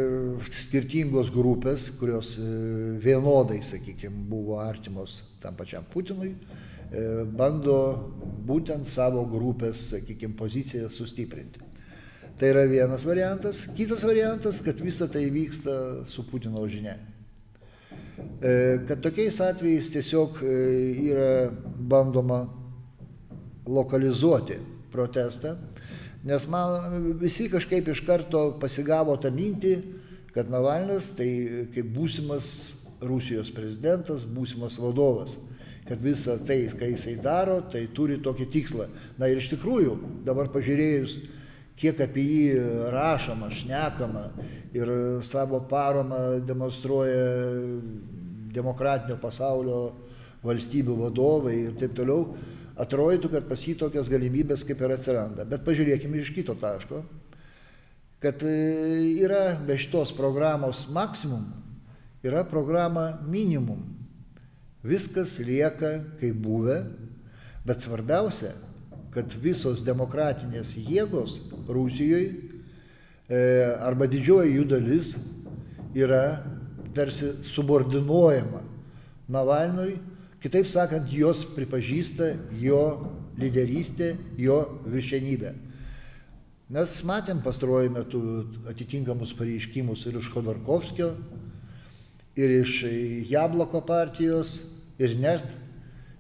skirtingos 0.64 1.30
grupės, 1.34 1.88
kurios 2.00 2.36
e, 2.42 2.48
vienodai, 3.04 3.62
sakykime, 3.64 4.26
buvo 4.30 4.60
artimos 4.64 5.22
tam 5.44 5.58
pačiam 5.60 5.86
Putinui, 5.94 6.36
bando 7.34 7.76
būtent 8.46 8.86
savo 8.86 9.24
grupės, 9.26 9.80
sakykime, 9.96 10.36
poziciją 10.38 10.92
sustiprinti. 10.94 11.64
Tai 12.38 12.52
yra 12.52 12.68
vienas 12.70 13.02
variantas. 13.06 13.64
Kitas 13.74 14.04
variantas, 14.06 14.60
kad 14.62 14.78
visa 14.82 15.08
tai 15.10 15.24
vyksta 15.34 15.74
su 16.10 16.26
Putino 16.30 16.62
žinia. 16.70 17.00
E, 18.18 18.80
kad 18.88 19.02
tokiais 19.02 19.40
atvejais 19.42 19.90
tiesiog 19.94 20.42
e, 20.44 20.54
yra 21.10 21.30
bandoma 21.78 22.44
lokalizuoti 23.66 24.60
protestą, 24.92 25.56
nes 26.28 26.46
man 26.52 27.16
visi 27.22 27.48
kažkaip 27.50 27.88
iš 27.90 28.04
karto 28.06 28.46
pasigavo 28.62 29.16
tą 29.18 29.32
mintį, 29.34 29.74
kad 30.36 30.52
Navalnas 30.52 31.14
tai 31.18 31.30
kaip 31.74 31.90
būsimas 31.96 32.50
Rusijos 33.04 33.50
prezidentas, 33.52 34.28
būsimas 34.30 34.78
vadovas, 34.80 35.38
kad 35.88 36.00
visa 36.04 36.38
tai, 36.48 36.66
ką 36.72 36.94
jisai 36.94 37.18
daro, 37.22 37.60
tai 37.72 37.88
turi 37.96 38.20
tokį 38.24 38.48
tikslą. 38.54 38.88
Na 39.20 39.28
ir 39.28 39.42
iš 39.42 39.50
tikrųjų, 39.52 39.98
dabar 40.28 40.52
pažiūrėjus, 40.54 41.18
kiek 41.80 42.02
apie 42.06 42.24
jį 42.24 42.66
rašoma, 42.94 43.50
šnekama 43.54 44.28
ir 44.76 44.92
savo 45.26 45.62
paromą 45.70 46.40
demonstruoja 46.46 47.24
demokratinio 48.54 49.18
pasaulio 49.22 49.80
valstybių 50.44 50.98
vadovai 51.00 51.56
ir 51.68 51.76
taip 51.80 51.96
toliau, 51.98 52.36
atrodytų, 52.80 53.32
kad 53.34 53.48
pas 53.50 53.62
jį 53.64 53.78
tokias 53.80 54.10
galimybės 54.12 54.66
kaip 54.68 54.82
ir 54.82 54.96
atsiranda. 54.96 55.46
Bet 55.50 55.64
pažiūrėkime 55.66 56.20
iš 56.20 56.34
kito 56.36 56.56
taško, 56.60 57.04
kad 58.24 58.44
e, 58.48 58.54
yra 59.24 59.54
be 59.60 59.78
šitos 59.80 60.14
programos 60.16 60.86
maksimum, 60.94 61.46
yra 62.26 62.44
programa 62.48 63.12
minimum. 63.28 63.82
Viskas 64.84 65.38
lieka 65.40 65.96
kaip 66.20 66.40
buvę, 66.44 66.82
bet 67.64 67.84
svarbiausia, 67.86 68.52
kad 69.14 69.34
visos 69.42 69.84
demokratinės 69.86 70.76
jėgos 70.78 71.40
Rusijoje 71.70 72.52
arba 73.82 74.08
didžioji 74.10 74.58
jų 74.58 74.66
dalis 74.68 75.14
yra 75.96 76.44
tarsi 76.94 77.32
subordinuojama 77.48 78.62
Navalnui, 79.34 79.96
kitaip 80.44 80.68
sakant, 80.68 81.08
jos 81.10 81.46
pripažįsta 81.56 82.34
jo 82.60 82.82
lyderystę, 83.40 84.14
jo 84.38 84.58
viršenybę. 84.92 85.54
Mes 86.74 86.94
matėm 87.08 87.40
pastaruoju 87.46 87.94
metu 87.94 88.22
atitinkamus 88.70 89.32
pareiškimus 89.38 90.04
ir 90.10 90.20
iš 90.20 90.30
Khodorkovskio, 90.34 91.14
ir 92.36 92.56
iš 92.60 92.84
Jabloko 93.30 93.82
partijos, 93.86 94.60
ir 95.00 95.16
net 95.22 95.48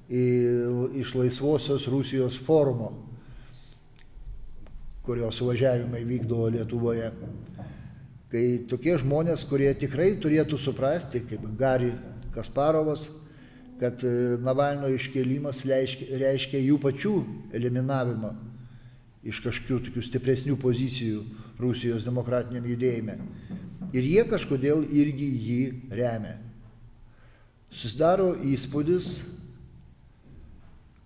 iš 0.09 1.13
Laisvosios 1.15 1.87
Rusijos 1.87 2.39
forumo, 2.45 2.91
kurio 5.03 5.31
suvažiavimai 5.31 6.03
vykdo 6.07 6.47
Lietuvoje. 6.51 7.11
Kai 8.33 8.45
tokie 8.69 8.95
žmonės, 8.97 9.43
kurie 9.45 9.69
tikrai 9.77 10.15
turėtų 10.17 10.57
suprasti, 10.57 11.21
kaip 11.27 11.43
Gari 11.59 11.91
Kasparovas, 12.33 13.09
kad 13.79 14.01
e, 14.05 14.37
Navalno 14.41 14.89
iškelimas 14.89 15.61
reiškia, 15.69 16.07
reiškia 16.21 16.61
jų 16.63 16.79
pačių 16.81 17.13
eliminavimą 17.53 18.31
iš 19.23 19.39
kažkokių 19.43 19.79
tokių 19.87 20.03
stipresnių 20.03 20.57
pozicijų 20.59 21.21
Rusijos 21.61 22.07
demokratiniam 22.07 22.65
judėjime. 22.67 23.17
Ir 23.93 24.07
jie 24.07 24.23
kažkodėl 24.27 24.83
irgi 24.89 25.29
jį 25.47 25.61
remia. 25.91 26.39
susidaro 27.73 28.35
įspūdis, 28.37 29.23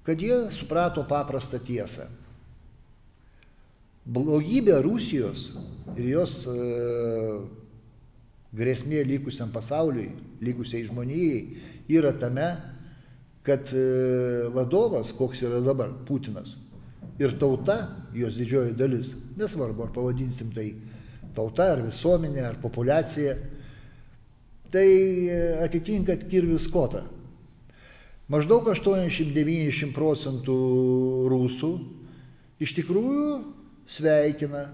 kad 0.07 0.21
jie 0.23 0.37
suprato 0.55 1.03
paprastą 1.03 1.59
tiesą. 1.59 2.05
Blogybė 4.07 4.77
Rusijos 4.85 5.49
ir 5.99 6.05
jos 6.13 6.45
e, 6.47 6.53
grėsmė 8.55 9.01
likusiam 9.03 9.51
pasauliui, 9.51 10.13
likusiai 10.39 10.85
žmonijai 10.87 11.41
yra 11.91 12.13
tame, 12.15 12.47
kad 13.43 13.67
e, 13.75 13.83
vadovas, 14.55 15.11
koks 15.11 15.43
yra 15.43 15.59
dabar 15.65 15.91
Putinas, 16.07 16.55
ir 17.19 17.35
tauta, 17.35 17.77
jos 18.15 18.39
didžioji 18.39 18.77
dalis, 18.79 19.11
nesvarbu 19.35 19.89
ar 19.89 19.91
pavadinsim 19.91 20.55
tai 20.55 20.69
tauta, 21.35 21.73
ar 21.75 21.83
visuomenė, 21.83 22.47
ar 22.47 22.63
populiacija, 22.63 23.35
tai 24.71 24.87
e, 24.87 25.43
atitinka 25.67 26.15
kirvių 26.23 26.63
skotą. 26.63 27.03
Maždaug 28.27 28.65
80-90 28.67 29.93
procentų 29.95 30.55
rusų 31.31 31.69
iš 32.59 32.73
tikrųjų 32.75 33.37
sveikina 33.87 34.65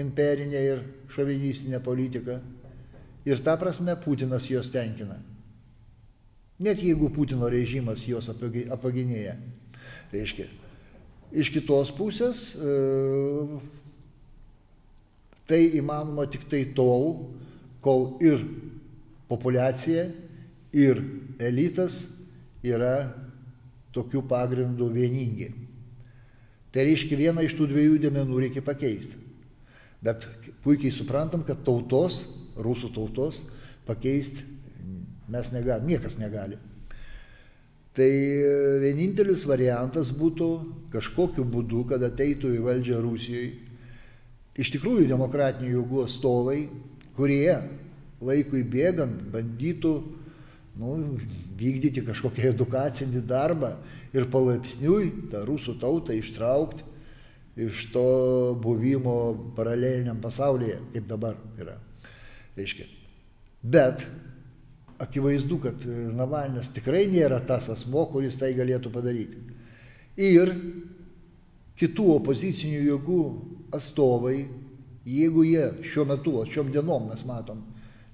imperinę 0.00 0.62
ir 0.64 0.80
šovinistinę 1.12 1.82
politiką. 1.84 2.38
Ir 3.28 3.42
ta 3.44 3.58
prasme 3.60 3.92
Putinas 4.00 4.48
juos 4.48 4.72
tenkina. 4.72 5.18
Net 6.62 6.80
jeigu 6.80 7.10
Putino 7.12 7.50
režimas 7.52 8.06
juos 8.08 8.30
apaginėja. 8.32 9.36
Reiškia, 10.12 10.46
iš 11.36 11.50
kitos 11.52 11.92
pusės 11.92 12.54
e, 12.56 12.72
tai 15.48 15.60
įmanoma 15.76 16.24
tik 16.32 16.48
tai 16.48 16.64
tol, 16.76 17.28
kol 17.84 18.16
ir 18.24 18.40
populiacija, 19.28 20.08
ir 20.72 21.04
elitas 21.42 22.06
yra 22.66 23.12
tokių 23.92 24.22
pagrindų 24.28 24.88
vieningi. 24.94 25.50
Tai 26.72 26.86
reiškia 26.88 27.18
vieną 27.20 27.44
iš 27.44 27.56
tų 27.58 27.68
dviejų 27.68 27.98
dėmenų 28.06 28.38
reikia 28.46 28.62
pakeisti. 28.64 29.18
Bet 30.02 30.24
puikiai 30.64 30.94
suprantam, 30.94 31.44
kad 31.46 31.60
tautos, 31.66 32.24
rusų 32.56 32.90
tautos, 32.94 33.42
pakeisti 33.86 34.46
mes 35.32 35.52
negalim, 35.52 35.90
niekas 35.92 36.16
negali. 36.20 36.56
Tai 37.92 38.08
vienintelis 38.80 39.44
variantas 39.44 40.08
būtų 40.16 40.48
kažkokiu 40.94 41.44
būdu, 41.44 41.84
kad 41.90 42.02
ateitų 42.06 42.54
į 42.56 42.64
valdžią 42.64 43.02
Rusijoje 43.04 43.50
iš 44.56 44.72
tikrųjų 44.74 45.06
demokratinių 45.08 45.70
jėgų 45.76 46.02
atstovai, 46.06 46.58
kurie 47.16 47.52
laikui 48.22 48.62
bėgant 48.68 49.22
bandytų 49.32 49.92
nu, 50.80 51.18
vykdyti 51.58 52.04
kažkokią 52.06 52.52
edukacinį 52.54 53.20
darbą 53.28 53.74
ir 54.14 54.28
palaipsniui 54.32 55.28
tą 55.32 55.44
rusų 55.48 55.76
tautą 55.82 56.16
ištraukti 56.16 56.92
iš 57.56 57.92
to 57.92 58.58
buvimo 58.62 59.52
paraleliniam 59.56 60.20
pasaulyje, 60.20 60.78
kaip 60.92 61.08
dabar 61.08 61.36
yra. 61.60 61.76
Reiškia. 62.56 62.86
Bet 63.62 64.06
akivaizdu, 65.02 65.58
kad 65.60 65.84
Navalnas 66.16 66.70
tikrai 66.72 67.04
nėra 67.12 67.42
tas 67.46 67.68
asmo, 67.72 68.06
kuris 68.08 68.38
tai 68.40 68.52
galėtų 68.56 68.92
padaryti. 68.92 69.40
Ir 70.20 70.52
kitų 71.80 72.08
opozicinių 72.16 72.82
jėgų 72.88 73.20
atstovai, 73.74 74.46
jeigu 75.08 75.44
jie 75.44 75.68
šiuo 75.84 76.06
metu, 76.08 76.36
šiom 76.48 76.70
dienom 76.72 77.08
mes 77.10 77.24
matom, 77.28 77.64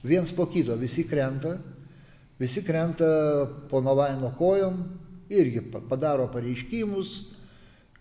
viens 0.02 0.32
po 0.32 0.46
kito 0.50 0.76
visi 0.78 1.04
krenta, 1.06 1.58
visi 2.38 2.62
krenta 2.64 3.08
po 3.70 3.80
Navalno 3.80 4.30
kojom, 4.38 4.82
irgi 5.28 5.62
padaro 5.88 6.28
pareiškimus, 6.32 7.16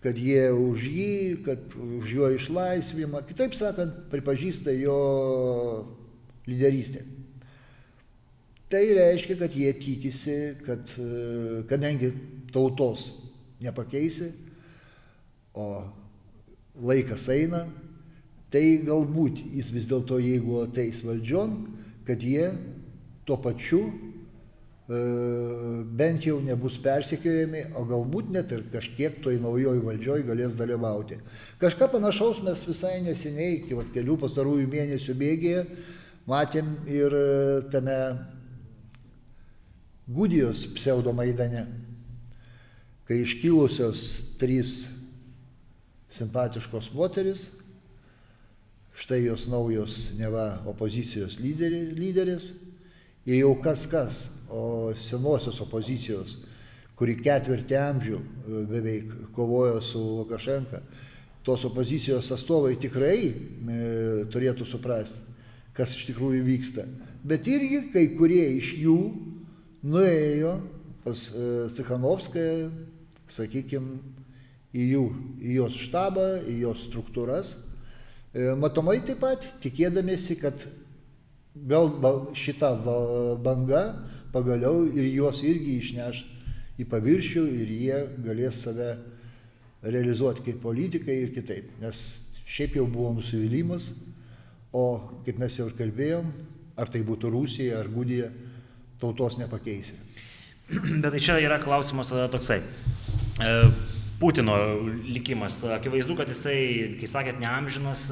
kad 0.02 0.18
jie 0.18 0.48
už 0.54 0.84
jį, 0.86 1.14
kad 1.42 1.74
už 1.74 2.12
jo 2.14 2.30
išlaisvimą, 2.36 3.24
kitaip 3.26 3.56
sakant, 3.58 4.06
pripažįsta 4.12 4.72
jo 4.78 4.98
lyderystę. 6.46 7.02
Tai 8.68 8.82
reiškia, 8.94 9.38
kad 9.40 9.54
jie 9.56 9.72
tikisi, 9.80 10.36
kad 10.62 10.92
kadangi 11.70 12.12
tautos 12.52 13.10
nepakeisi, 13.64 14.30
o 15.58 15.82
laikas 16.78 17.26
eina, 17.34 17.64
tai 18.52 18.78
galbūt 18.84 19.40
jis 19.56 19.72
vis 19.74 19.88
dėlto, 19.90 20.20
jeigu 20.22 20.62
ateis 20.62 21.02
valdžion, 21.04 21.56
kad 22.06 22.22
jie 22.22 22.52
tuo 23.26 23.36
pačiu 23.42 23.82
bent 24.88 26.24
jau 26.24 26.38
nebus 26.40 26.78
persekiojami, 26.80 27.66
o 27.76 27.84
galbūt 27.84 28.30
net 28.32 28.52
ir 28.56 28.62
kažkiek 28.72 29.18
toj 29.20 29.36
naujoj 29.42 29.82
valdžioj 29.84 30.22
galės 30.24 30.54
dalyvauti. 30.56 31.18
Kažką 31.60 31.90
panašaus 31.92 32.40
mes 32.44 32.62
visai 32.64 33.02
neseniai, 33.04 33.58
iki 33.58 33.76
vat, 33.76 33.90
kelių 33.92 34.16
pastarųjų 34.22 34.64
mėnesių 34.72 35.16
bėgėje, 35.20 35.66
matėm 36.28 36.72
ir 36.88 37.16
e, 37.18 37.26
tame 37.72 37.98
Gudijos 40.08 40.64
pseudomaidane, 40.72 41.66
kai 43.04 43.20
iškilusios 43.26 44.06
trys 44.40 44.86
simpatiškos 46.16 46.88
moteris, 46.96 47.50
štai 48.96 49.20
jos 49.26 49.44
naujos 49.52 50.14
neva 50.16 50.62
opozicijos 50.72 51.36
lyderė, 51.42 51.84
lyderės 51.92 52.54
ir 53.28 53.42
jau 53.42 53.52
kas 53.60 53.84
kas, 53.90 54.24
o 54.50 54.94
senosios 54.98 55.60
opozicijos, 55.64 56.38
kuri 56.98 57.16
ketvirtį 57.20 57.78
amžių 57.78 58.18
e, 58.18 58.64
beveik 58.70 59.12
kovojo 59.36 59.80
su 59.84 60.02
Lukašenka, 60.02 60.82
tos 61.46 61.64
opozicijos 61.68 62.32
atstovai 62.34 62.74
tikrai 62.80 63.18
e, 63.28 63.34
turėtų 64.32 64.66
suprasti, 64.68 65.22
kas 65.76 65.94
iš 65.94 66.08
tikrųjų 66.10 66.42
vyksta. 66.46 66.88
Bet 67.24 67.46
irgi 67.48 67.84
kai 67.92 68.08
kurie 68.18 68.44
iš 68.58 68.74
jų 68.82 68.98
nuėjo 69.86 70.58
pas 71.04 71.28
e, 71.32 71.48
Cikhanovską, 71.76 72.44
sakykime, 73.32 74.00
į, 74.74 74.84
jų, 74.92 75.04
į 75.40 75.56
jos 75.58 75.78
štabą, 75.86 76.28
į 76.48 76.58
jos 76.66 76.84
struktūras. 76.88 77.54
E, 78.34 78.50
matomai 78.58 78.98
taip 79.04 79.22
pat 79.22 79.46
tikėdamėsi, 79.62 80.36
kad 80.40 80.66
gal 81.66 81.90
šita 82.36 82.72
banga 83.42 83.82
pagaliau 84.32 84.84
ir 84.86 85.08
juos 85.10 85.42
irgi 85.46 85.78
išneš 85.82 86.22
į 86.78 86.86
paviršių 86.88 87.44
ir 87.58 87.72
jie 87.74 87.98
galės 88.22 88.62
save 88.66 88.92
realizuoti 89.82 90.44
kaip 90.46 90.60
politikai 90.62 91.16
ir 91.24 91.32
kitaip. 91.34 91.70
Nes 91.82 92.02
šiaip 92.48 92.78
jau 92.78 92.86
buvo 92.90 93.12
nusivylimas, 93.18 93.92
o 94.72 94.84
kaip 95.26 95.40
mes 95.40 95.58
jau 95.58 95.68
ir 95.68 95.76
kalbėjom, 95.78 96.30
ar 96.78 96.90
tai 96.92 97.02
būtų 97.06 97.32
Rusija 97.34 97.80
ar 97.80 97.90
Gudija, 97.90 98.30
tautos 99.00 99.38
nepakeisi. 99.40 99.98
Bet 101.02 101.12
tai 101.14 101.22
čia 101.22 101.38
yra 101.42 101.58
klausimas 101.62 102.10
tada 102.12 102.28
toksai. 102.32 102.60
E 103.42 103.54
Putino 104.18 104.56
likimas. 105.06 105.60
Akivaizdu, 105.62 106.16
kad 106.18 106.26
jisai, 106.26 106.96
kaip 106.98 107.10
sakėt, 107.12 107.36
neamžinas. 107.38 108.08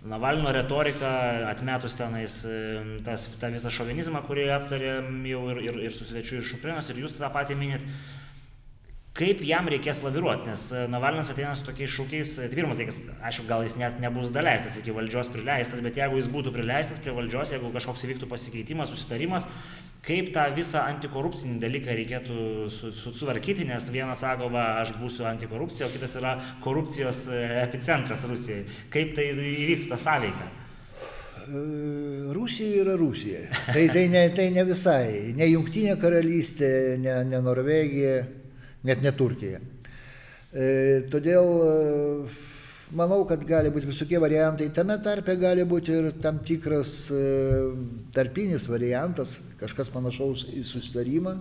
Navalino 0.00 0.48
retorika, 0.52 1.10
atmetus 1.50 1.92
tenais 1.92 2.38
tas, 3.04 3.26
tą 3.40 3.50
visą 3.52 3.72
šovinizmą, 3.74 4.22
kurį 4.24 4.46
aptarėm 4.54 5.26
jau 5.28 5.42
ir, 5.52 5.60
ir, 5.66 5.76
ir 5.88 5.92
su 5.92 6.06
svečiu 6.08 6.38
iš 6.40 6.54
Ukrainos, 6.56 6.88
ir 6.88 7.02
jūs 7.02 7.18
tą 7.18 7.28
patį 7.34 7.58
minit, 7.60 7.84
kaip 9.20 9.42
jam 9.44 9.68
reikės 9.68 10.00
laviruoti, 10.00 10.48
nes 10.48 10.62
Navalinas 10.88 11.32
ateina 11.34 11.52
su 11.58 11.66
tokiais 11.66 11.92
šūkiais, 11.92 12.32
tai 12.38 12.48
pirmas 12.54 12.80
dalykas, 12.80 13.02
aišku, 13.28 13.44
gal 13.50 13.66
jis 13.66 13.76
net 13.76 14.00
nebus 14.00 14.32
daleistas 14.32 14.78
iki 14.80 14.94
valdžios 14.96 15.28
prileistas, 15.34 15.84
bet 15.84 16.00
jeigu 16.00 16.16
jis 16.16 16.30
būtų 16.32 16.54
prileistas 16.56 17.02
prie 17.04 17.12
valdžios, 17.18 17.52
jeigu 17.52 17.74
kažkoks 17.76 18.06
įvyktų 18.08 18.30
pasikeitimas, 18.30 18.94
susitarimas, 18.94 19.50
kaip 20.06 20.30
tą 20.34 20.46
visą 20.56 20.84
antikorupcinį 20.88 21.58
dalyką 21.60 21.96
reikėtų 21.98 22.44
su, 22.72 22.92
su, 22.96 23.12
sutvarkyti, 23.12 23.66
nes 23.68 23.88
vienas 23.92 24.22
sako, 24.24 24.48
va, 24.52 24.80
aš 24.80 24.94
būsiu 25.00 25.26
antikorupcija, 25.28 25.88
o 25.88 25.92
kitas 25.92 26.16
yra 26.20 26.36
korupcijos 26.64 27.26
e, 27.28 27.42
epicentras 27.64 28.24
Rusijoje. 28.28 28.64
Kaip 28.92 29.12
tai 29.18 29.30
įvyktų 29.34 29.90
tą 29.92 30.00
sąveiką? 30.00 30.48
E, 31.50 32.32
Rusija 32.36 32.84
yra 32.84 32.96
Rusija. 32.96 33.42
Tai, 33.72 33.88
tai, 33.92 34.06
ne, 34.12 34.28
tai 34.36 34.50
ne 34.54 34.64
visai. 34.68 35.34
Ne 35.36 35.50
Junktinė 35.50 35.96
karalystė, 36.00 36.70
ne, 37.02 37.20
ne 37.28 37.42
Norvegija, 37.44 38.22
net 38.86 39.02
ne 39.04 39.12
Turkija. 39.16 39.60
E, 40.50 40.68
todėl 41.12 41.50
e, 41.66 41.74
Manau, 42.90 43.20
kad 43.22 43.42
gali 43.46 43.70
būti 43.70 43.86
visokie 43.86 44.18
variantai. 44.18 44.66
Tame 44.74 44.96
tarpe 44.98 45.36
gali 45.38 45.62
būti 45.68 45.92
ir 45.94 46.08
tam 46.18 46.40
tikras 46.42 46.94
e, 47.14 47.18
tarpinis 48.10 48.64
variantas, 48.66 49.36
kažkas 49.60 49.92
panašaus 49.94 50.48
į 50.50 50.64
susitarimą. 50.66 51.36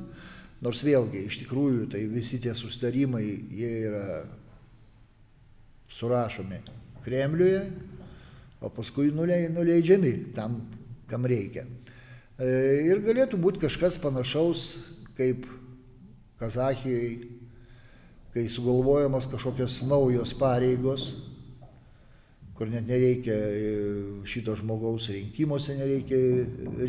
Nors 0.62 0.84
vėlgi, 0.86 1.24
iš 1.26 1.40
tikrųjų, 1.42 1.88
tai 1.90 2.04
visi 2.12 2.38
tie 2.44 2.54
susitarimai, 2.54 3.24
jie 3.56 3.70
yra 3.88 4.04
surašomi 5.98 6.60
Kremliuje, 7.06 7.64
o 8.62 8.70
paskui 8.70 9.10
nuleidžiami 9.16 10.12
tam, 10.36 10.60
kam 11.10 11.26
reikia. 11.26 11.64
Ir 12.40 13.02
galėtų 13.08 13.40
būti 13.42 13.64
kažkas 13.64 13.98
panašaus 14.04 14.68
kaip 15.18 15.48
Kazahijai, 16.40 17.16
kai 18.36 18.46
sugalvojamos 18.52 19.32
kažkokios 19.32 19.82
naujos 19.90 20.36
pareigos, 20.38 21.10
kur 22.60 22.68
net 22.68 22.90
nereikia 22.92 23.36
e, 23.56 23.68
šito 24.28 24.52
žmogaus 24.60 25.06
rinkimuose, 25.14 25.78
nereikia 25.80 26.18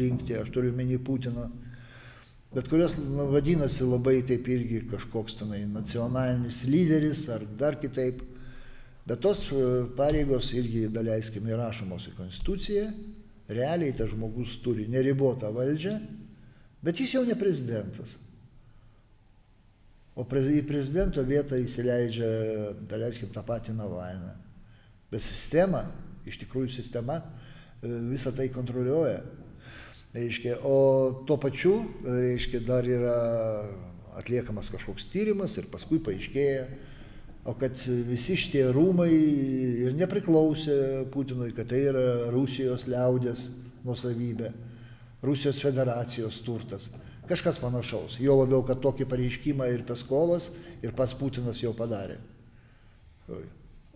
rinkti, 0.00 0.34
aš 0.34 0.50
turiu 0.50 0.72
menį 0.74 0.98
Putino, 1.06 1.44
bet 2.50 2.66
kurios 2.72 2.96
na, 2.98 3.28
vadinasi 3.30 3.86
labai 3.86 4.16
taip 4.26 4.50
irgi 4.50 4.80
kažkoks 4.90 5.38
tenai 5.38 5.60
nacionalinis 5.70 6.64
lyderis 6.66 7.22
ar 7.30 7.46
dar 7.60 7.78
kitaip. 7.78 8.24
Bet 9.06 9.22
tos 9.22 9.44
e, 9.54 9.62
pareigos 9.94 10.50
irgi, 10.58 10.88
daleiskime, 10.90 11.54
įrašomos 11.54 12.10
į 12.10 12.16
Konstituciją, 12.18 12.90
realiai 13.54 13.94
tas 13.94 14.10
žmogus 14.10 14.58
turi 14.66 14.90
neribotą 14.90 15.54
valdžią, 15.54 15.96
bet 16.82 16.98
jis 16.98 17.14
jau 17.14 17.24
ne 17.30 17.38
prezidentas. 17.38 18.18
O 20.18 20.26
į 20.26 20.60
prezidento 20.66 21.22
vietą 21.22 21.62
įsileidžia, 21.62 22.28
daleiskim, 22.90 23.30
tą 23.30 23.46
patį 23.46 23.78
Navalną. 23.78 24.49
Bet 25.10 25.24
sistema, 25.26 25.84
iš 26.28 26.38
tikrųjų 26.44 26.70
sistema 26.74 27.18
e, 27.20 27.90
visą 28.10 28.32
tai 28.36 28.48
kontroliuoja. 28.54 29.22
Reiškia, 30.14 30.56
o 30.66 31.22
tuo 31.26 31.36
pačiu, 31.38 31.74
reiškia, 32.02 32.62
dar 32.66 32.86
yra 32.86 33.18
atliekamas 34.18 34.72
kažkoks 34.74 35.06
tyrimas 35.12 35.54
ir 35.58 35.68
paskui 35.70 36.00
paaiškėja, 36.02 36.64
o 37.46 37.54
kad 37.58 37.78
visi 38.08 38.34
šitie 38.38 38.64
rūmai 38.74 39.10
ir 39.86 39.94
nepriklausė 39.98 41.06
Putinui, 41.14 41.52
kad 41.56 41.70
tai 41.70 41.84
yra 41.92 42.04
Rusijos 42.34 42.88
liaudės 42.90 43.46
nusavybė, 43.86 44.50
Rusijos 45.22 45.62
federacijos 45.62 46.42
turtas. 46.44 46.90
Kažkas 47.30 47.60
panašaus. 47.62 48.18
Jo 48.18 48.40
labiau, 48.40 48.64
kad 48.66 48.82
tokį 48.82 49.06
pareiškimą 49.06 49.70
ir 49.70 49.86
Peskovas, 49.86 50.50
ir 50.82 50.94
pas 50.98 51.14
Putinas 51.14 51.62
jau 51.62 51.70
padarė. 51.76 52.18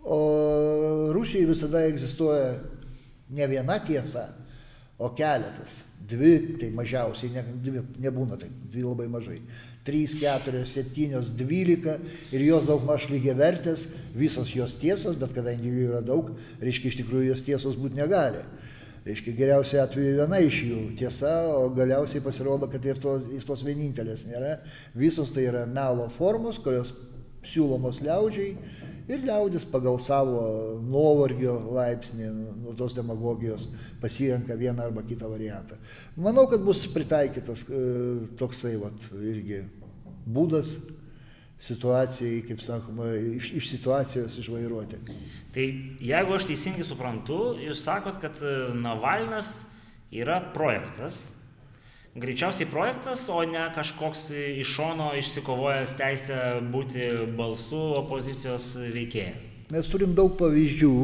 O 0.04 1.12
Rusijai 1.16 1.46
visada 1.48 1.84
egzistuoja 1.88 2.58
ne 3.32 3.46
viena 3.48 3.78
tiesa, 3.80 4.28
o 4.98 5.10
keletas. 5.16 5.82
Dvi, 6.04 6.58
tai 6.60 6.68
mažiausiai, 6.76 7.30
ne, 7.32 7.42
dvi, 7.64 7.80
nebūna 8.04 8.36
taip, 8.36 8.52
dvi 8.68 8.84
labai 8.84 9.06
mažai. 9.08 9.38
Trys, 9.84 10.12
keturios, 10.20 10.74
septynios, 10.76 11.30
dvylika 11.36 11.96
ir 12.32 12.44
jos 12.44 12.68
daug 12.68 12.84
maž 12.84 13.06
lygiai 13.08 13.36
vertės, 13.38 13.86
visos 14.16 14.52
jos 14.52 14.76
tiesos, 14.80 15.16
bet 15.20 15.32
kadangi 15.36 15.72
jų 15.72 15.88
yra 15.88 16.02
daug, 16.04 16.30
reiškia 16.60 16.92
iš 16.92 16.98
tikrųjų 17.00 17.30
jos 17.30 17.44
tiesos 17.46 17.80
būti 17.80 17.96
negali. 17.96 18.44
Reiškia, 19.04 19.34
geriausiai 19.36 19.82
atveju 19.82 20.12
viena 20.20 20.38
iš 20.40 20.60
jų 20.64 20.82
tiesa, 21.00 21.32
o 21.56 21.66
galiausiai 21.72 22.24
pasirodo, 22.24 22.68
kad 22.72 22.84
ir 22.88 23.00
tos, 23.00 23.26
tos 23.44 23.64
vienintelės 23.64 24.24
nėra. 24.28 24.58
Visos 24.96 25.32
tai 25.32 25.44
yra 25.50 25.66
melo 25.68 26.06
formos, 26.16 26.60
kurios 26.60 26.94
siūlomos 27.48 28.00
liaudžiai 28.04 28.54
ir 29.08 29.24
liaudis 29.26 29.66
pagal 29.68 29.98
savo 30.00 30.40
nuovargio 30.80 31.58
laipsnį 31.76 32.30
nuo 32.64 32.74
tos 32.78 32.96
demagogijos 32.96 33.68
pasirenka 34.00 34.56
vieną 34.56 34.88
arba 34.88 35.04
kitą 35.04 35.28
variantą. 35.28 35.76
Manau, 36.16 36.46
kad 36.50 36.64
bus 36.64 36.86
pritaikytas 36.92 37.66
e, 37.68 37.84
toksai 38.40 38.76
vat, 38.80 39.08
irgi 39.20 39.62
būdas 40.24 40.78
situacijai, 41.64 42.42
kaip 42.48 42.64
sakoma, 42.64 43.10
iš, 43.36 43.52
iš 43.60 43.70
situacijos 43.70 44.38
išvairuoti. 44.40 44.98
Tai 45.54 45.66
jeigu 46.02 46.34
aš 46.36 46.48
teisingai 46.48 46.84
suprantu, 46.86 47.54
jūs 47.62 47.84
sakot, 47.84 48.18
kad 48.22 48.40
e, 48.42 48.56
Navalnas 48.80 49.66
yra 50.14 50.40
projektas, 50.54 51.33
greičiausiai 52.14 52.70
projektas, 52.70 53.26
o 53.28 53.42
ne 53.44 53.64
kažkoks 53.74 54.28
iš 54.60 54.70
šono 54.76 55.10
išsikovojęs 55.18 55.94
teisę 55.98 56.40
būti 56.70 57.10
balsu 57.36 57.80
opozicijos 57.98 58.74
veikėjas. 58.94 59.50
Mes 59.74 59.88
turim 59.90 60.14
daug 60.14 60.36
pavyzdžių, 60.38 60.94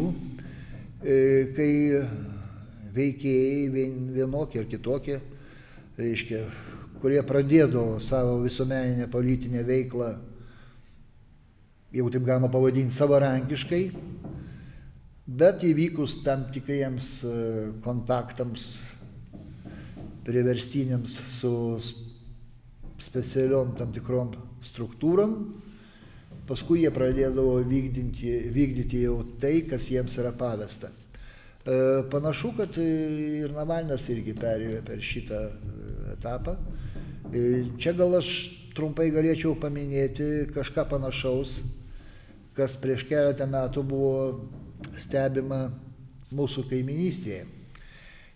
e, 1.02 1.16
kai 1.56 1.72
veikėjai 2.94 3.86
vienokie 4.14 4.60
ir 4.62 4.68
kitokie, 4.70 5.20
reiškia, 5.98 6.44
kurie 7.02 7.22
pradėdavo 7.26 7.98
savo 8.02 8.38
visuomeninę 8.44 9.08
politinę 9.10 9.64
veiklą, 9.66 10.12
jau 11.90 12.10
taip 12.12 12.26
galima 12.26 12.50
pavadinti, 12.52 12.94
savarankiškai, 12.94 13.82
bet 15.40 15.66
įvykus 15.66 16.20
tam 16.22 16.46
tikriems 16.54 17.12
e, 17.24 17.34
kontaktams 17.82 18.70
priverstiniams 20.30 21.18
su 21.26 21.52
specialiom 23.00 23.74
tam 23.78 23.92
tikrom 23.94 24.32
struktūrom, 24.64 25.36
paskui 26.48 26.84
jie 26.84 26.90
pradėdavo 26.94 27.58
vykdyti, 27.66 28.32
vykdyti 28.54 29.04
jau 29.04 29.20
tai, 29.42 29.60
kas 29.68 29.88
jiems 29.90 30.16
yra 30.22 30.32
pavesta. 30.36 30.90
E, 30.90 31.74
panašu, 32.12 32.52
kad 32.56 32.76
ir 32.80 33.52
Navalnas 33.56 34.06
irgi 34.12 34.34
perėjo 34.38 34.80
per 34.86 35.02
šitą 35.04 35.42
etapą. 36.14 36.56
E, 37.30 37.44
čia 37.80 37.94
gal 37.98 38.16
aš 38.20 38.30
trumpai 38.76 39.10
galėčiau 39.12 39.56
paminėti 39.60 40.50
kažką 40.54 40.86
panašaus, 40.90 41.60
kas 42.56 42.76
prieš 42.80 43.06
keletą 43.08 43.46
metų 43.50 43.84
buvo 43.86 44.14
stebima 44.98 45.66
mūsų 46.34 46.68
kaiminystėje. 46.70 47.46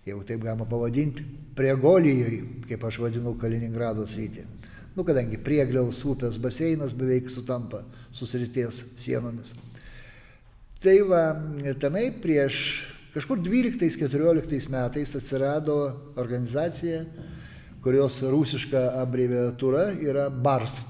Jau 0.05 0.21
taip 0.27 0.43
galima 0.45 0.67
pavadinti, 0.69 1.25
Priegolijoje, 1.55 2.41
kaip 2.69 2.83
aš 2.85 2.99
vadinu 2.99 3.37
Kaliningrado 3.39 4.05
sritį. 4.11 4.43
Nu, 4.95 5.05
kadangi 5.07 5.39
Priegliaus 5.43 6.03
upės 6.07 6.37
baseinas 6.43 6.95
beveik 6.95 7.31
sutampa 7.31 7.85
su 8.15 8.27
srities 8.27 8.83
sienomis. 9.01 9.55
Tai 10.83 10.97
va, 11.09 11.23
tenai 11.81 12.09
prieš 12.23 12.59
kažkur 13.15 13.41
12-14 13.41 14.69
metais 14.75 15.15
atsirado 15.17 15.79
organizacija, 16.21 17.05
kurios 17.85 18.19
rusiška 18.23 18.83
abreviatūra 19.03 19.87
yra 20.03 20.27
BARS. 20.29 20.83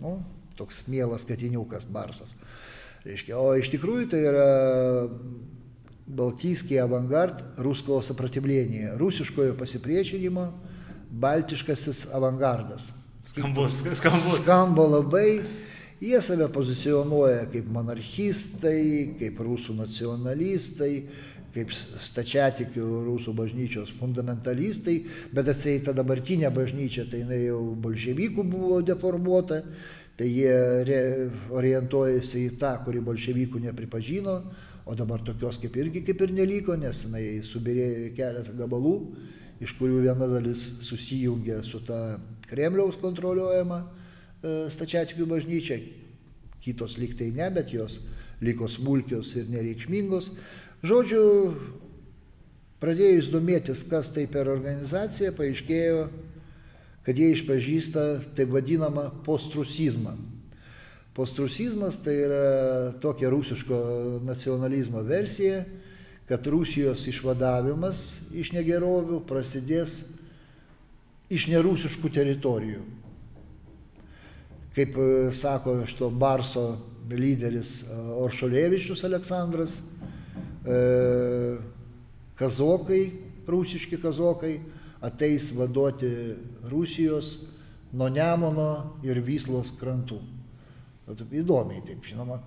Nu, 0.00 0.18
toks 0.56 0.82
mielas 0.88 1.24
katiniukas 1.28 1.84
Barsas. 1.88 2.32
Reiškia, 3.06 3.36
o 3.38 3.52
iš 3.54 3.70
tikrųjų 3.70 4.08
tai 4.10 4.22
yra 4.26 4.48
Балтийский 6.07 6.81
авангард 6.81 7.43
русского 7.57 8.01
сопротивления, 8.01 8.97
русишкое 8.97 9.53
pasipriešinimo, 9.53 10.51
baltiškasis 11.11 12.07
avangardas. 12.13 12.91
Skambus, 13.23 13.83
skambus. 13.95 14.41
Skamba 14.41 14.87
labai, 14.87 15.41
jie 16.01 16.21
save 16.21 16.47
pozicionuoja 16.51 17.45
kaip 17.51 17.67
monarchistai, 17.69 19.13
kaip 19.19 19.39
rusų 19.45 19.75
nacionalistai, 19.77 21.05
kaip 21.51 21.73
stačiatikių 21.75 22.87
rusų 23.05 23.35
bažnyčios 23.35 23.91
fundamentalistai, 23.99 25.01
bet 25.35 25.51
atseit 25.51 25.85
ta 25.85 25.93
dabartinė 25.93 26.49
bažnyčia, 26.55 27.05
tai 27.11 27.25
jinai 27.25 27.41
jau 27.43 27.59
bolševikų 27.83 28.45
buvo 28.47 28.79
deformuota, 28.81 29.61
tai 30.17 30.29
jie 30.31 31.29
orientuojasi 31.51 32.45
į 32.47 32.57
tą, 32.61 32.77
kurį 32.85 33.03
bolševikų 33.11 33.61
nepripažino, 33.67 34.39
o 34.86 34.94
dabar 34.94 35.20
tokios 35.26 35.58
kaip 35.58 35.76
irgi 35.76 36.04
kaip 36.06 36.20
ir 36.22 36.32
neliko, 36.34 36.76
nes 36.78 37.02
jinai 37.04 37.24
subirėjo 37.44 38.12
keletą 38.14 38.54
gabalų, 38.54 38.94
iš 39.60 39.72
kurių 39.78 40.04
viena 40.04 40.28
dalis 40.30 40.62
susijungia 40.86 41.62
su 41.66 41.80
ta 41.84 42.20
Kremliaus 42.46 42.98
kontroliuojama 43.02 43.80
e, 43.82 43.88
stačiatikių 44.70 45.26
bažnyčia, 45.26 45.80
kitos 46.62 46.94
liktai 47.00 47.32
ne, 47.34 47.48
bet 47.50 47.72
jos 47.74 47.98
liko 48.44 48.68
smulkios 48.70 49.32
ir 49.40 49.50
nereikšmingos. 49.50 50.30
Žodžiu, 50.86 51.24
pradėjus 52.78 53.32
domėtis, 53.32 53.82
kas 53.90 54.12
tai 54.14 54.28
per 54.30 54.52
organizacija, 54.52 55.34
paaiškėjo, 55.34 56.06
kad 57.06 57.18
jie 57.18 57.32
išpažįsta 57.34 58.06
taip 58.38 58.54
vadinamą 58.54 59.08
postrusizmą. 59.26 60.14
Postrusizmas 61.16 61.96
tai 62.04 62.14
yra 62.26 62.92
tokia 63.00 63.30
rusiško 63.32 63.76
nacionalizmo 64.26 65.00
versija, 65.06 65.62
kad 66.28 66.46
Rusijos 66.46 67.06
išvadavimas 67.08 68.02
iš 68.36 68.50
negerovių 68.52 69.22
prasidės 69.24 70.02
iš 71.32 71.48
nerusiškų 71.50 72.10
teritorijų. 72.14 72.82
Kaip 74.76 74.98
e, 75.00 75.08
sako 75.34 75.78
šito 75.88 76.10
Barso 76.12 76.66
lyderis 77.10 77.80
e, 77.86 77.98
Oršolėvičius 78.26 79.06
Aleksandras, 79.08 79.80
e, 79.80 80.78
kazokai, 82.38 83.02
rusiški 83.48 83.98
kazokai, 84.02 84.58
ateis 85.06 85.48
vaduoti 85.54 86.10
Rusijos 86.70 87.38
nuo 87.96 88.10
Nemono 88.12 88.98
ir 89.06 89.22
Vyslos 89.24 89.72
krantų. 89.80 90.20
Įdomiai 91.06 91.84
taip, 91.86 92.02
žinoma. 92.06 92.40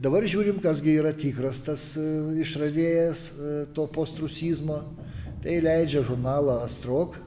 Dabar 0.00 0.24
žiūrim, 0.24 0.62
kasgi 0.64 0.94
yra 0.96 1.12
tikras 1.12 1.58
tas 1.60 1.82
e, 2.00 2.04
išradėjas 2.40 3.24
e, 3.28 3.50
to 3.76 3.84
postrusizmo. 3.92 4.78
Tai 5.44 5.56
leidžia 5.64 6.00
žurnalą 6.04 6.62
Astrok, 6.64 7.18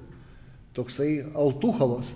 toksai 0.74 1.24
Altuchovas. 1.38 2.16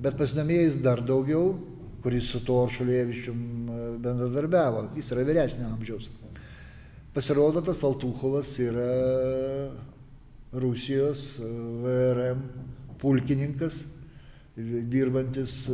Bet 0.00 0.14
pasidomėjus 0.18 0.78
dar 0.82 1.02
daugiau, 1.02 1.56
kuris 2.02 2.30
su 2.30 2.40
tuo 2.46 2.62
Šulievičium 2.70 3.40
bendradarbiavo, 4.00 4.86
jis 4.96 5.10
yra 5.12 5.26
vyresnio 5.26 5.68
amžiaus. 5.74 6.08
Pasirodo, 7.14 7.62
tas 7.66 7.82
Altuchovas 7.86 8.54
yra 8.62 8.86
Rusijos 10.54 11.26
VRM 11.82 12.46
pulkininkas, 13.02 13.82
dirbantis 14.56 15.64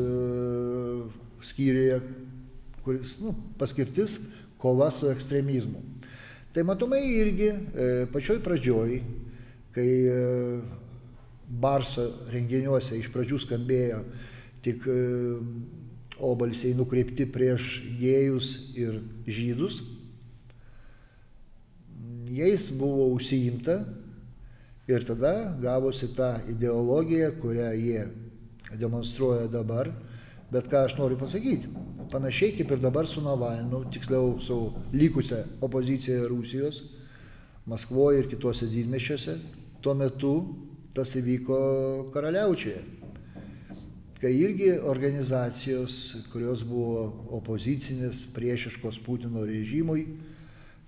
skyriuje, 1.46 2.00
kuris 2.84 3.16
nu, 3.22 3.34
paskirtis 3.58 4.18
kova 4.58 4.90
su 4.90 5.10
ekstremizmu. 5.10 5.82
Tai 6.54 6.64
matomai 6.66 7.02
irgi 7.20 7.50
pačioj 8.12 8.40
pradžioj, 8.44 9.00
kai 9.76 9.90
Barso 11.46 12.08
renginiuose 12.32 12.96
iš 12.98 13.10
pradžių 13.14 13.36
skambėjo 13.44 14.00
tik 14.64 14.86
obalsiai 16.16 16.74
nukreipti 16.74 17.26
prieš 17.30 17.76
gėjus 18.00 18.48
ir 18.74 18.96
žydus, 19.28 19.82
jais 22.32 22.66
buvo 22.74 23.10
užsiimta 23.14 23.76
ir 24.90 25.04
tada 25.06 25.54
gavosi 25.62 26.08
ta 26.16 26.40
ideologija, 26.50 27.30
kurią 27.38 27.70
jie 27.78 28.06
demonstruoja 28.78 29.46
dabar. 29.50 29.92
Bet 30.52 30.68
ką 30.70 30.84
aš 30.86 30.94
noriu 30.98 31.18
pasakyti, 31.18 31.72
panašiai 32.12 32.54
kaip 32.54 32.70
ir 32.70 32.82
dabar 32.82 33.08
su 33.10 33.22
Navalnu, 33.22 33.82
tiksliau 33.90 34.36
su 34.40 34.58
likusia 34.92 35.42
opozicija 35.60 36.28
Rusijos, 36.30 36.84
Maskvoje 37.66 38.20
ir 38.20 38.28
kitose 38.30 38.68
didmešiuose, 38.70 39.32
tuo 39.82 39.94
metu 39.98 40.32
tas 40.94 41.16
įvyko 41.18 41.56
karaliaučiuje. 42.14 42.78
Kai 44.16 44.30
irgi 44.38 44.70
organizacijos, 44.78 45.96
kurios 46.30 46.62
buvo 46.64 47.02
opozicinės, 47.36 48.22
priešiškos 48.32 49.00
Putino 49.04 49.42
režimui, 49.44 50.06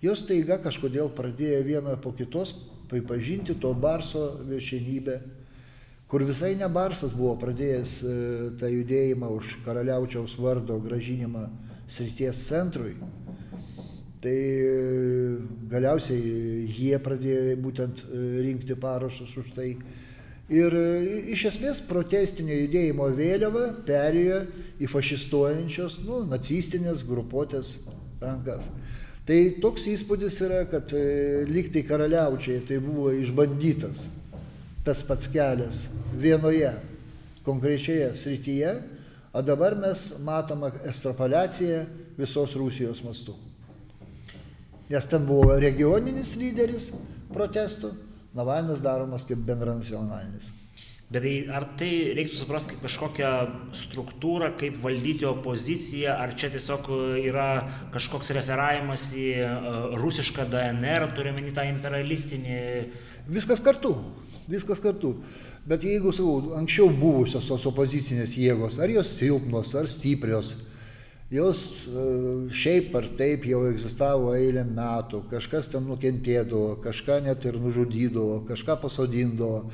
jos 0.00 0.22
taiga 0.24 0.56
kažkodėl 0.62 1.10
pradėjo 1.18 1.58
vieną 1.66 1.98
po 2.00 2.14
kitos 2.16 2.54
pripažinti 2.88 3.58
to 3.60 3.74
Barso 3.74 4.38
viršenybę, 4.48 5.18
kur 6.08 6.24
visai 6.24 6.54
ne 6.56 6.68
Barsas 6.72 7.12
buvo 7.12 7.34
pradėjęs 7.36 7.94
tą 8.60 8.70
judėjimą 8.72 9.28
už 9.36 9.58
karaliaučiaus 9.66 10.38
vardo 10.40 10.78
gražinimą 10.80 11.44
srities 11.88 12.40
centrui. 12.48 12.94
Tai 14.18 14.38
galiausiai 15.70 16.64
jie 16.64 16.96
pradėjo 16.98 17.58
būtent 17.62 18.02
rinkti 18.40 18.74
parašus 18.80 19.36
už 19.38 19.52
tai. 19.54 19.74
Ir 20.48 20.72
iš 21.28 21.44
esmės 21.50 21.82
protestinio 21.84 22.56
judėjimo 22.56 23.10
vėliava 23.12 23.66
perėjo 23.86 24.40
į 24.80 24.88
fašistuojančios, 24.88 26.00
nu, 26.08 26.22
nacistinės 26.24 27.04
grupuotės 27.04 27.82
rankas. 28.22 28.70
Tai 29.28 29.36
toks 29.60 29.84
įspūdis 29.92 30.40
yra, 30.46 30.62
kad 30.72 30.88
lygtai 31.52 31.84
karaliaučiai 31.84 32.64
tai 32.64 32.80
buvo 32.80 33.12
išbandytas 33.12 34.06
tas 34.86 35.02
pats 35.06 35.28
kelias 35.32 35.86
vienoje 36.14 36.70
konkrečioje 37.46 38.12
srityje, 38.16 38.74
o 39.32 39.42
dabar 39.42 39.76
mes 39.78 40.10
matome 40.24 40.72
ekstrapolaciją 40.88 41.84
visos 42.18 42.56
Rusijos 42.56 43.02
mastu. 43.04 43.36
Nes 44.88 45.06
ten 45.08 45.24
buvo 45.28 45.56
regioninis 45.60 46.36
lyderis 46.40 46.92
protestų, 47.32 47.92
Navalnas 48.36 48.82
daromas 48.84 49.24
kaip 49.26 49.40
bendranacionalinis. 49.42 50.52
Bet 51.08 51.24
tai 51.24 51.32
ar 51.56 51.64
tai 51.80 51.88
reiktų 52.18 52.36
suprasti 52.36 52.74
kaip 52.74 52.82
kažkokią 52.84 53.28
struktūrą, 53.78 54.50
kaip 54.60 54.76
valdyti 54.82 55.24
opoziciją, 55.24 56.12
ar 56.20 56.34
čia 56.36 56.50
tiesiog 56.52 56.90
yra 57.24 57.46
kažkoks 57.94 58.34
referavimas 58.36 59.06
į 59.16 59.30
rusišką 59.96 60.44
DNR, 60.52 61.08
turime 61.16 61.46
į 61.48 61.54
tą 61.56 61.64
imperialistinį. 61.70 62.58
Viskas 63.32 63.64
kartu, 63.64 63.94
viskas 64.48 64.80
kartu. 64.84 65.14
Bet 65.68 65.84
jeigu, 65.84 66.12
sakau, 66.16 66.54
anksčiau 66.58 66.88
buvusios 66.88 67.46
tos 67.48 67.66
opozicinės 67.68 68.34
jėgos, 68.40 68.80
ar 68.80 68.90
jos 68.92 69.12
silpnos, 69.18 69.74
ar 69.76 69.88
stiprios, 69.90 70.54
jos 71.28 71.60
šiaip 72.56 72.94
ar 72.96 73.04
taip 73.18 73.44
jau 73.44 73.66
egzistavo 73.68 74.30
eilę 74.32 74.62
metų, 74.64 75.26
kažkas 75.28 75.68
ten 75.68 75.84
nukentėdavo, 75.84 76.78
kažką 76.84 77.18
net 77.26 77.44
ir 77.44 77.58
nužudydavo, 77.60 78.38
kažką 78.48 78.78
pasodindavo. 78.80 79.66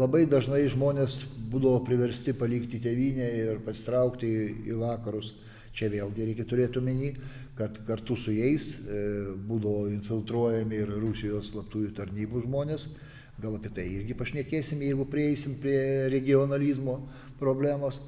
Labai 0.00 0.24
dažnai 0.24 0.62
žmonės 0.72 1.20
būdavo 1.52 1.82
priversti 1.84 2.32
palikti 2.32 2.80
tėvynę 2.80 3.28
ir 3.42 3.60
pasitraukti 3.66 4.30
į 4.64 4.78
vakarus. 4.80 5.34
Čia 5.74 5.90
vėlgi 5.90 6.30
reikia 6.30 6.44
turėti 6.46 6.78
omeny, 6.78 7.12
kad 7.58 7.76
kartu 7.84 8.16
su 8.16 8.32
jais 8.32 8.78
būdavo 9.44 9.88
infiltruojami 9.90 10.80
ir 10.80 10.92
Rusijos 11.02 11.50
slaptųjų 11.50 11.90
tarnybų 11.98 12.44
žmonės. 12.46 12.88
Gal 13.44 13.58
apie 13.58 13.68
tai 13.76 13.82
irgi 13.92 14.14
pašnekėsim, 14.16 14.80
jeigu 14.80 15.04
prieisim 15.04 15.58
prie 15.60 16.06
regionalizmo 16.08 16.94
problemos. 17.36 17.98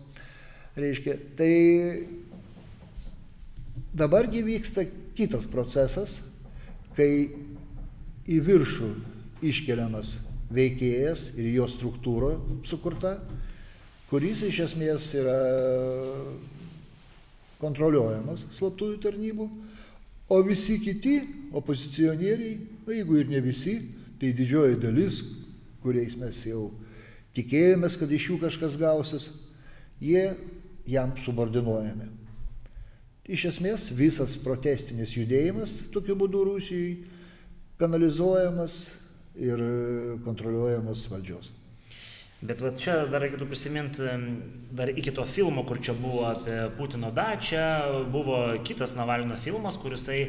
Reiškia, 0.80 1.16
tai 1.36 1.50
dabargi 3.92 4.40
vyksta 4.46 4.86
kitas 5.18 5.44
procesas, 5.52 6.22
kai 6.96 7.28
į 8.24 8.38
viršų 8.46 8.88
iškeliamas 9.44 10.14
veikėjas 10.56 11.26
ir 11.36 11.50
jo 11.58 11.68
struktūra 11.68 12.32
sukurta, 12.64 13.18
kuris 14.08 14.40
iš 14.48 14.62
esmės 14.70 15.10
yra 15.20 15.36
kontroliuojamas 17.60 18.48
slaptųjų 18.56 19.02
tarnybų, 19.04 19.50
o 20.32 20.40
visi 20.48 20.80
kiti 20.80 21.18
opozicionieriai, 21.52 22.56
o 22.88 22.96
jeigu 22.96 23.20
ir 23.20 23.30
ne 23.36 23.44
visi, 23.44 23.76
tai 24.20 24.32
didžioji 24.36 24.78
dalis, 24.80 25.22
kuriais 25.84 26.16
mes 26.20 26.42
jau 26.48 26.70
tikėjomės, 27.36 27.98
kad 28.00 28.12
iš 28.12 28.30
jų 28.30 28.38
kažkas 28.46 28.78
gausis, 28.80 29.30
jie 30.00 30.30
jam 30.88 31.12
subordinuojami. 31.24 32.08
Iš 33.26 33.48
esmės 33.50 33.90
visas 33.90 34.36
protestinis 34.38 35.16
judėjimas 35.16 35.88
tokiu 35.94 36.14
būdu 36.18 36.44
Rusijai 36.46 36.96
kanalizuojamas 37.80 38.80
ir 39.36 39.62
kontroliuojamas 40.24 41.08
valdžios. 41.10 41.50
Bet 42.46 42.60
va 42.60 42.70
čia 42.76 42.98
dar 43.08 43.22
reikėtų 43.24 43.46
prisiminti, 43.48 44.06
dar 44.76 44.90
iki 44.92 45.12
to 45.16 45.24
filmo, 45.26 45.64
kur 45.66 45.80
čia 45.80 45.94
buvo 45.96 46.26
apie 46.28 46.66
Putino 46.76 47.08
dačią, 47.10 48.04
buvo 48.12 48.38
kitas 48.64 48.92
Navalino 48.98 49.38
filmas, 49.40 49.78
kurisai 49.80 50.20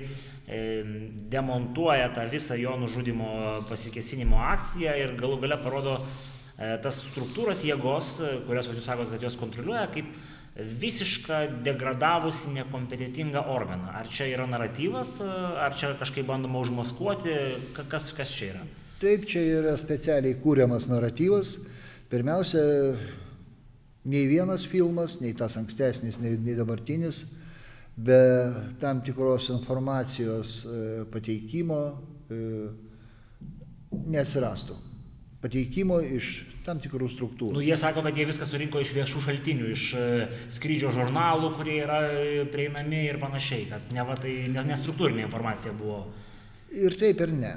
demontuoja 0.47 2.07
tą 2.15 2.23
visą 2.31 2.55
jo 2.55 2.77
nužudimo 2.79 3.65
pasikesinimo 3.67 4.39
akciją 4.39 4.93
ir 4.95 5.17
galų 5.19 5.41
gale 5.43 5.57
parodo 5.59 5.97
e, 5.99 6.77
tas 6.83 7.01
struktūras 7.03 7.65
jėgos, 7.67 8.13
kurias 8.47 8.69
jūs 8.71 8.87
sakote, 8.87 9.11
kad 9.11 9.25
jos 9.27 9.35
kontroliuoja, 9.39 9.89
kaip 9.91 10.07
visišką 10.57 11.61
degradavusi 11.65 12.49
nekompetitingą 12.55 13.43
organą. 13.53 13.91
Ar 13.93 14.07
čia 14.09 14.29
yra 14.31 14.47
naratyvas, 14.49 15.17
ar 15.21 15.75
čia 15.77 15.91
kažkaip 15.99 16.25
bandoma 16.25 16.63
užmaskuoti, 16.63 17.35
kas, 17.91 18.09
kas 18.15 18.31
čia 18.33 18.53
yra? 18.55 18.63
Taip, 18.97 19.27
čia 19.29 19.43
yra 19.59 19.75
specialiai 19.77 20.39
kūriamas 20.41 20.87
naratyvas. 20.89 21.57
Pirmiausia, 22.09 22.63
nei 24.07 24.23
vienas 24.31 24.63
filmas, 24.65 25.19
nei 25.21 25.35
tas 25.37 25.59
ankstesnis, 25.59 26.17
nei, 26.23 26.37
nei 26.41 26.55
dabartinis, 26.57 27.25
be 27.97 28.19
tam 28.79 29.01
tikros 29.01 29.49
informacijos 29.53 30.59
pateikimo 31.11 31.79
neatsirastų. 34.07 34.77
Pateikimo 35.41 35.99
iš 36.01 36.45
tam 36.65 36.81
tikrų 36.83 37.07
struktūrų. 37.13 37.55
Nu, 37.55 37.63
jie 37.63 37.77
sako, 37.79 38.01
kad 38.03 38.17
jie 38.17 38.25
viską 38.27 38.45
surinko 38.49 38.81
iš 38.83 38.91
viešų 38.97 39.21
šaltinių, 39.23 39.69
iš 39.71 39.83
skrydžio 40.57 40.91
žurnalų, 40.95 41.51
kurie 41.55 41.77
yra 41.85 41.99
prieinami 42.51 43.05
ir 43.07 43.19
panašiai, 43.21 43.67
kad 43.69 43.91
ne, 43.95 44.03
va, 44.03 44.17
tai 44.19 44.33
nestruktūrinė 44.51 45.27
informacija 45.27 45.71
buvo. 45.77 46.03
Ir 46.75 46.97
taip 46.99 47.23
ir 47.23 47.33
ne. 47.37 47.53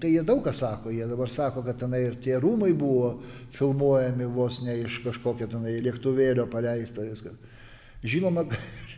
Tai 0.00 0.10
jie 0.10 0.22
daug 0.26 0.42
ką 0.44 0.52
sako, 0.56 0.90
jie 0.94 1.06
dabar 1.08 1.30
sako, 1.32 1.62
kad 1.66 1.78
tenai 1.80 2.02
ir 2.08 2.18
tie 2.22 2.36
rūmai 2.42 2.72
buvo 2.76 3.20
filmuojami 3.56 4.26
vos 4.34 4.60
ne 4.66 4.74
iš 4.82 4.98
kažkokio 5.04 5.48
tenai 5.52 5.76
lėktuvėlio 5.84 6.48
paleista 6.50 7.06
viskas. 7.06 7.38
Žinoma, 8.06 8.44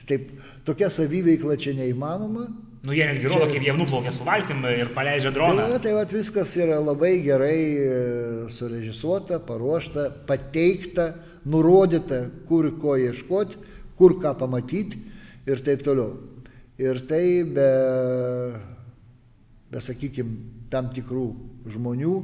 taip, 0.08 0.32
tokia 0.66 0.88
saviveikla 0.92 1.58
čia 1.60 1.76
neįmanoma, 1.76 2.48
Nu, 2.86 2.94
jie 2.94 3.04
netgi 3.08 3.26
rodo, 3.26 3.48
kaip 3.50 3.64
jie 3.66 3.72
nuplaukia 3.74 4.12
su 4.14 4.24
valtim 4.24 4.62
ir 4.70 4.92
paleidžia 4.94 5.32
droną. 5.34 5.64
Tai, 5.74 5.80
tai 5.82 5.94
vat, 5.96 6.12
viskas 6.14 6.52
yra 6.56 6.78
labai 6.78 7.16
gerai 7.24 7.58
surežisuota, 8.54 9.40
paruošta, 9.44 10.06
pateikta, 10.28 11.08
nurodyta, 11.50 12.22
kur 12.46 12.70
ko 12.78 12.94
ieškoti, 13.02 13.58
kur 13.98 14.14
ką 14.22 14.36
pamatyti 14.38 15.02
ir 15.50 15.64
taip 15.66 15.82
toliau. 15.84 16.14
Ir 16.78 17.02
tai 17.10 17.42
be, 17.42 17.68
be 19.74 19.82
sakykime, 19.82 20.38
tam 20.70 20.92
tikrų 20.94 21.26
žmonių, 21.74 22.14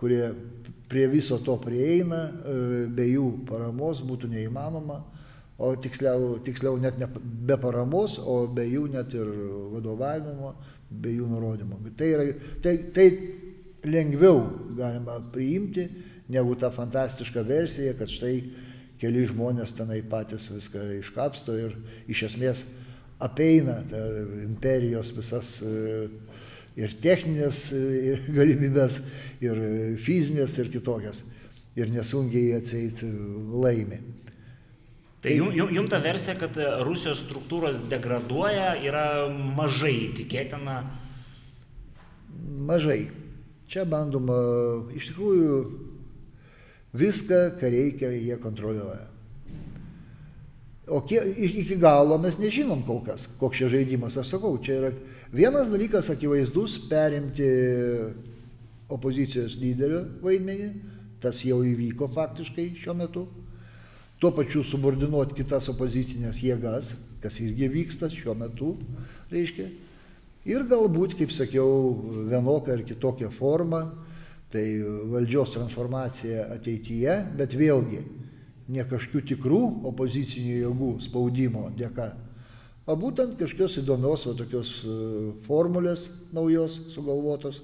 kurie 0.00 0.24
prie 0.90 1.06
viso 1.10 1.38
to 1.42 1.54
prieina, 1.62 2.26
e, 2.26 2.86
be 2.90 3.06
jų 3.08 3.28
paramos 3.46 4.02
būtų 4.06 4.30
neįmanoma, 4.34 5.00
o 5.58 5.72
tiksliau, 5.80 6.36
tiksliau 6.44 6.76
net 6.80 6.98
ne 7.00 7.08
be 7.16 7.56
paramos, 7.60 8.18
o 8.20 8.44
be 8.52 8.66
jų 8.68 8.86
net 8.92 9.14
ir 9.16 9.28
vadovavimo, 9.72 10.54
be 10.90 11.14
jų 11.16 11.28
nurodymo. 11.30 11.80
Tai, 11.96 12.08
yra, 12.12 12.26
tai, 12.64 12.76
tai 12.94 13.08
lengviau 13.86 14.42
galima 14.76 15.18
priimti 15.32 15.86
negu 16.28 16.56
ta 16.58 16.70
fantastiška 16.74 17.44
versija, 17.46 17.94
kad 17.96 18.10
štai 18.10 18.34
keli 19.00 19.26
žmonės 19.28 19.76
tenai 19.76 20.00
patys 20.08 20.48
viską 20.52 20.82
iškapsto 21.00 21.56
ir 21.60 21.76
iš 22.10 22.26
esmės 22.30 22.64
apeina 23.22 23.78
imperijos 24.44 25.12
visas 25.16 25.60
e, 25.64 26.08
ir 26.76 26.92
techninės 27.00 27.62
e, 27.72 28.18
galimybės, 28.36 29.00
ir 29.44 29.62
fizinės, 30.02 30.58
ir 30.60 30.72
kitokias. 30.72 31.24
Ir 31.76 31.90
nesunkiai 31.92 32.54
atseit 32.56 33.02
laimi. 33.04 33.98
Tai 35.26 35.32
jum, 35.34 35.48
jum, 35.50 35.70
jum 35.74 35.88
ta 35.90 35.98
versija, 35.98 36.36
kad 36.38 36.54
Rusijos 36.86 37.24
struktūros 37.24 37.80
degraduoja, 37.90 38.76
yra 38.78 39.26
mažai 39.26 40.12
tikėtina? 40.14 40.76
Mažai. 42.68 43.08
Čia 43.66 43.82
bandoma, 43.90 44.36
iš 44.94 45.08
tikrųjų, 45.10 45.56
viską, 46.94 47.40
ką 47.58 47.70
reikia, 47.74 48.12
jie 48.14 48.36
kontroliuoja. 48.38 49.08
O 50.94 51.00
kie, 51.02 51.18
iki 51.18 51.74
galo 51.82 52.14
mes 52.22 52.38
nežinom 52.38 52.84
kol 52.86 53.00
kas, 53.02 53.24
koks 53.40 53.58
čia 53.58 53.70
žaidimas. 53.72 54.14
Aš 54.22 54.36
sakau, 54.36 54.52
čia 54.62 54.76
yra 54.78 54.92
vienas 55.34 55.72
dalykas 55.72 56.12
akivaizdus- 56.14 56.76
perimti 56.92 57.48
opozicijos 58.94 59.58
lyderio 59.58 60.04
vaidmenį. 60.22 60.70
Tas 61.18 61.42
jau 61.42 61.58
įvyko 61.66 62.06
faktiškai 62.14 62.68
šiuo 62.78 62.94
metu. 62.94 63.26
Tuo 64.16 64.30
pačiu 64.32 64.62
subordinuoti 64.64 65.36
kitas 65.36 65.68
opozicinės 65.68 66.40
jėgas, 66.40 66.94
kas 67.20 67.36
irgi 67.44 67.68
vyksta 67.68 68.08
šiuo 68.08 68.32
metu, 68.38 68.72
reiškia. 69.32 69.68
Ir 70.46 70.62
galbūt, 70.70 71.16
kaip 71.18 71.34
sakiau, 71.34 71.68
vienokia 72.30 72.76
ar 72.76 72.84
kitokia 72.86 73.28
forma, 73.34 73.82
tai 74.52 74.78
valdžios 75.10 75.52
transformacija 75.56 76.46
ateityje, 76.54 77.16
bet 77.36 77.56
vėlgi 77.58 78.04
ne 78.72 78.84
kažkokių 78.86 79.22
tikrų 79.34 79.60
opozicinių 79.90 80.54
jėgų 80.62 80.90
spaudimo 81.04 81.68
dėka, 81.76 82.10
o 82.86 82.96
būtent 82.98 83.36
kažkokios 83.38 83.80
įdomios, 83.82 84.26
va, 84.30 84.34
tokios 84.38 84.70
e, 84.86 84.96
formulės 85.46 86.08
naujos 86.34 86.78
sugalvotos, 86.94 87.62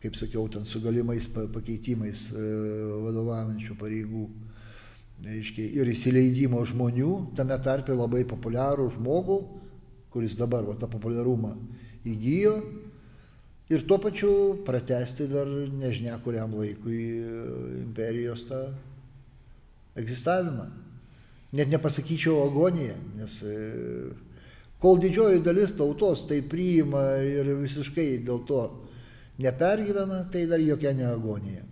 kaip 0.00 0.16
sakiau, 0.16 0.46
ten 0.52 0.64
su 0.68 0.80
galimais 0.80 1.28
pakeitimais 1.30 2.30
e, 2.32 2.46
vadovaujančių 3.06 3.76
pareigų. 3.80 4.24
Reiškia, 5.20 5.66
ir 5.76 5.88
įsileidimo 5.92 6.62
žmonių, 6.64 7.10
tame 7.36 7.56
tarpe 7.60 7.92
labai 7.92 8.22
populiarų 8.28 8.86
žmogų, 8.94 9.36
kuris 10.14 10.36
dabar 10.38 10.64
va, 10.64 10.76
tą 10.80 10.88
populiarumą 10.88 11.52
įgyjo, 12.08 12.54
ir 13.70 13.84
tuo 13.86 13.98
pačiu 14.00 14.32
pratesti 14.64 15.28
dar 15.30 15.46
nežinia 15.46 16.16
kuriam 16.24 16.56
laikui 16.56 17.02
imperijos 17.82 18.46
tą 18.48 18.62
egzistavimą. 20.00 20.70
Net 21.52 21.68
nepasakyčiau 21.68 22.44
agoniją, 22.46 22.96
nes 23.18 23.40
e, 23.42 23.54
kol 24.80 25.00
didžioji 25.02 25.42
dalis 25.42 25.74
tautos 25.76 26.22
tai 26.28 26.40
priima 26.46 27.02
ir 27.26 27.48
visiškai 27.58 28.22
dėl 28.22 28.44
to 28.46 28.62
nepergyvena, 29.42 30.22
tai 30.30 30.46
dar 30.46 30.62
jokia 30.62 30.94
ne 30.94 31.08
agonija. 31.10 31.66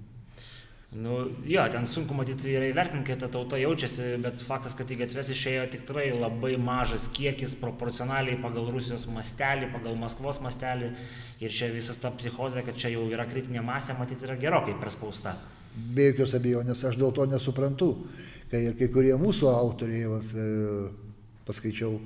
Nu, 0.92 1.28
jo, 1.44 1.62
ten 1.68 1.84
sunku 1.84 2.14
matyti 2.16 2.54
yra 2.56 2.70
įvertinti, 2.70 3.04
kaip 3.10 3.18
ta 3.20 3.28
tauta 3.28 3.58
jaučiasi, 3.60 4.14
bet 4.24 4.40
faktas, 4.40 4.72
kad 4.72 4.88
į 4.88 4.96
gatves 5.02 5.28
išėjo 5.34 5.66
tikrai 5.74 6.06
labai 6.14 6.54
mažas 6.56 7.04
kiekis 7.12 7.52
proporcionaliai 7.60 8.38
pagal 8.40 8.70
Rusijos 8.72 9.04
mastelį, 9.12 9.68
pagal 9.74 9.98
Maskvos 10.00 10.38
mastelį. 10.40 10.94
Ir 11.44 11.52
čia 11.52 11.68
visas 11.74 12.00
ta 12.00 12.08
psichozė, 12.16 12.62
kad 12.64 12.80
čia 12.80 12.94
jau 12.94 13.02
yra 13.12 13.26
kritinė 13.28 13.60
masė, 13.66 13.98
matyti 13.98 14.24
yra 14.24 14.38
gerokai 14.40 14.78
perspausta. 14.80 15.34
Be 15.76 16.06
jokios 16.08 16.32
abejonės, 16.38 16.86
aš 16.88 16.96
dėl 16.96 17.12
to 17.12 17.26
nesuprantu, 17.28 17.90
kai 18.48 18.62
ir 18.70 18.78
kai 18.78 18.88
kurie 18.94 19.12
mūsų 19.20 19.50
autoriai, 19.52 20.08
vat, 20.08 20.32
e, 20.32 20.46
paskaičiau 21.50 21.98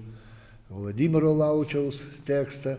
Vladimiro 0.72 1.30
Laučiaus 1.38 2.02
tekstą, 2.26 2.74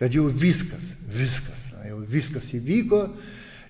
kad 0.00 0.16
jau 0.16 0.30
viskas, 0.32 0.94
viskas, 1.12 1.68
jau 1.84 2.00
viskas 2.08 2.48
įvyko 2.56 3.04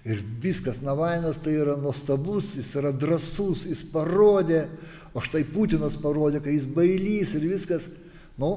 ir 0.05 0.23
viskas, 0.43 0.81
Navalnas 0.85 1.41
tai 1.43 1.59
yra 1.61 1.77
nuostabus, 1.77 2.55
jis 2.57 2.73
yra 2.81 2.93
drasus, 2.93 3.67
jis 3.69 3.85
parodė, 3.93 4.65
o 5.13 5.23
štai 5.25 5.45
Putinas 5.49 5.99
parodė, 6.01 6.41
kad 6.45 6.55
jis 6.55 6.69
bailys 6.71 7.35
ir 7.37 7.49
viskas, 7.51 7.89
nu, 8.41 8.55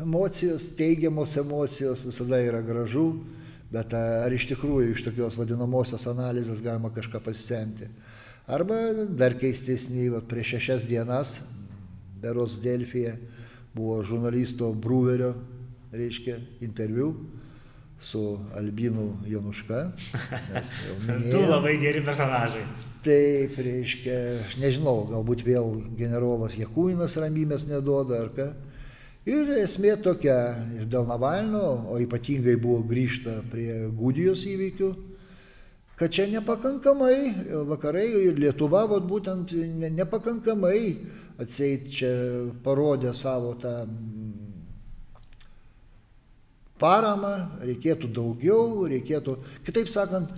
emocijos, 0.00 0.70
teigiamos 0.78 1.36
emocijos 1.40 2.06
visada 2.08 2.40
yra 2.40 2.62
gražu, 2.64 3.10
Bet 3.72 3.94
ar 3.96 4.32
iš 4.36 4.44
tikrųjų 4.50 4.92
iš 4.92 5.00
tokios 5.06 5.36
vadinamosios 5.40 6.04
analizės 6.10 6.60
galima 6.60 6.90
kažką 6.92 7.22
pasisemti? 7.24 7.86
Arba 8.44 8.76
dar 9.16 9.32
keistesnį, 9.40 10.10
prieš 10.28 10.58
šešias 10.58 10.84
dienas, 10.84 11.38
Beros 12.20 12.58
Delfija, 12.60 13.14
buvo 13.72 14.02
žurnalisto 14.04 14.68
Bruverio, 14.76 15.32
reiškia, 15.94 16.36
interviu 16.60 17.14
su 18.02 18.38
Albinu 18.54 19.16
Januška. 19.26 19.92
du 21.30 21.40
labai 21.52 21.76
geri 21.78 22.02
personažai. 22.04 22.64
Taip, 23.02 23.54
reiškia, 23.58 24.18
aš 24.46 24.58
nežinau, 24.62 25.04
galbūt 25.10 25.44
vėl 25.46 25.80
generolas 25.98 26.56
Jekūinas 26.58 27.16
ramybės 27.22 27.68
neduoda 27.70 28.20
ar 28.24 28.30
ką. 28.34 28.48
Ir 29.26 29.54
esmė 29.62 29.94
tokia, 30.02 30.36
ir 30.80 30.86
dėl 30.90 31.06
Navalno, 31.06 31.62
o 31.94 31.98
ypatingai 32.02 32.56
buvo 32.58 32.80
grįžta 32.86 33.38
prie 33.52 33.84
Gudijos 33.94 34.42
įvykių, 34.50 34.90
kad 35.98 36.10
čia 36.10 36.26
nepakankamai 36.26 37.16
vakarai 37.70 38.08
ir 38.24 38.40
Lietuva, 38.42 38.82
vat, 38.90 39.06
būtent 39.06 39.54
ne, 39.78 39.92
nepakankamai 39.94 40.78
atseit 41.42 41.86
čia 41.94 42.10
parodė 42.64 43.14
savo 43.14 43.54
tą 43.62 43.84
paramą, 46.82 47.34
reikėtų 47.62 48.10
daugiau, 48.12 48.88
reikėtų, 48.90 49.36
kitaip 49.66 49.90
sakant, 49.90 50.32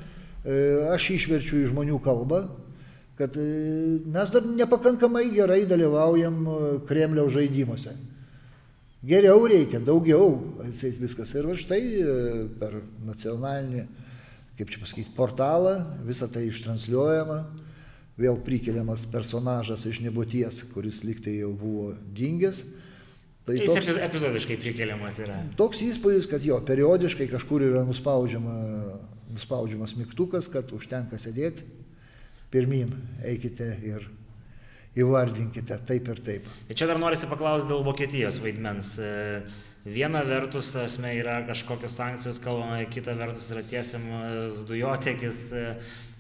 e, 0.45 0.59
aš 0.93 1.11
išverčiu 1.17 1.63
į 1.63 1.71
žmonių 1.73 1.99
kalbą, 2.05 2.45
kad 3.19 3.37
e, 3.41 3.47
mes 4.05 4.35
dar 4.35 4.47
nepakankamai 4.47 5.27
gerai 5.33 5.63
dalyvaujam 5.71 6.41
e, 6.45 6.59
Kremliaus 6.89 7.33
žaidimuose. 7.37 7.97
Geriau 9.05 9.43
reikia, 9.45 9.83
daugiau, 9.85 10.31
viskas. 10.81 11.35
Ir 11.37 11.51
štai 11.61 11.83
per 12.57 12.79
nacionalinį, 13.05 13.83
kaip 14.57 14.71
čia 14.73 14.81
pasakyti, 14.81 15.13
portalą 15.13 15.75
visą 16.07 16.25
tai 16.33 16.47
ištransliuojama, 16.49 17.37
vėl 18.17 18.39
prikeliamas 18.47 19.05
personažas 19.13 19.85
iš 19.91 20.01
nebūties, 20.07 20.63
kuris 20.73 21.03
liktai 21.05 21.37
jau 21.43 21.53
buvo 21.53 21.93
dingęs. 22.17 22.63
Tai 23.45 23.55
Jis 23.59 23.69
toks, 23.69 23.99
epizodiškai 24.07 24.57
prikeliamas 24.57 25.19
yra. 25.21 25.43
Toks 25.59 25.83
įspūdis, 25.85 26.25
kad 26.31 26.45
jo 26.47 26.57
periodiškai 26.65 27.27
kažkur 27.29 27.67
yra 27.67 27.83
nuspaudžiama, 27.85 28.55
nuspaudžiamas 29.35 29.93
mygtukas, 29.99 30.49
kad 30.53 30.73
užtenka 30.73 31.21
sėdėti, 31.21 31.67
pirmin 32.55 32.95
eikite 33.21 33.69
ir 33.85 34.07
įvardinkite 34.97 35.77
taip 35.85 36.09
ir 36.09 36.23
taip. 36.25 36.49
Čia 36.73 36.89
dar 36.89 37.01
norisi 37.03 37.29
paklausti 37.29 37.69
dėl 37.69 37.85
Vokietijos 37.85 38.41
vaidmens. 38.41 38.95
Viena 39.85 40.23
vertus, 40.25 40.71
esmė 40.81 41.11
yra 41.19 41.35
kažkokios 41.45 41.99
sankcijos, 41.99 42.39
kalbama, 42.41 42.79
kita 42.89 43.13
vertus 43.19 43.51
yra 43.53 43.61
tiesiamas 43.69 44.63
dujotekis, 44.65 45.43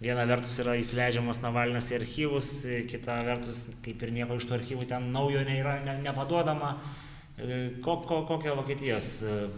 viena 0.04 0.26
vertus 0.28 0.58
yra 0.60 0.74
įsileidžiamas 0.76 1.40
Navalnas 1.40 1.88
į 1.88 1.96
archyvus, 2.02 2.50
kita 2.90 3.16
vertus, 3.24 3.62
kaip 3.86 4.04
ir 4.04 4.12
nieko 4.18 4.36
iš 4.36 4.44
tų 4.50 4.58
archyvų 4.58 4.90
ten 4.92 5.08
naujo 5.16 5.46
nėra, 5.48 5.78
ne, 5.86 5.96
nepaduodama. 6.04 6.74
Ko, 7.82 7.96
ko, 8.06 8.20
kokia 8.28 8.52
Vokietijos 8.54 9.08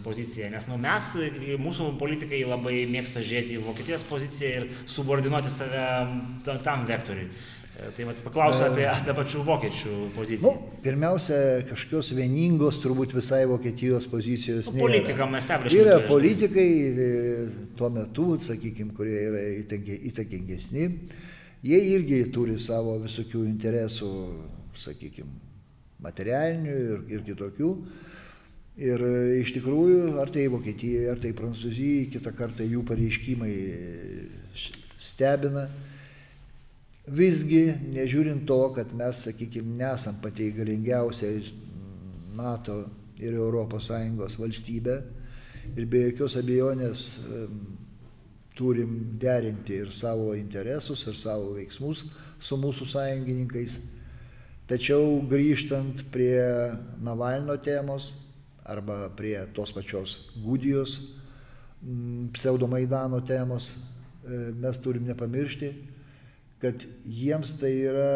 pozicija? 0.01 0.47
Nes 0.49 0.65
nu, 0.65 0.79
mes, 0.81 1.11
mūsų 1.61 1.91
politikai 1.99 2.39
labai 2.49 2.87
mėgsta 2.89 3.21
žiūrėti 3.21 3.59
į 3.59 3.65
Vokietijos 3.67 4.05
poziciją 4.09 4.63
ir 4.63 4.65
subordinuoti 4.89 5.53
save 5.53 5.85
tam 6.65 6.87
vektoriui. 6.89 7.29
E, 7.77 7.91
tai 7.93 8.07
vat, 8.09 8.21
paklausiu 8.25 8.63
apie, 8.71 8.85
apie 8.89 9.13
pačių 9.13 9.43
vokiečių 9.45 9.95
poziciją. 10.15 10.49
Nu, 10.49 10.77
pirmiausia, 10.81 11.37
kažkokios 11.69 12.09
vieningos 12.17 12.79
turbūt 12.81 13.13
visai 13.13 13.43
Vokietijos 13.49 14.07
pozicijos. 14.09 14.71
Nu, 14.73 14.81
politika 14.81 15.27
mes 15.29 15.45
stebime. 15.45 15.73
Yra 15.77 15.99
politikai 16.07 16.69
e, 16.89 17.09
tuo 17.77 17.91
metu, 17.93 18.31
sakykime, 18.41 18.95
kurie 18.97 19.19
yra 19.27 19.43
įtakingesni, 20.09 20.87
jie 21.69 21.83
irgi 21.93 22.23
turi 22.33 22.57
savo 22.57 22.97
visokių 23.03 23.43
interesų, 23.51 24.09
sakykime, 24.87 25.29
materialinių 26.03 26.77
ir, 26.83 27.01
ir 27.15 27.25
kitokių. 27.27 27.71
Ir 28.77 29.01
iš 29.39 29.55
tikrųjų, 29.55 30.01
ar 30.21 30.29
tai 30.29 30.45
Vokietijai, 30.53 31.07
ar 31.09 31.21
tai 31.21 31.31
Prancūzijai, 31.33 32.11
kitą 32.13 32.33
kartą 32.37 32.65
jų 32.67 32.83
pareiškimai 32.85 33.53
stebina. 35.01 35.65
Visgi, 37.07 37.63
nežiūrint 37.95 38.45
to, 38.45 38.59
kad 38.75 38.91
mes, 38.93 39.23
sakykime, 39.25 39.77
nesam 39.79 40.19
pati 40.21 40.51
galingiausia 40.53 41.31
NATO 42.37 42.83
ir 43.17 43.39
ES 43.39 44.37
valstybė 44.37 44.97
ir 45.75 45.87
be 45.89 46.03
jokios 46.05 46.37
abejonės 46.39 47.07
turim 48.57 48.93
derinti 49.21 49.81
ir 49.83 49.91
savo 49.93 50.33
interesus, 50.37 51.05
ir 51.07 51.17
savo 51.17 51.53
veiksmus 51.57 52.05
su 52.41 52.57
mūsų 52.57 52.87
sąjungininkais. 52.93 53.77
Tačiau 54.67 55.21
grįžtant 55.23 56.01
prie 56.11 56.43
Navalno 56.99 57.55
temos, 57.63 58.11
arba 58.67 59.07
prie 59.15 59.39
tos 59.55 59.71
pačios 59.71 60.17
Gudijos 60.43 60.97
mm, 61.81 62.33
pseudomaidano 62.35 63.21
temos, 63.23 63.77
e, 64.27 64.51
mes 64.51 64.81
turim 64.83 65.07
nepamiršti, 65.07 65.71
kad 66.59 66.83
jiems 67.05 67.55
tai 67.61 67.71
yra 67.85 68.11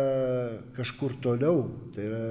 kažkur 0.76 1.16
toliau, 1.24 1.64
tai 1.96 2.10
yra 2.10 2.22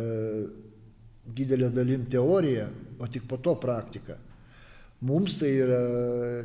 didelė 1.24 1.70
dalim 1.72 2.04
teorija, 2.10 2.68
o 3.00 3.08
tik 3.08 3.24
po 3.24 3.40
to 3.40 3.54
praktika. 3.62 4.18
Mums 5.00 5.38
tai 5.40 5.54
yra 5.62 5.82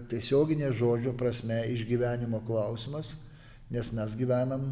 tiesioginė 0.08 0.72
žodžio 0.72 1.12
prasme 1.20 1.60
išgyvenimo 1.74 2.40
klausimas, 2.48 3.18
nes 3.68 3.92
mes 3.92 4.16
gyvenam 4.16 4.70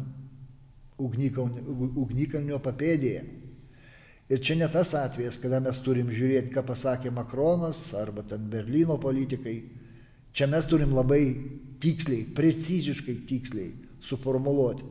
ugnikalnio 0.98 2.60
papėdėje. 2.62 3.22
Ir 4.32 4.40
čia 4.40 4.56
ne 4.56 4.68
tas 4.72 4.94
atvejas, 4.96 5.36
kada 5.40 5.60
mes 5.60 5.78
turim 5.84 6.08
žiūrėti, 6.08 6.52
ką 6.54 6.62
pasakė 6.64 7.12
Makronas 7.12 7.90
arba 7.98 8.24
ten 8.24 8.46
Berlyno 8.50 8.96
politikai. 9.00 9.58
Čia 10.34 10.48
mes 10.50 10.66
turim 10.66 10.94
labai 10.96 11.22
tiksliai, 11.82 12.24
preciziškai 12.34 13.18
tiksliai 13.28 13.74
suformuoluoti, 14.04 14.86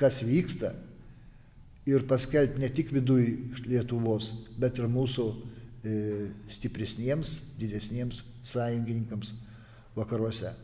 kas 0.00 0.22
vyksta 0.24 0.72
ir 1.88 2.06
paskelbti 2.08 2.60
ne 2.60 2.70
tik 2.72 2.92
vidui 2.94 3.52
Lietuvos, 3.66 4.32
bet 4.60 4.80
ir 4.80 4.88
mūsų 4.90 5.28
e, 5.28 5.94
stipresniems, 6.52 7.36
didesniems 7.60 8.24
sąjungininkams 8.48 9.34
vakaruose. 9.96 10.54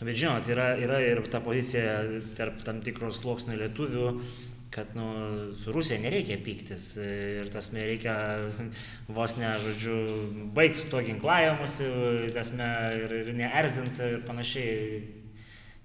Bet 0.00 0.16
žinot, 0.16 0.46
yra, 0.48 0.70
yra 0.80 1.00
ir 1.04 1.18
ta 1.28 1.42
pozicija 1.44 1.98
tarp 2.38 2.62
tam 2.64 2.78
tikros 2.80 3.18
sluoksnių 3.20 3.58
lietuvių, 3.60 4.06
kad 4.72 4.94
nu, 4.96 5.06
su 5.60 5.74
Rusija 5.74 5.98
nereikia 6.00 6.38
pyktis 6.40 6.94
ir 7.02 7.50
tas 7.52 7.68
reikia 7.74 8.14
vos 9.16 9.36
ne, 9.36 9.50
žodžiu, 9.60 9.96
baigti 10.56 10.80
su 10.80 10.88
to 10.92 11.02
ginklavimusi, 11.04 11.90
tasme 12.32 12.70
ir, 12.96 13.16
ir 13.18 13.32
neerzint 13.42 14.00
ir 14.06 14.22
panašiai, 14.24 15.02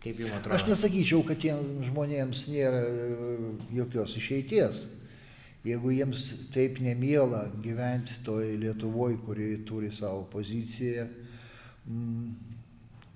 kaip 0.05 0.23
jums 0.23 0.37
atrodo. 0.39 0.61
Aš 0.61 0.67
nesakyčiau, 0.69 1.25
kad 1.27 1.41
tiems 1.43 1.89
žmonėms 1.89 2.47
nėra 2.53 2.85
jokios 3.75 4.15
išeities. 4.21 4.85
Jeigu 5.65 5.91
jiems 5.91 6.29
taip 6.53 6.77
nemiela 6.79 7.47
gyventi 7.59 8.19
toj 8.23 8.53
Lietuvoje, 8.61 9.17
kuri 9.25 9.55
turi 9.65 9.89
savo 9.91 10.21
poziciją, 10.29 11.07
mm, 11.89 12.54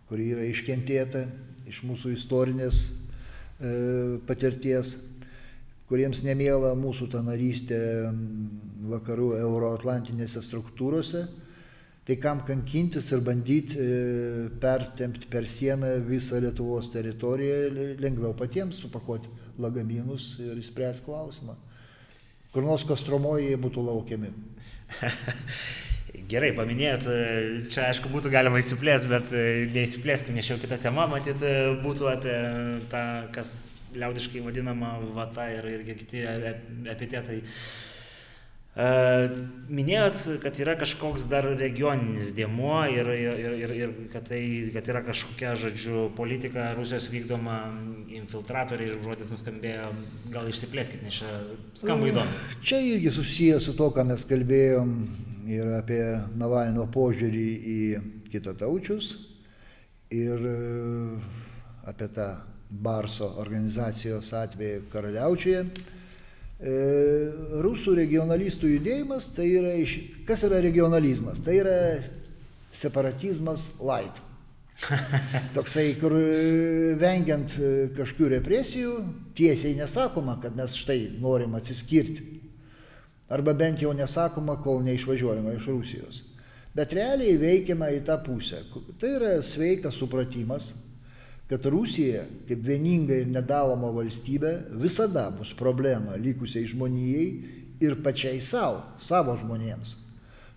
kuri 0.10 0.32
yra 0.34 0.46
iškentėta 0.50 1.28
iš 1.70 1.84
mūsų 1.86 2.16
istorinės 2.16 2.82
e, 2.90 3.74
patirties, 4.26 4.96
kuriems 5.90 6.24
nemiela 6.26 6.74
mūsų 6.78 7.10
ta 7.14 7.22
narystė 7.26 7.78
vakarų 8.90 9.36
euroatlantinėse 9.38 10.42
struktūrose, 10.46 11.28
tai 12.10 12.18
kam 12.18 12.42
kankintis 12.46 13.12
ir 13.14 13.22
bandyti 13.26 13.78
e, 13.78 13.90
pertempti 14.62 15.30
per 15.30 15.46
sieną 15.50 15.92
visą 16.08 16.42
Lietuvos 16.42 16.90
teritoriją, 16.94 17.60
lengviau 18.02 18.34
patiems 18.38 18.82
supakuoti 18.82 19.30
lagaminus 19.62 20.32
ir 20.42 20.58
įspręsti 20.58 21.06
klausimą. 21.06 21.58
Kur 22.50 22.66
nors 22.66 22.82
Kostromoje 22.90 23.54
būtų 23.62 23.86
laukiami. 23.92 24.34
Gerai, 26.30 26.52
paminėjot, 26.54 27.08
e, 27.10 27.20
čia 27.74 27.88
aišku 27.90 28.12
būtų 28.14 28.30
galima 28.30 28.60
įsiplėsti, 28.62 29.10
bet 29.10 29.32
e, 29.34 29.44
neįsiplėskime, 29.74 30.38
nes 30.38 30.52
jau 30.52 30.60
kita 30.62 30.78
tema, 30.84 31.08
matyt, 31.10 31.42
būtų 31.82 32.10
apie 32.12 32.38
tą, 32.92 33.04
kas 33.34 33.54
liaudiškai 33.98 34.44
vadinama 34.46 34.98
vata 35.16 35.48
ir, 35.50 35.66
ir 35.80 35.86
kiti 35.98 36.22
epitetai. 36.94 37.40
Minėjot, 38.80 40.20
kad 40.44 40.60
yra 40.62 40.76
kažkoks 40.80 41.26
dar 41.28 41.48
regioninis 41.58 42.30
dėmuo 42.38 42.78
ir, 42.94 43.10
ir, 43.12 43.40
ir, 43.60 43.74
ir 43.76 43.96
kad, 44.14 44.30
tai, 44.30 44.40
kad 44.76 44.88
yra 44.94 45.02
kažkokia, 45.04 45.56
žodžiu, 45.60 46.06
politika 46.16 46.70
Rusijos 46.78 47.10
vykdoma, 47.12 47.58
infiltratoriai 48.22 48.94
ir 48.94 49.02
žodis 49.04 49.34
nuskambėjo, 49.34 49.90
gal 50.32 50.48
išsiplėskit, 50.54 51.02
nes 51.04 51.18
čia 51.20 51.34
skamba 51.82 52.14
įdomu. 52.14 52.46
Čia 52.64 52.80
irgi 52.94 53.12
susijęs 53.18 53.68
su 53.68 53.76
to, 53.76 53.90
ką 53.98 54.06
mes 54.14 54.24
kalbėjom 54.30 54.94
ir 55.50 55.74
apie 55.80 56.04
Navalno 56.38 56.86
požiūrį 56.94 57.48
į 57.74 57.82
kitataučius 58.30 59.16
ir 60.14 60.46
apie 61.90 62.10
tą 62.14 62.30
Barso 62.70 63.32
organizacijos 63.42 64.30
atveju 64.38 64.84
Karaliaučiuje. 64.94 65.64
E, 66.60 66.74
rusų 67.66 67.96
regionalistų 67.98 68.76
judėjimas 68.76 69.32
tai 69.34 69.48
yra, 69.56 69.72
iš, 69.80 69.96
kas 70.28 70.44
yra 70.46 70.60
regionalizmas? 70.62 71.42
Tai 71.42 71.56
yra 71.58 71.78
separatizmas 72.76 73.72
light. 73.82 74.22
Toksai, 75.56 75.88
kur 76.00 76.14
vengiant 77.02 77.56
kažkokių 77.98 78.30
represijų, 78.36 78.94
tiesiai 79.36 79.74
nesakoma, 79.80 80.38
kad 80.44 80.56
mes 80.56 80.78
štai 80.78 81.02
norim 81.20 81.58
atsiskirti. 81.58 82.28
Arba 83.30 83.54
bent 83.54 83.84
jau 83.84 83.94
nesakoma, 83.94 84.58
kol 84.62 84.82
neišvažiuojama 84.88 85.54
iš 85.58 85.68
Rusijos. 85.70 86.22
Bet 86.74 86.94
realiai 86.98 87.38
veikiama 87.38 87.90
į 87.94 88.04
tą 88.08 88.18
pusę. 88.26 88.64
Tai 89.02 89.10
yra 89.18 89.32
sveikas 89.46 89.98
supratimas, 89.98 90.74
kad 91.50 91.66
Rusija, 91.66 92.24
kaip 92.48 92.62
vieninga 92.66 93.18
ir 93.22 93.30
nedaloma 93.30 93.90
valstybė, 93.94 94.54
visada 94.82 95.28
bus 95.34 95.56
problema 95.58 96.18
likusiai 96.18 96.70
žmonijai 96.70 97.28
ir 97.82 97.98
pačiai 98.06 98.42
savo, 98.46 98.84
savo 99.02 99.34
žmonėms. 99.40 99.96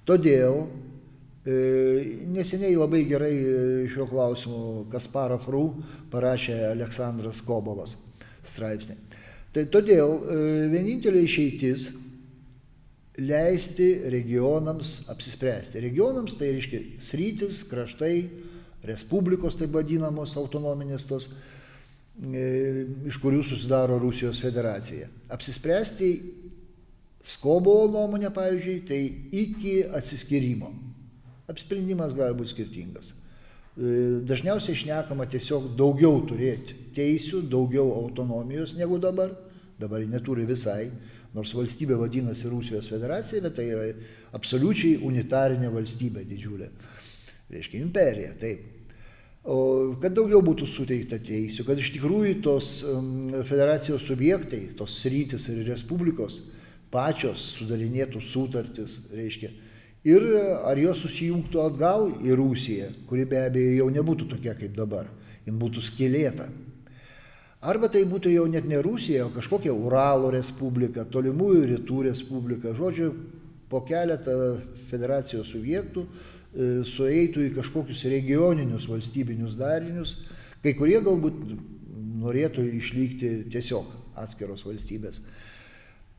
Todėl 0.09 0.67
e, 1.47 1.57
neseniai 2.35 2.75
labai 2.77 3.05
gerai 3.09 3.33
e, 3.33 3.57
šiuo 3.93 4.09
klausimu 4.11 4.63
Kasparov 4.93 5.49
Rū 5.49 5.65
parašė 6.13 6.59
Aleksandras 6.73 7.41
Kobovas 7.47 7.97
straipsnį. 8.45 8.99
Tai 9.55 9.65
todėl 9.73 10.17
e, 10.19 10.41
vienintelė 10.73 11.25
išeitis 11.25 11.89
leisti 13.19 13.89
regionams 14.11 15.03
apsispręsti. 15.13 15.81
Regionams 15.85 16.37
tai 16.39 16.53
reiškia 16.55 16.81
sritis, 17.03 17.63
kraštai, 17.69 18.17
respublikos 18.89 19.59
taip 19.61 19.75
vadinamos 19.77 20.37
autonominės 20.41 21.07
tos, 21.11 21.29
e, 22.25 22.87
iš 23.09 23.19
kurių 23.21 23.43
susidaro 23.45 23.99
Rusijos 24.01 24.41
federacija. 24.43 25.11
Apsispręsti 25.33 26.13
Skobovo 27.23 27.87
nuomonė, 27.87 28.33
pavyzdžiui, 28.35 28.81
tai 28.83 29.03
iki 29.31 29.77
atsiskirimo. 29.95 30.73
Apsprendimas 31.53 32.17
gali 32.19 32.35
būti 32.35 32.51
skirtingas. 32.51 33.13
E, 33.13 34.25
dažniausiai 34.27 34.75
išnekama 34.75 35.29
tiesiog 35.31 35.71
daugiau 35.79 36.19
turėti 36.27 36.75
teisių, 36.97 37.45
daugiau 37.53 37.93
autonomijos 38.01 38.75
negu 38.75 38.99
dabar. 38.99 39.37
Dabar 39.79 40.03
neturi 40.07 40.45
visai, 40.47 40.91
nors 41.37 41.55
valstybė 41.57 41.97
vadinasi 42.01 42.51
Rusijos 42.53 42.91
federacija, 42.93 43.43
bet 43.45 43.57
tai 43.57 43.69
yra 43.73 43.89
absoliučiai 44.37 45.01
unitarinė 45.05 45.73
valstybė 45.73 46.27
didžiulė. 46.29 46.69
Reiškia 47.53 47.83
imperija, 47.83 48.37
taip. 48.41 48.69
O 49.43 49.97
kad 49.99 50.15
daugiau 50.15 50.39
būtų 50.45 50.69
suteikta 50.71 51.19
teisių, 51.19 51.65
kad 51.67 51.81
iš 51.83 51.91
tikrųjų 51.97 52.37
tos 52.45 52.69
federacijos 53.49 54.05
subjektai, 54.07 54.69
tos 54.79 55.01
sritis 55.03 55.49
ir 55.51 55.65
respublikos 55.67 56.45
pačios 56.93 57.57
sudarinėtų 57.57 58.23
sutartis, 58.23 59.01
reiškia. 59.11 59.51
Ir 60.07 60.25
ar 60.67 60.79
jos 60.79 61.03
susijungtų 61.05 61.61
atgal 61.63 62.09
į 62.23 62.37
Rusiją, 62.39 62.89
kuri 63.09 63.27
be 63.31 63.39
abejo 63.39 63.75
jau 63.81 63.89
nebūtų 63.95 64.29
tokia 64.35 64.55
kaip 64.59 64.75
dabar, 64.79 65.11
jin 65.47 65.59
būtų 65.59 65.83
skilėta. 65.91 66.49
Arba 67.63 67.87
tai 67.93 68.03
būtų 68.11 68.33
jau 68.33 68.49
net 68.51 68.67
ne 68.67 68.81
Rusija, 68.83 69.29
o 69.29 69.35
kažkokia 69.35 69.71
Uralo 69.71 70.33
respublika, 70.35 71.05
tolimųjų 71.07 71.67
rytų 71.77 72.05
respublika, 72.09 72.73
žodžiu, 72.75 73.13
po 73.71 73.81
keletą 73.87 74.35
federacijos 74.91 75.53
subjektų 75.55 76.07
E, 76.53 76.83
sueitų 76.85 77.47
į 77.47 77.53
kažkokius 77.57 78.03
regioninius 78.13 78.85
valstybinius 78.91 79.55
darinius, 79.57 80.19
kai 80.61 80.75
kurie 80.77 80.99
galbūt 81.01 81.39
norėtų 82.23 82.67
išlikti 82.77 83.31
tiesiog 83.53 83.89
atskiros 84.21 84.67
valstybės. 84.67 85.23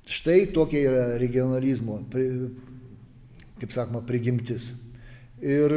Štai 0.10 0.48
tokia 0.56 0.82
yra 0.90 1.04
regionalizmo, 1.22 2.00
kaip 3.62 3.76
sakoma, 3.76 4.02
prigimtis. 4.04 4.72
Ir 5.44 5.72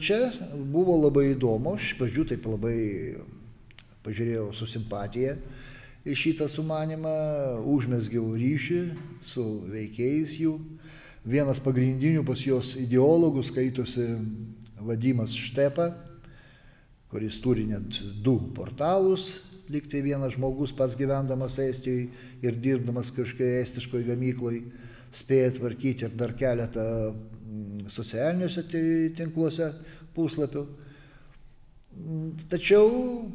čia 0.00 0.32
buvo 0.72 0.96
labai 1.02 1.34
įdomu, 1.34 1.76
aš 1.76 1.92
pradžių 2.00 2.24
taip 2.32 2.48
labai 2.48 2.78
pažiūrėjau 4.08 4.48
su 4.56 4.66
simpatija 4.68 5.36
į 6.08 6.14
šitą 6.16 6.48
sumanimą, 6.48 7.10
užmesgiau 7.68 8.32
ryšį 8.38 8.80
su 9.28 9.44
veikėjais 9.68 10.38
jų. 10.40 10.54
Vienas 11.28 11.60
pagrindinių 11.60 12.24
pas 12.24 12.40
jos 12.40 12.72
ideologų 12.80 13.42
skaitosi 13.44 14.06
Vadimas 14.80 15.34
Štepa, 15.36 15.90
kuris 17.12 17.36
turi 17.44 17.66
net 17.68 17.98
du 18.24 18.38
portalus, 18.56 19.34
liktai 19.68 20.00
vienas 20.04 20.36
žmogus 20.36 20.72
pats 20.76 20.96
gyvendamas 20.96 21.58
Estijoje 21.60 22.08
ir 22.44 22.56
dirbdamas 22.62 23.10
kažkokioje 23.12 23.64
estiškoje 23.66 24.08
gamykloje 24.08 24.62
spėja 25.12 25.54
tvarkyti 25.56 26.06
ir 26.06 26.16
dar 26.16 26.34
keletą 26.38 26.84
mm, 27.12 27.88
socialiniuose 27.92 28.64
tinkluose 29.16 29.72
puslapių. 30.16 30.64
Tačiau 32.48 32.88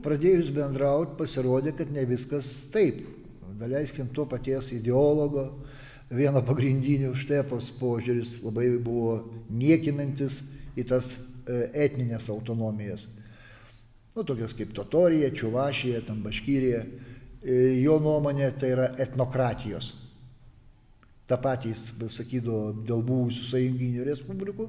pradėjus 0.04 0.52
bendrauti 0.56 1.18
pasirodė, 1.20 1.74
kad 1.78 1.92
ne 1.92 2.06
viskas 2.10 2.50
taip. 2.74 3.02
Daleiskim 3.60 4.08
to 4.16 4.26
paties 4.26 4.72
ideologo, 4.76 5.46
vieno 6.10 6.42
pagrindinių 6.46 7.14
štepos 7.16 7.70
požiūris 7.80 8.40
labai 8.44 8.72
buvo 8.82 9.20
niekinantis 9.54 10.42
į 10.80 10.88
tas 10.90 11.16
e, 11.18 11.68
etninės 11.86 12.32
autonomijas 12.34 13.06
nu, 14.16 14.24
tokios 14.24 14.54
kaip 14.54 14.74
Totorija, 14.74 15.30
Čiuvašija, 15.34 16.04
Tambaškyrija. 16.08 16.82
E, 17.44 17.56
jo 17.82 17.98
nuomonė 18.00 18.52
tai 18.60 18.74
yra 18.76 18.90
etnokratijos. 19.02 19.94
Ta 21.28 21.40
patys 21.42 21.90
sakydavo 22.12 22.74
dėl 22.86 23.02
buvusių 23.06 23.48
sąjunginių 23.50 24.06
respublikų, 24.08 24.68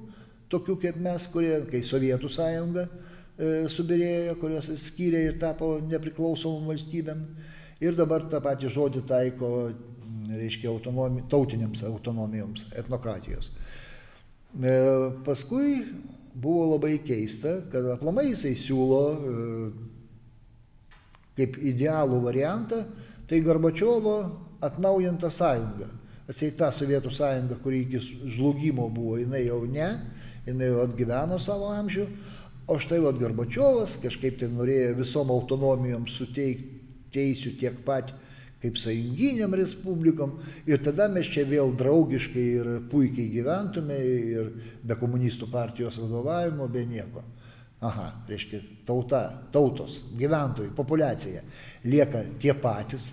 tokių 0.50 0.78
kaip 0.82 0.98
mes, 1.02 1.26
kurie, 1.30 1.58
kai 1.70 1.82
Sovietų 1.84 2.30
sąjunga 2.30 2.86
subirėjo, 3.34 4.36
kurios 4.38 4.68
skyrė 4.78 5.24
ir 5.28 5.38
tapo 5.42 5.74
nepriklausomom 5.82 6.68
valstybėm. 6.70 7.24
Ir 7.82 7.96
dabar 7.98 8.22
tą 8.30 8.38
patį 8.42 8.70
žodį 8.70 9.02
taiko, 9.08 9.48
reiškia, 10.30 10.70
autonomi, 10.70 11.24
tautinėms 11.30 11.82
autonomijoms, 11.88 12.68
etnokratijos. 12.78 13.50
E, 14.54 14.76
paskui 15.26 15.80
buvo 16.34 16.74
labai 16.74 16.98
keista, 17.06 17.60
kad 17.72 17.86
aplamai 17.96 18.28
jisai 18.30 18.54
siūlo 18.58 19.02
e, 19.10 19.34
kaip 21.38 21.58
idealų 21.58 22.20
variantą, 22.24 22.84
tai 23.28 23.42
Gorbačiovo 23.42 24.16
atnaujinta 24.64 25.30
sąjunga. 25.32 25.90
Atsieita 26.30 26.70
Sovietų 26.72 27.10
sąjunga, 27.12 27.58
kuri 27.60 27.82
iki 27.84 28.00
žlugimo 28.32 28.86
buvo, 28.92 29.18
jinai 29.20 29.42
jau 29.44 29.60
ne, 29.68 29.90
jinai 30.46 30.70
jau 30.70 30.84
atgyveno 30.86 31.36
savo 31.42 31.68
amžių, 31.74 32.06
o 32.66 32.78
štai 32.80 33.00
vad 33.04 33.18
Gorbačiovas 33.20 33.98
kažkaip 34.02 34.38
tai 34.40 34.48
norėjo 34.52 34.94
visom 35.00 35.32
autonomijom 35.34 36.06
suteikti 36.08 36.74
teisių 37.14 37.54
tiek 37.60 37.82
pat 37.86 38.14
kaip 38.64 38.78
sąjunginiam 38.80 39.52
respublikom. 39.54 40.38
Ir 40.66 40.80
tada 40.82 41.06
mes 41.12 41.28
čia 41.28 41.44
vėl 41.48 41.74
draugiškai 41.76 42.44
ir 42.58 42.70
puikiai 42.90 43.28
gyventume 43.32 43.98
ir 44.08 44.48
be 44.82 44.96
komunistų 44.96 45.50
partijos 45.52 46.00
vadovavimo, 46.00 46.68
be 46.72 46.86
nieko. 46.88 47.24
Aha, 47.84 48.06
reiškia, 48.30 48.62
tauta, 48.88 49.26
tautos, 49.52 50.00
gyventojai, 50.16 50.70
populiacija 50.72 51.42
lieka 51.84 52.22
tie 52.40 52.54
patys, 52.56 53.10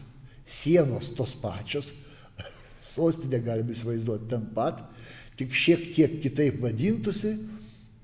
sienos 0.48 1.10
tos 1.18 1.34
pačios, 1.36 1.92
sostinė 2.94 3.42
galime 3.44 3.76
įsivaizduoti 3.76 4.30
ten 4.32 4.46
pat, 4.56 4.80
tik 5.36 5.52
šiek 5.52 5.90
tiek 5.92 6.16
kitaip 6.24 6.62
vadintųsi 6.64 7.34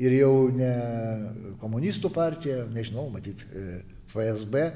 ir 0.01 0.13
jau 0.19 0.33
ne 0.53 0.71
komunistų 1.61 2.11
partija, 2.13 2.65
nežinau, 2.73 3.07
matyt, 3.13 3.43
e, 3.49 3.81
FSB, 4.11 4.69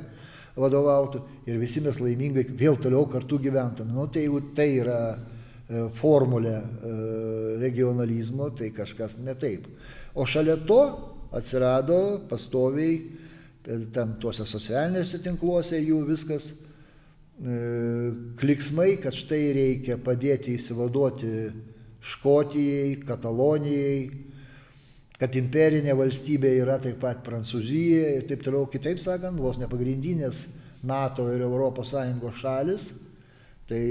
vadovautų 0.58 1.22
ir 1.48 1.60
visi 1.62 1.82
mes 1.84 2.00
laimingai 2.02 2.44
vėl 2.60 2.80
toliau 2.82 3.06
kartu 3.10 3.40
gyventume. 3.42 3.94
Nu, 3.96 4.08
tai 4.12 4.26
jeigu 4.26 4.42
tai 4.58 4.68
yra 4.82 5.02
e, 5.14 5.86
formulė 6.00 6.58
e, 6.58 6.96
regionalizmo, 7.62 8.50
tai 8.58 8.72
kažkas 8.76 9.20
ne 9.22 9.38
taip. 9.40 9.70
O 10.16 10.26
šalia 10.28 10.58
to 10.68 10.82
atsirado 11.32 12.26
pastoviai 12.30 12.98
ten 13.94 14.18
tuose 14.20 14.44
socialiniuose 14.50 15.22
tinkluose 15.22 15.78
jų 15.78 16.02
viskas 16.08 16.50
kliksmai, 18.38 18.96
kad 19.02 19.16
štai 19.18 19.40
reikia 19.56 19.96
padėti 20.02 20.58
įsivaduoti 20.58 21.30
Škotijai, 22.06 23.00
Katalonijai, 23.06 24.31
kad 25.22 25.36
imperinė 25.38 25.94
valstybė 25.94 26.50
yra 26.64 26.80
taip 26.82 26.98
pat 27.04 27.20
Prancūzija 27.22 28.16
ir 28.16 28.24
taip 28.26 28.42
toliau, 28.42 28.66
kitaip 28.74 28.98
sakant, 28.98 29.38
vos 29.38 29.60
ne 29.62 29.68
pagrindinės 29.70 30.48
NATO 30.82 31.28
ir 31.30 31.44
ES 31.46 32.40
šalis, 32.40 32.88
tai 33.70 33.82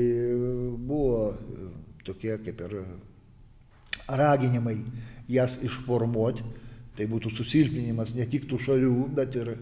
buvo 0.75 1.37
tokie 2.03 2.35
kaip 2.43 2.65
ir 2.67 2.75
raginimai 4.11 4.81
jas 5.31 5.61
išformuoti, 5.63 6.43
tai 6.99 7.07
būtų 7.07 7.31
susilpninimas 7.31 8.17
ne 8.19 8.27
tik 8.27 8.51
tų 8.51 8.59
šalių, 8.67 8.97
bet 9.15 9.39
ir 9.39 9.53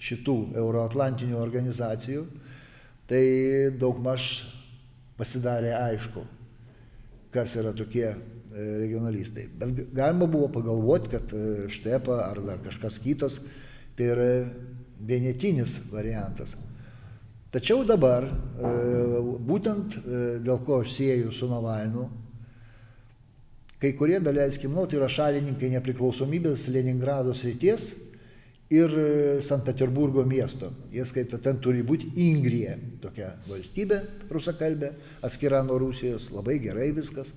šitų 0.00 0.38
euroatlantinių 0.56 1.36
organizacijų, 1.36 2.24
tai 3.04 3.22
daugmaž 3.76 4.46
pasidarė 5.20 5.76
aišku, 5.76 6.24
kas 7.34 7.58
yra 7.60 7.76
tokie 7.76 8.14
E, 8.16 8.37
regionalistai. 8.58 9.48
Bet 9.58 9.92
galima 9.94 10.26
buvo 10.26 10.48
pagalvoti, 10.52 11.12
kad 11.12 11.34
e, 11.34 11.68
Štepa 11.72 12.22
ar 12.26 12.40
dar 12.46 12.62
kažkas 12.64 12.98
kitas 13.02 13.40
tai 13.98 14.10
yra 14.14 14.30
vienetinis 14.98 15.78
variantas. 15.92 16.56
Tačiau 17.54 17.84
dabar, 17.88 18.26
e, 18.28 18.72
būtent 19.48 20.00
dėl 20.44 20.64
ko 20.66 20.82
aš 20.82 20.96
sieju 20.98 21.32
su 21.32 21.48
Navalnu, 21.50 22.08
kai 23.78 23.94
kurie, 23.94 24.18
daleiskim, 24.20 24.74
nu, 24.74 24.86
tai 24.90 24.98
yra 24.98 25.08
šalininkai 25.10 25.70
nepriklausomybės 25.76 26.66
Leningrado 26.74 27.34
srities 27.38 27.92
ir 28.70 28.92
St. 29.40 29.62
Peterburgo 29.64 30.24
miesto. 30.28 30.70
Jie 30.92 31.04
skaito, 31.08 31.38
ten 31.40 31.60
turi 31.62 31.82
būti 31.86 32.10
Ingrija, 32.26 32.76
tokia 33.00 33.30
valstybė 33.48 34.02
rusakalbė, 34.32 34.92
atskira 35.24 35.62
nuo 35.64 35.78
Rusijos, 35.80 36.28
labai 36.34 36.58
gerai 36.60 36.90
viskas 36.96 37.32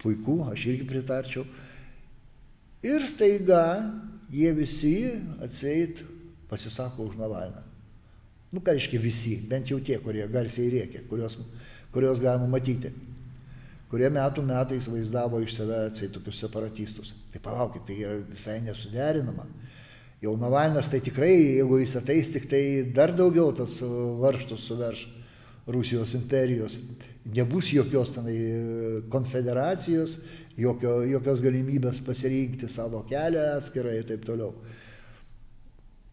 puiku, 0.00 0.40
aš 0.50 0.66
irgi 0.72 0.86
pritarčiau. 0.88 1.44
Ir 2.86 3.04
staiga 3.08 3.64
jie 4.32 4.52
visi 4.56 4.94
atseit 5.42 6.00
pasisako 6.48 7.10
už 7.10 7.18
Navalną. 7.20 7.62
Nu, 8.50 8.62
ką 8.64 8.74
reiškia 8.74 8.98
visi, 8.98 9.36
bent 9.46 9.70
jau 9.70 9.78
tie, 9.78 10.00
kurie 10.02 10.24
garsiai 10.26 10.72
rėkia, 10.72 11.04
kurios, 11.06 11.36
kurios 11.94 12.18
galima 12.22 12.48
matyti, 12.50 12.90
kurie 13.90 14.08
metų 14.10 14.42
metais 14.46 14.88
vaizdavo 14.90 15.38
iš 15.44 15.54
save 15.60 15.76
atseit 15.90 16.10
tokius 16.16 16.40
separatistus. 16.42 17.12
Tai 17.30 17.42
palaukit, 17.44 17.84
tai 17.86 18.00
yra 18.00 18.16
visai 18.24 18.58
nesuderinama. 18.64 19.46
Jau 20.20 20.34
Navalnas 20.36 20.90
tai 20.90 20.98
tikrai, 21.00 21.32
jeigu 21.60 21.78
jis 21.80 21.94
ateis, 22.00 22.32
tik 22.34 22.50
tai 22.50 22.64
dar 22.96 23.14
daugiau 23.16 23.54
tas 23.56 23.78
varštus 24.20 24.66
suverš 24.66 25.06
Rusijos 25.70 26.16
imperijos 26.18 26.76
nebus 27.24 27.70
jokios 27.72 28.14
tenai 28.14 28.36
e, 28.36 29.02
konfederacijos, 29.12 30.18
jokio, 30.58 31.00
jokios 31.08 31.42
galimybės 31.44 32.00
pasirinkti 32.04 32.68
savo 32.70 33.02
kelią 33.08 33.56
atskirai 33.58 33.98
ir 34.00 34.06
taip 34.08 34.24
toliau. 34.26 34.54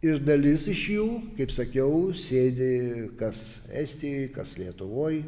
Ir 0.05 0.19
dalis 0.21 0.67
iš 0.69 0.83
jų, 0.93 1.05
kaip 1.39 1.53
sakiau, 1.55 2.11
sėdi 2.13 3.07
kas 3.17 3.63
Estijoje, 3.73 4.27
kas 4.35 4.53
Lietuvoje, 4.59 5.23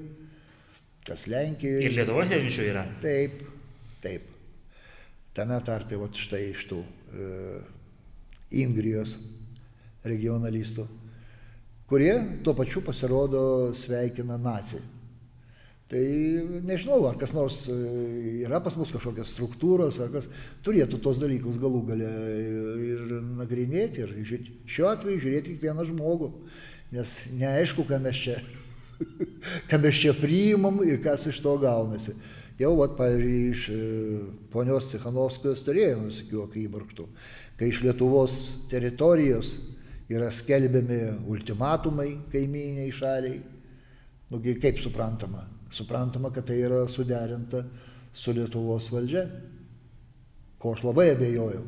kas 1.08 1.26
Lenkijoje. 1.32 1.88
Ir 1.88 1.96
Lietuvos 1.98 2.30
sėdinčių 2.30 2.68
yra. 2.70 2.86
Taip, 3.02 3.42
taip. 4.04 4.28
Tame 5.34 5.58
tarpe, 5.66 5.98
va 5.98 6.12
štai 6.14 6.44
iš 6.52 6.68
tų 6.70 6.84
e, 6.84 7.32
Ingrijos 8.62 9.18
regionalistų, 10.06 10.86
kurie 11.90 12.14
tuo 12.46 12.54
pačiu 12.58 12.84
pasirodo 12.86 13.42
sveikina 13.78 14.38
naciją. 14.42 14.99
Tai 15.90 16.02
nežinau, 16.70 17.00
ar 17.10 17.16
kas 17.18 17.32
nors 17.34 17.64
e, 17.66 17.76
yra 18.44 18.60
pas 18.62 18.76
mus 18.78 18.92
kažkokios 18.94 19.32
struktūros, 19.34 19.98
ar 20.04 20.12
kas 20.14 20.28
turėtų 20.62 21.00
tos 21.02 21.18
dalykus 21.18 21.58
galų 21.58 21.82
galę 21.88 22.10
ir 22.86 23.16
nagrinėti. 23.40 24.06
Ir 24.06 24.44
šiuo 24.70 24.92
atveju 24.92 25.24
žiūrėti 25.24 25.56
kiekvieną 25.56 25.88
žmogų, 25.90 26.30
nes 26.94 27.16
neaišku, 27.34 27.88
ką 27.90 27.98
mes 28.06 28.22
čia, 28.22 28.38
ką 29.72 29.82
mes 29.82 29.98
čia 30.04 30.14
priimam 30.14 30.78
ir 30.86 31.02
kas 31.02 31.26
iš 31.34 31.42
to 31.42 31.58
gaunasi. 31.66 32.14
Jau, 32.62 32.76
vat, 32.78 32.94
pavyzdžiui, 33.00 33.44
iš 33.50 33.68
e, 33.74 33.82
ponios 34.54 34.94
Cichanovskojos 34.94 35.66
turėjome 35.66 36.12
visokių 36.12 36.46
akibarktų, 36.46 37.10
kai 37.58 37.74
iš 37.74 37.82
Lietuvos 37.88 38.42
teritorijos 38.70 39.58
yra 40.12 40.30
skelbiami 40.30 41.26
ultimatumai 41.26 42.12
kaiminiai 42.30 42.92
šaliai, 42.94 43.40
nugi 44.30 44.60
kaip 44.62 44.84
suprantama, 44.84 45.48
Suprantama, 45.72 46.32
kad 46.34 46.48
tai 46.50 46.60
yra 46.64 46.82
suderinta 46.90 47.64
su 48.14 48.34
Lietuvos 48.34 48.90
valdžia. 48.92 49.28
ko 50.60 50.74
aš 50.76 50.84
labai 50.84 51.14
abejojau, 51.14 51.62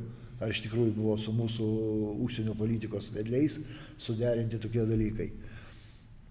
ar 0.43 0.51
iš 0.51 0.65
tikrųjų 0.65 0.91
buvo 0.97 1.15
su 1.17 1.31
mūsų 1.31 1.67
užsienio 2.25 2.55
politikos 2.59 3.07
vedliais 3.15 3.55
suderinti 4.01 4.59
tokie 4.59 4.83
dalykai. 4.83 5.29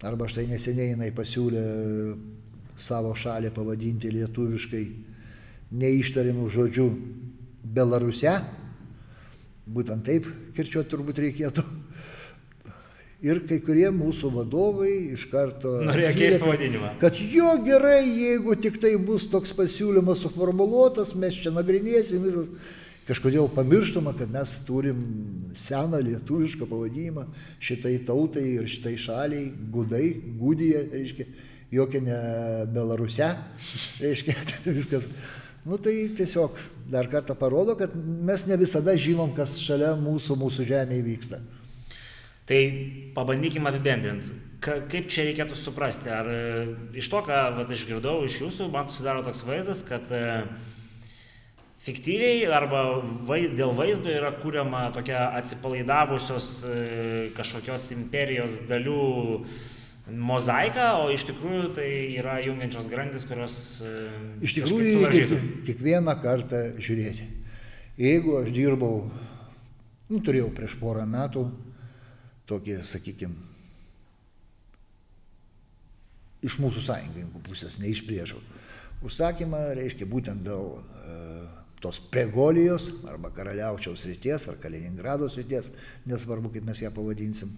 Arba 0.05 0.27
štai 0.29 0.45
neseniai 0.49 0.93
jinai 0.93 1.09
pasiūlė 1.13 1.63
savo 2.77 3.15
šalį 3.17 3.51
pavadinti 3.55 4.13
lietuviškai 4.13 4.85
neištarimų 5.81 6.49
žodžiu 6.53 6.87
Belaruse. 7.61 8.33
Būtent 9.71 10.05
taip 10.05 10.27
kirčiuoti 10.57 10.89
turbūt 10.89 11.21
reikėtų. 11.21 11.65
Ir 13.21 13.43
kai 13.45 13.59
kurie 13.61 13.85
mūsų 13.93 14.31
vadovai 14.33 14.91
iš 15.13 15.27
karto... 15.29 15.75
Norėjo 15.85 16.13
keisti 16.17 16.39
pavadinimą. 16.41 16.87
Kad 17.03 17.19
jo 17.21 17.51
gerai, 17.61 17.99
jeigu 18.01 18.55
tik 18.57 18.79
tai 18.81 18.95
bus 18.97 19.27
toks 19.29 19.53
pasiūlymas 19.53 20.23
suformuoluotas, 20.25 21.13
mes 21.13 21.37
čia 21.37 21.53
nagrinėsim 21.53 22.25
visas. 22.25 22.71
Kažkodėl 23.05 23.49
pamirštama, 23.53 24.15
kad 24.17 24.29
mes 24.33 24.55
turim 24.65 24.99
seną 25.57 25.99
lietuvišką 26.05 26.65
pavadinimą 26.69 27.27
šitai 27.61 27.95
tautai 28.07 28.47
ir 28.55 28.69
šitai 28.69 28.95
šaliai, 29.01 29.47
gudai, 29.73 30.05
gudija, 30.41 30.81
reiškia, 30.89 31.29
jokia 31.77 32.03
ne 32.05 32.19
Belaruse, 32.73 33.31
reiškia, 34.05 34.37
tai 34.65 34.77
viskas. 34.81 35.09
Nu 35.61 35.77
tai 35.77 35.93
tiesiog 36.17 36.57
dar 36.89 37.05
kartą 37.09 37.37
parodo, 37.37 37.77
kad 37.77 37.93
mes 37.93 38.49
ne 38.49 38.57
visada 38.57 38.97
žinom, 38.97 39.35
kas 39.37 39.59
šalia 39.61 39.93
mūsų, 39.99 40.41
mūsų 40.41 40.71
žemėje 40.73 41.05
vyksta. 41.05 41.45
Tai 42.49 42.61
pabandykime 43.15 43.69
apibendrinti. 43.69 44.37
Kaip 44.61 45.07
čia 45.09 45.25
reikėtų 45.25 45.55
suprasti? 45.57 46.11
Ar 46.13 46.27
e, 46.29 46.41
iš 47.01 47.07
to, 47.09 47.23
ką 47.25 47.37
vat, 47.57 47.71
išgirdau 47.73 48.19
iš 48.27 48.43
jūsų, 48.43 48.67
man 48.73 48.89
susidaro 48.89 49.23
toks 49.25 49.41
vaizdas, 49.47 49.81
kad 49.85 50.05
e, 50.13 50.43
fiktyviai 51.81 52.45
arba 52.53 52.83
vai, 53.25 53.39
dėl 53.57 53.73
vaizdo 53.77 54.11
yra 54.13 54.29
kuriama 54.37 54.83
tokia 54.93 55.31
atsipalaidavusios 55.39 56.49
e, 56.61 56.75
kažkokios 57.37 57.87
imperijos 57.97 58.59
dalių 58.69 58.99
mozaika, 60.11 60.91
o 61.01 61.09
iš 61.13 61.25
tikrųjų 61.31 61.73
tai 61.79 61.89
yra 62.19 62.37
jungiančios 62.45 62.89
grandis, 62.91 63.25
kurios... 63.25 63.55
Iš 64.45 64.59
tikrųjų, 64.59 65.09
kiek, 65.13 65.35
kiekvieną 65.71 66.17
kartą 66.21 66.61
žiūrėti. 66.77 67.25
Jeigu 68.01 68.37
aš 68.43 68.53
dirbau, 68.53 69.07
nu, 70.11 70.21
turėjau 70.21 70.51
prieš 70.53 70.77
porą 70.77 71.09
metų 71.09 71.47
tokį, 72.51 72.77
sakykime, 72.87 73.51
iš 76.45 76.57
mūsų 76.61 76.83
sąjungininkų 76.85 77.41
pusės, 77.45 77.77
ne 77.81 77.91
iš 77.91 78.03
priešų. 78.07 78.41
Užsakymą 79.05 79.61
reiškia 79.77 80.07
būtent 80.09 80.43
dėl 80.45 80.75
e, 80.77 81.15
tos 81.81 81.97
pregolijos 82.13 82.91
arba 83.09 83.31
karaliaučiaus 83.33 84.05
ryties 84.09 84.47
ar 84.49 84.59
Kaliningrado 84.61 85.29
ryties, 85.29 85.71
nesvarbu 86.09 86.51
kaip 86.53 86.67
mes 86.67 86.81
ją 86.83 86.91
pavadinsim. 86.93 87.53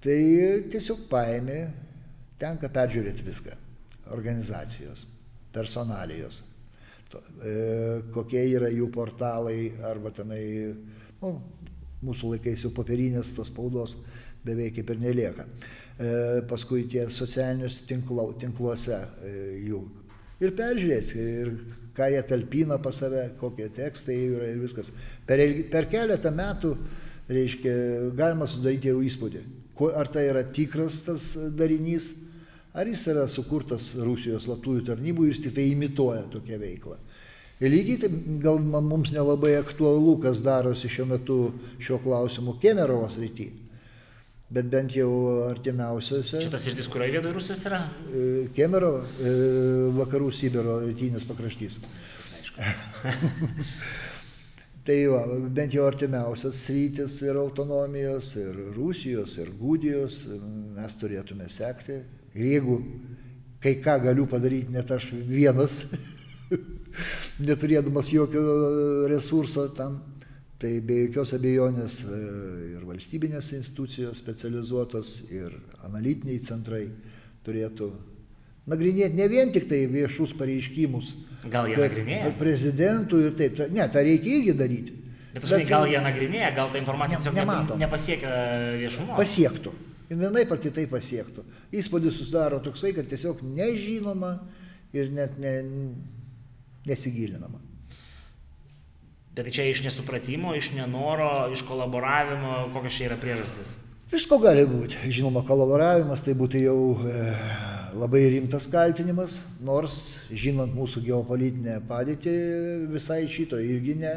Tai 0.00 0.20
tiesiog 0.72 1.06
paėmė, 1.12 1.60
tenka 2.40 2.70
peržiūrėti 2.72 3.24
viską. 3.24 3.56
Organizacijos, 4.16 5.04
personalijos, 5.52 6.42
to, 7.12 7.20
e, 7.44 7.54
kokie 8.14 8.42
yra 8.48 8.70
jų 8.72 8.88
portalai 8.92 9.70
arba 9.86 10.12
tenai, 10.14 10.42
nu, 11.20 11.34
mūsų 12.04 12.34
laikais 12.34 12.64
jau 12.64 12.72
popierinės 12.74 13.34
tos 13.36 13.50
spaudos 13.50 13.96
beveik 14.44 14.78
kaip 14.78 14.92
ir 14.94 15.00
nelieka. 15.02 15.46
E, 16.00 16.12
paskui 16.48 16.86
tie 16.88 17.04
socialinius 17.12 17.82
tinklo, 17.88 18.30
tinkluose 18.40 18.96
e, 18.96 19.34
jų. 19.68 19.82
Ir 20.40 20.54
peržiūrėti, 20.56 21.24
ir 21.42 21.52
ką 21.96 22.08
jie 22.14 22.22
talpina 22.24 22.78
pas 22.80 22.96
save, 22.96 23.26
kokie 23.40 23.68
tekstai 23.76 24.16
yra 24.30 24.48
ir 24.48 24.60
viskas. 24.62 24.88
Per, 25.28 25.42
per 25.72 25.88
keletą 25.92 26.32
metų, 26.32 26.72
reiškia, 27.30 27.74
galima 28.16 28.48
sudaryti 28.48 28.90
jau 28.90 29.02
įspūdį, 29.04 29.44
ar 29.96 30.08
tai 30.12 30.26
yra 30.30 30.42
tikras 30.56 31.02
tas 31.06 31.30
darinys, 31.56 32.14
ar 32.72 32.88
jis 32.88 33.04
yra 33.12 33.26
sukurtas 33.30 33.92
Rusijos 34.00 34.46
slaptųjų 34.48 34.86
tarnybų 34.88 35.26
ir 35.26 35.34
jis 35.34 35.44
tik 35.46 35.58
tai 35.58 35.68
imituoja 35.74 36.24
tokią 36.32 36.58
veiklą. 36.62 36.96
Ir 37.60 37.68
lygiai 37.68 37.98
taip 38.00 38.12
gal 38.40 38.60
mums 38.64 39.10
nelabai 39.12 39.52
aktualu, 39.58 40.14
kas 40.22 40.40
darosi 40.44 40.88
šiuo 40.88 41.04
metu 41.10 41.36
šiuo 41.82 41.98
klausimu 42.00 42.54
Kemerovas 42.62 43.18
rytį. 43.20 43.50
Bet 44.50 44.70
bent 44.72 44.94
jau 44.96 45.10
artimiausiose. 45.46 46.40
Šitas 46.42 46.64
rytis, 46.70 46.88
kurioje 46.90 47.18
vietoje 47.18 47.34
Rusijos 47.36 47.64
yra? 47.68 47.82
E, 48.10 48.22
Kemerovo, 48.56 49.02
e, 49.04 49.34
vakarų 49.98 50.30
Sibiro 50.34 50.78
rytinis 50.82 51.26
pakraštys. 51.28 51.76
tai 54.88 54.96
va, 55.12 55.20
bent 55.54 55.76
jau 55.76 55.84
artimiausias 55.86 56.64
rytis 56.72 57.20
ir 57.22 57.38
autonomijos, 57.38 58.32
ir 58.40 58.56
Rusijos, 58.74 59.36
ir 59.38 59.52
Gudijos 59.60 60.24
mes 60.74 60.96
turėtume 60.98 61.46
sekti. 61.52 62.00
Ir 62.34 62.48
jeigu 62.56 62.80
kai 63.62 63.76
ką 63.84 64.00
galiu 64.08 64.26
padaryti 64.26 64.72
net 64.72 64.90
aš 64.96 65.12
vienas, 65.28 65.84
neturėdamas 67.42 68.10
jokio 68.12 68.42
resurso 69.10 69.68
tam. 69.76 70.00
Tai 70.60 70.74
be 70.84 71.06
jokios 71.06 71.30
abejonės 71.32 72.02
e, 72.04 72.16
ir 72.74 72.82
valstybinės 72.84 73.46
institucijos 73.56 74.18
specializuotos, 74.20 75.14
ir 75.32 75.54
analitiniai 75.86 76.42
centrai 76.44 76.82
turėtų 77.46 77.88
nagrinėti 78.68 79.16
ne 79.16 79.28
vien 79.32 79.52
tik 79.54 79.70
tai 79.70 79.86
viešus 79.88 80.34
pareiškimus. 80.36 81.14
Gal 81.48 81.70
jie 81.70 81.78
nagrinėja? 81.80 82.32
Prezidentų 82.36 83.22
ir 83.24 83.36
taip. 83.38 83.62
Ne, 83.72 83.86
tą 83.88 84.04
reikia 84.04 84.34
irgi 84.36 84.56
daryti. 84.58 84.96
Bet, 85.30 85.46
Bet 85.46 85.68
gal 85.70 85.86
jie 85.86 86.00
nagrinėja, 86.02 86.50
gal 86.56 86.72
ta 86.72 86.80
informacija 86.80 87.20
tiesiog 87.22 87.36
ne, 87.38 87.78
nepasiekia 87.84 88.30
viešumo? 88.80 89.14
Pasiektų. 89.18 89.72
Ir 90.10 90.18
vienaip 90.18 90.50
ar 90.50 90.58
kitaip 90.58 90.90
pasiektų. 90.90 91.44
Įspūdis 91.80 92.16
susidaro 92.18 92.58
toksai, 92.64 92.90
kad 92.96 93.06
tiesiog 93.08 93.44
nežinoma 93.46 94.34
ir 94.92 95.12
net 95.14 95.38
ne, 95.38 95.54
nesigilinama. 96.88 97.60
Tai 99.34 99.46
čia 99.50 99.68
iš 99.70 99.84
nesupratimo, 99.84 100.54
iš 100.58 100.72
nenoro, 100.74 101.48
iš 101.52 101.62
kolaboravimo, 101.64 102.70
kokios 102.74 102.96
čia 102.96 103.06
yra 103.08 103.16
priežastis? 103.20 103.76
Visko 104.10 104.40
gali 104.42 104.64
būti. 104.66 104.98
Žinoma, 105.06 105.44
kolaboravimas 105.46 106.24
tai 106.26 106.34
būtų 106.34 106.64
jau 106.64 106.80
e, 107.06 107.20
labai 107.94 108.24
rimtas 108.34 108.66
kaltinimas, 108.72 109.36
nors 109.62 110.18
žinant 110.34 110.74
mūsų 110.74 111.04
geopolitinę 111.06 111.76
padėtį, 111.86 112.34
visai 112.90 113.22
šito 113.30 113.60
irgi 113.62 113.94
ne, 114.02 114.14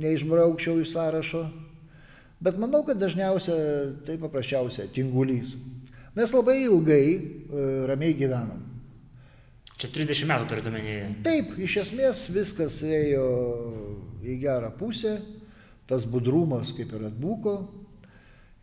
neišbraukčiau 0.00 0.80
iš 0.80 0.94
sąrašo. 0.94 1.44
Bet 2.40 2.56
manau, 2.56 2.80
kad 2.86 2.96
dažniausia 2.96 3.58
tai 4.08 4.16
paprasčiausia 4.22 4.88
tingulys. 4.94 5.58
Mes 6.16 6.32
labai 6.32 6.62
ilgai 6.64 7.04
e, 7.12 7.20
ramiai 7.92 8.16
gyvenam. 8.16 8.64
Čia 9.78 9.92
30 9.94 10.26
metų 10.26 10.46
turite 10.50 10.70
omenyje. 10.72 11.02
Taip, 11.22 11.52
iš 11.62 11.76
esmės 11.84 12.24
viskas 12.34 12.80
ėjo 12.82 13.26
į 14.26 14.34
gerą 14.42 14.72
pusę, 14.74 15.20
tas 15.86 16.02
budrumas 16.02 16.72
kaip 16.74 16.90
ir 16.96 17.04
atbuko 17.06 17.60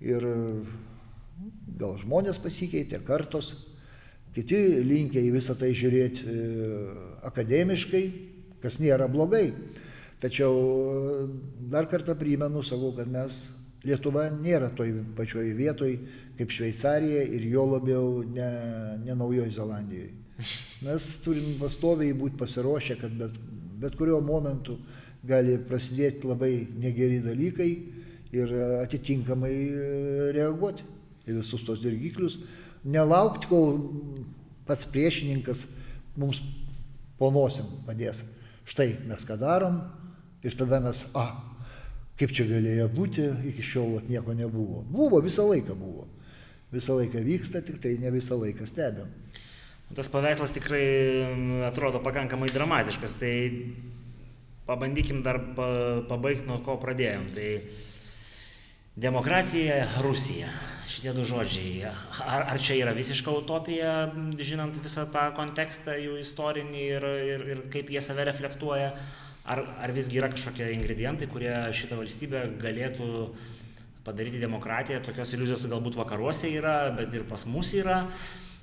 ir 0.04 0.26
gal 1.80 1.96
žmonės 2.02 2.42
pasikeitė, 2.44 3.00
kartos, 3.08 3.54
kiti 4.36 4.60
linkia 4.84 5.24
į 5.24 5.32
visą 5.38 5.56
tai 5.56 5.72
žiūrėti 5.76 6.28
e, 6.28 6.66
akademiškai, 7.32 8.04
kas 8.64 8.82
nėra 8.84 9.08
blogai. 9.12 9.54
Tačiau 10.20 10.52
e, 10.52 11.16
dar 11.72 11.88
kartą 11.92 12.18
primenu, 12.20 12.64
sakau, 12.64 12.92
kad 12.98 13.08
mes 13.12 13.46
Lietuva 13.86 14.32
nėra 14.34 14.72
toj 14.74 14.96
pačioj 15.14 15.52
vietoj 15.54 15.92
kaip 16.40 16.52
Šveicarija 16.52 17.22
ir 17.38 17.44
jo 17.52 17.68
labiau 17.70 18.24
ne, 18.26 18.52
ne 19.06 19.16
Naujojo 19.16 19.52
Zelandijoje. 19.54 20.25
Mes 20.86 21.06
turim 21.24 21.56
pastoviai 21.60 22.16
būti 22.18 22.36
pasiruošę, 22.40 22.98
kad 23.00 23.14
bet, 23.20 23.38
bet 23.80 23.96
kuriuo 23.96 24.20
momentu 24.24 24.78
gali 25.26 25.56
prasidėti 25.58 26.28
labai 26.28 26.68
negeri 26.76 27.22
dalykai 27.24 27.70
ir 28.36 28.52
atitinkamai 28.84 29.54
e, 29.56 29.88
reaguoti 30.36 30.86
į 31.26 31.40
visus 31.40 31.64
tos 31.66 31.82
dirgiklius. 31.84 32.38
Nelaukti, 32.86 33.48
kol 33.50 33.80
pats 34.68 34.86
priešininkas 34.92 35.66
mums 36.20 36.42
ponosim 37.20 37.70
padės. 37.88 38.22
Štai 38.68 38.96
mes 39.08 39.26
ką 39.26 39.38
darom 39.40 39.80
ir 40.46 40.56
tada 40.58 40.82
mes, 40.84 41.06
a, 41.18 41.30
kaip 42.20 42.34
čia 42.36 42.48
galėjo 42.50 42.90
būti, 42.94 43.26
iki 43.52 43.66
šiol 43.66 43.96
vat, 43.98 44.10
nieko 44.12 44.36
nebuvo. 44.38 44.84
Buvo, 44.90 45.22
visą 45.24 45.48
laiką 45.48 45.78
buvo. 45.80 46.10
Visą 46.74 46.98
laiką 47.00 47.22
vyksta, 47.24 47.64
tik 47.64 47.80
tai 47.82 47.96
ne 48.02 48.12
visą 48.14 48.38
laiką 48.42 48.68
stebėm. 48.68 49.10
Tas 49.94 50.10
paveikslas 50.10 50.54
tikrai 50.56 50.86
atrodo 51.68 52.02
pakankamai 52.04 52.50
dramatiškas, 52.50 53.20
tai 53.22 53.36
pabandykim 54.66 55.22
dar 55.24 55.38
pabaigti 56.10 56.48
nuo 56.50 56.58
ko 56.66 56.80
pradėjom. 56.82 57.28
Tai 57.36 57.50
demokratija, 58.98 59.84
Rusija. 60.02 60.50
Šitie 60.90 61.14
du 61.18 61.26
žodžiai. 61.26 61.92
Ar, 62.26 62.48
ar 62.56 62.62
čia 62.62 62.80
yra 62.80 62.94
visiška 62.98 63.34
utopija, 63.34 63.94
žinant 64.38 64.78
visą 64.82 65.06
tą 65.14 65.28
kontekstą 65.38 65.98
jų 66.02 66.18
istorinį 66.22 66.84
ir, 66.98 67.08
ir, 67.36 67.46
ir 67.54 67.64
kaip 67.74 67.90
jie 67.94 68.02
save 68.02 68.26
reflektuoja, 68.30 68.92
Ar, 69.46 69.60
ar 69.78 69.92
visgi 69.94 70.18
yra 70.18 70.32
kažkokie 70.34 70.72
ingredientai, 70.74 71.28
kurie 71.30 71.54
šitą 71.78 72.00
valstybę 72.00 72.40
galėtų 72.58 73.10
padaryti 74.06 74.40
demokratiją, 74.42 75.04
tokios 75.06 75.36
iliuzijos 75.38 75.68
galbūt 75.70 75.98
vakaruose 76.00 76.50
yra, 76.50 76.90
bet 76.98 77.14
ir 77.14 77.28
pas 77.30 77.44
mus 77.46 77.70
yra. 77.78 78.00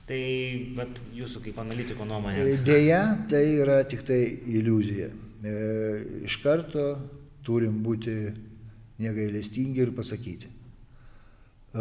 Tai 0.09 0.23
bet 0.77 0.99
jūsų 1.15 1.45
kaip 1.45 1.59
analitiko 1.63 2.05
nuomonė. 2.09 2.57
Deja, 2.67 3.03
tai 3.31 3.43
yra 3.63 3.79
tik 3.89 4.03
tai 4.07 4.21
iliuzija. 4.51 5.13
E, 5.43 5.53
iš 6.27 6.41
karto 6.43 6.87
turim 7.47 7.79
būti 7.85 8.17
negailestingi 9.03 9.83
ir 9.83 9.95
pasakyti. 9.95 10.51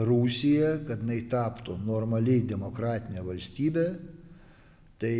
Rusija, 0.07 0.77
kad 0.87 1.01
jinai 1.03 1.19
taptų 1.31 1.75
normaliai 1.83 2.45
demokratinė 2.47 3.25
valstybė, 3.25 3.87
tai 5.01 5.15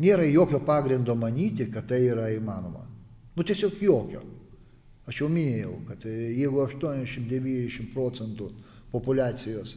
nėra 0.00 0.26
jokio 0.26 0.58
pagrindo 0.66 1.14
manyti, 1.14 1.68
kad 1.70 1.86
tai 1.92 2.00
yra 2.08 2.30
įmanoma. 2.34 2.82
Nu 3.36 3.44
tiesiog 3.46 3.76
jokio. 3.84 4.24
Aš 5.08 5.22
jau 5.22 5.28
minėjau, 5.32 5.76
kad 5.88 6.02
jeigu 6.08 6.64
80-90 6.64 7.92
procentų 7.94 8.50
populacijos 8.92 9.76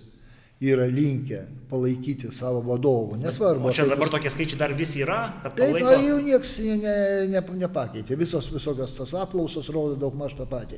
yra 0.62 0.86
linkę 0.86 1.40
palaikyti 1.72 2.30
savo 2.32 2.62
vadovų, 2.62 3.18
nesvarbu. 3.24 3.66
O 3.66 3.72
čia 3.74 3.84
tai 3.88 3.96
dabar 3.96 4.08
bus- 4.08 4.14
tokie 4.14 4.30
skaičiai 4.30 4.60
dar 4.60 4.74
vis 4.78 4.92
yra, 4.96 5.20
Taip, 5.56 5.80
na, 5.82 5.96
jau 5.98 6.20
niekas 6.22 6.60
ne, 6.62 6.76
ne, 6.78 7.28
ne, 7.34 7.42
nepakeitė. 7.66 8.16
Visos 8.20 8.48
visokios 8.54 8.94
tos 8.98 9.14
aplausos 9.18 9.70
rodo 9.74 9.96
daug 9.98 10.14
maž 10.16 10.36
tą 10.38 10.46
patį. 10.46 10.78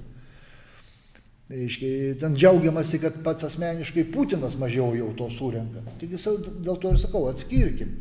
Reiškia, 1.52 2.16
ten 2.22 2.36
džiaugiamasi, 2.40 3.00
kad 3.04 3.18
pats 3.24 3.44
asmeniškai 3.44 4.06
Putinas 4.14 4.56
mažiau 4.58 4.94
jau 4.96 5.10
to 5.20 5.28
surenka. 5.30 5.84
Taigi 6.00 6.18
sau- 6.18 6.38
dėl 6.40 6.80
to 6.82 6.90
ir 6.90 6.98
sakau, 6.98 7.28
atskirkim. 7.30 7.92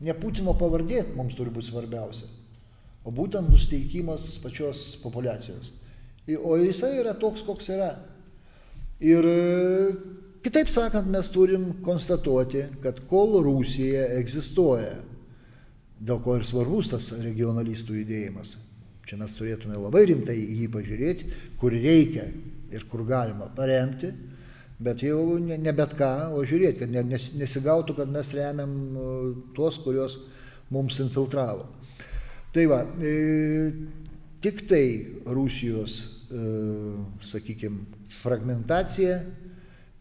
Ne 0.00 0.14
Putino 0.14 0.54
pavardė 0.54 1.02
mums 1.16 1.34
turi 1.34 1.50
būti 1.50 1.70
svarbiausia, 1.70 2.26
o 3.04 3.10
būtent 3.10 3.50
nusteikimas 3.50 4.38
pačios 4.42 4.96
populacijos. 5.02 5.72
O 6.42 6.56
jisai 6.56 6.98
yra 7.02 7.14
toks, 7.14 7.42
koks 7.42 7.68
yra. 7.74 7.96
Ir 9.00 9.26
kitaip 10.42 10.70
sakant, 10.72 11.08
mes 11.10 11.30
turim 11.32 11.68
konstatuoti, 11.84 12.66
kad 12.82 13.00
kol 13.10 13.38
Rusija 13.44 14.08
egzistuoja, 14.18 14.96
dėl 16.02 16.20
ko 16.24 16.36
ir 16.38 16.46
svarbus 16.46 16.90
tas 16.90 17.12
regionalistų 17.14 18.00
judėjimas, 18.00 18.56
čia 19.06 19.18
mes 19.20 19.34
turėtume 19.38 19.78
labai 19.78 20.04
rimtai 20.10 20.36
į 20.40 20.62
jį 20.62 20.68
pažiūrėti, 20.74 21.30
kur 21.60 21.74
reikia 21.74 22.26
ir 22.72 22.86
kur 22.90 23.04
galima 23.06 23.46
paremti, 23.54 24.10
bet 24.82 25.04
jau 25.06 25.38
ne, 25.38 25.58
ne 25.60 25.74
bet 25.76 25.94
ką, 25.98 26.32
o 26.34 26.42
žiūrėti, 26.48 26.82
kad 26.82 26.90
ne, 26.90 27.04
nes, 27.12 27.28
nesigautų, 27.38 27.94
kad 28.00 28.10
mes 28.10 28.32
remiam 28.34 28.72
e, 28.72 29.10
tuos, 29.54 29.78
kurios 29.84 30.18
mums 30.74 30.98
infiltravo. 31.04 31.68
Tai 32.52 32.64
va, 32.68 32.80
e, 32.98 33.12
tik 34.42 34.64
tai 34.68 34.84
Rusijos, 35.28 36.00
e, 36.32 36.48
sakykime, 37.30 37.86
fragmentacija 38.22 39.20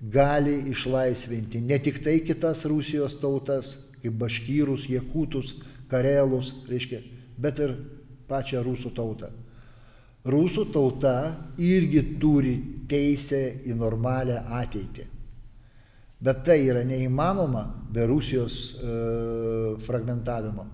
gali 0.02 0.64
išlaisvinti 0.72 1.62
ne 1.62 1.78
tik 1.80 2.02
tai 2.04 2.20
kitas 2.26 2.66
Rusijos 2.66 3.20
tautas, 3.22 3.76
kaip 4.02 4.18
baškyrus, 4.18 4.88
jekutus, 4.90 5.56
karelus, 5.90 6.56
reiškia, 6.70 7.02
bet 7.38 7.60
ir 7.62 7.76
pačią 8.30 8.64
rusų 8.66 8.94
tautą. 8.98 9.30
Rusų 10.26 10.68
tauta 10.74 11.16
irgi 11.58 12.02
turi 12.22 12.56
teisę 12.90 13.42
į 13.66 13.78
normalią 13.78 14.44
ateitį. 14.62 15.08
Bet 16.22 16.44
tai 16.46 16.60
yra 16.68 16.84
neįmanoma 16.86 17.64
be 17.90 18.06
Rusijos 18.06 18.58
e, 18.78 18.98
fragmentavimo. 19.82 20.68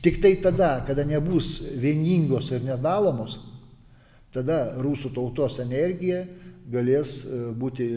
Tik 0.00 0.16
tai 0.22 0.38
tada, 0.40 0.78
kada 0.86 1.04
nebus 1.04 1.58
vieningos 1.76 2.48
ir 2.56 2.64
nedalomos, 2.64 3.36
tada 4.32 4.78
rusų 4.80 5.12
tautos 5.12 5.58
energija 5.60 6.22
galės 6.72 7.24
e, 7.24 7.40
būti 7.56 7.88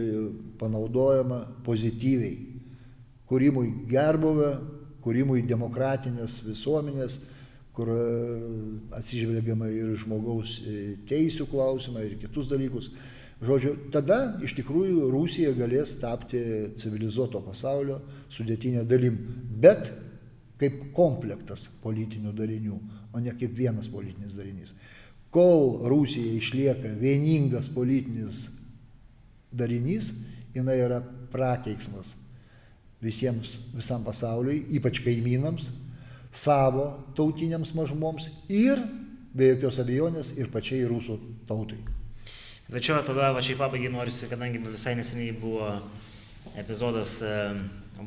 panaudojama 0.60 1.44
pozityviai. 1.66 2.36
Kūrimui 3.30 3.70
gerbuvio, 3.90 4.52
kūrimui 5.04 5.44
demokratinės 5.48 6.42
visuomenės, 6.48 7.18
kur 7.74 7.90
e, 7.90 8.00
atsižvelgiama 9.00 9.70
ir 9.74 9.96
žmogaus 10.02 10.60
e, 10.62 10.96
teisų 11.10 11.50
klausimą 11.52 12.06
ir 12.06 12.18
kitus 12.22 12.52
dalykus. 12.54 12.92
Žodžiu, 13.44 13.74
tada 13.92 14.38
iš 14.46 14.54
tikrųjų 14.56 15.10
Rusija 15.12 15.52
galės 15.58 15.98
tapti 16.00 16.40
civilizuoto 16.80 17.42
pasaulio 17.44 18.00
sudėtinė 18.32 18.86
dalim, 18.88 19.18
bet 19.60 19.90
kaip 20.62 20.78
komplektas 20.96 21.66
politinių 21.84 22.32
darinių, 22.38 22.78
o 23.12 23.20
ne 23.20 23.34
kaip 23.36 23.56
vienas 23.58 23.90
politinis 23.92 24.38
darinys. 24.38 24.72
Kol 25.34 25.82
Rusija 25.90 26.38
išlieka 26.38 26.94
vieningas 27.02 27.68
politinis 27.74 28.46
darinys, 29.54 30.12
jinai 30.56 30.78
yra 30.82 31.00
prakeiksmas 31.34 32.16
visiems, 33.04 33.58
visam 33.76 34.04
pasauliui, 34.06 34.64
ypač 34.78 35.02
kaimynams, 35.04 35.72
savo 36.34 36.86
tautiniams 37.18 37.74
mažumoms 37.76 38.30
ir, 38.50 38.80
be 39.34 39.52
jokios 39.54 39.82
abejonės, 39.84 40.34
ir 40.40 40.50
pačiai 40.54 40.88
rusų 40.90 41.20
tautai. 41.50 41.82
Tačiau 42.72 43.04
tada, 43.06 43.34
va 43.36 43.42
šiaip 43.44 43.60
pabaigai 43.60 43.92
norisi, 43.92 44.30
kadangi 44.32 44.62
visai 44.64 44.96
neseniai 44.98 45.36
buvo 45.36 45.68
epizodas 46.58 47.20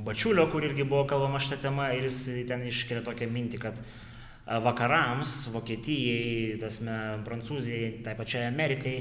Bačiulio, 0.04 0.48
kur 0.50 0.64
irgi 0.66 0.84
buvo 0.84 1.04
kalbama 1.06 1.38
šitą 1.38 1.60
temą 1.62 1.86
ir 1.94 2.08
jis 2.08 2.18
ten 2.48 2.64
iškelia 2.66 3.04
tokią 3.06 3.28
mintį, 3.30 3.60
kad 3.62 3.78
e, 3.78 3.84
vakarams, 4.64 5.46
Vokietijai, 5.54 6.56
tasme, 6.60 6.96
Prancūzijai, 7.26 8.02
tai 8.04 8.16
pačiai 8.18 8.48
Amerikai, 8.50 8.96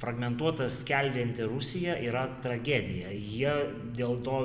fragmentuota 0.00 0.66
skeldinti 0.68 1.46
Rusiją 1.46 1.94
yra 2.02 2.24
tragedija. 2.42 3.12
Jie 3.14 3.52
dėl 3.94 4.18
to 4.26 4.38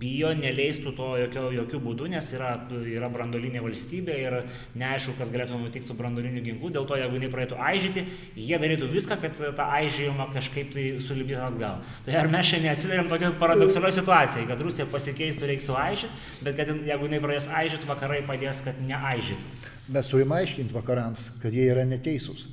bijo, 0.00 0.32
neleistų 0.36 0.92
to 0.96 1.10
jokio, 1.20 1.44
jokių 1.54 1.80
būdų, 1.84 2.08
nes 2.12 2.26
yra, 2.34 2.50
yra 2.90 3.08
brandolinė 3.12 3.62
valstybė 3.64 4.16
ir 4.20 4.36
neaišku, 4.76 5.14
kas 5.20 5.30
galėtų 5.32 5.60
nutikti 5.60 5.88
su 5.88 5.96
brandoliniu 5.96 6.42
ginklu. 6.44 6.72
Dėl 6.74 6.88
to, 6.90 6.98
jeigu 6.98 7.20
jinai 7.20 7.30
praeitų 7.32 7.60
aižyti, 7.68 8.04
jie 8.34 8.58
darytų 8.60 8.90
viską, 8.92 9.18
kad 9.22 9.38
tą 9.38 9.68
aižėjimą 9.78 10.26
kažkaip 10.34 10.74
tai 10.74 10.88
sulibdytų 11.04 11.44
atgal. 11.46 11.78
Tai 12.08 12.18
ar 12.20 12.30
mes 12.32 12.50
šiandien 12.50 12.74
atsidarėm 12.74 13.12
tokią 13.12 13.30
paradoksalią 13.40 13.92
situaciją, 14.00 14.48
kad 14.50 14.66
Rusija 14.66 14.88
pasikeistų, 14.90 15.48
reiks 15.52 15.70
suaižyti, 15.70 16.26
bet 16.42 16.58
kad 16.58 16.74
jeigu 16.74 17.08
jinai 17.08 17.22
pradės 17.22 17.48
aižyti, 17.62 17.88
vakarai 17.88 18.20
padės, 18.26 18.64
kad 18.66 18.82
neaižytų. 18.90 19.72
Mes 19.94 20.10
turime 20.10 20.40
aiškinti 20.40 20.74
vakarams, 20.74 21.30
kad 21.40 21.54
jie 21.54 21.70
yra 21.70 21.86
neteisūs. 21.86 22.48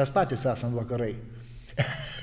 Mes 0.00 0.08
patys 0.08 0.48
esame 0.48 0.80
vakarai. 0.80 1.12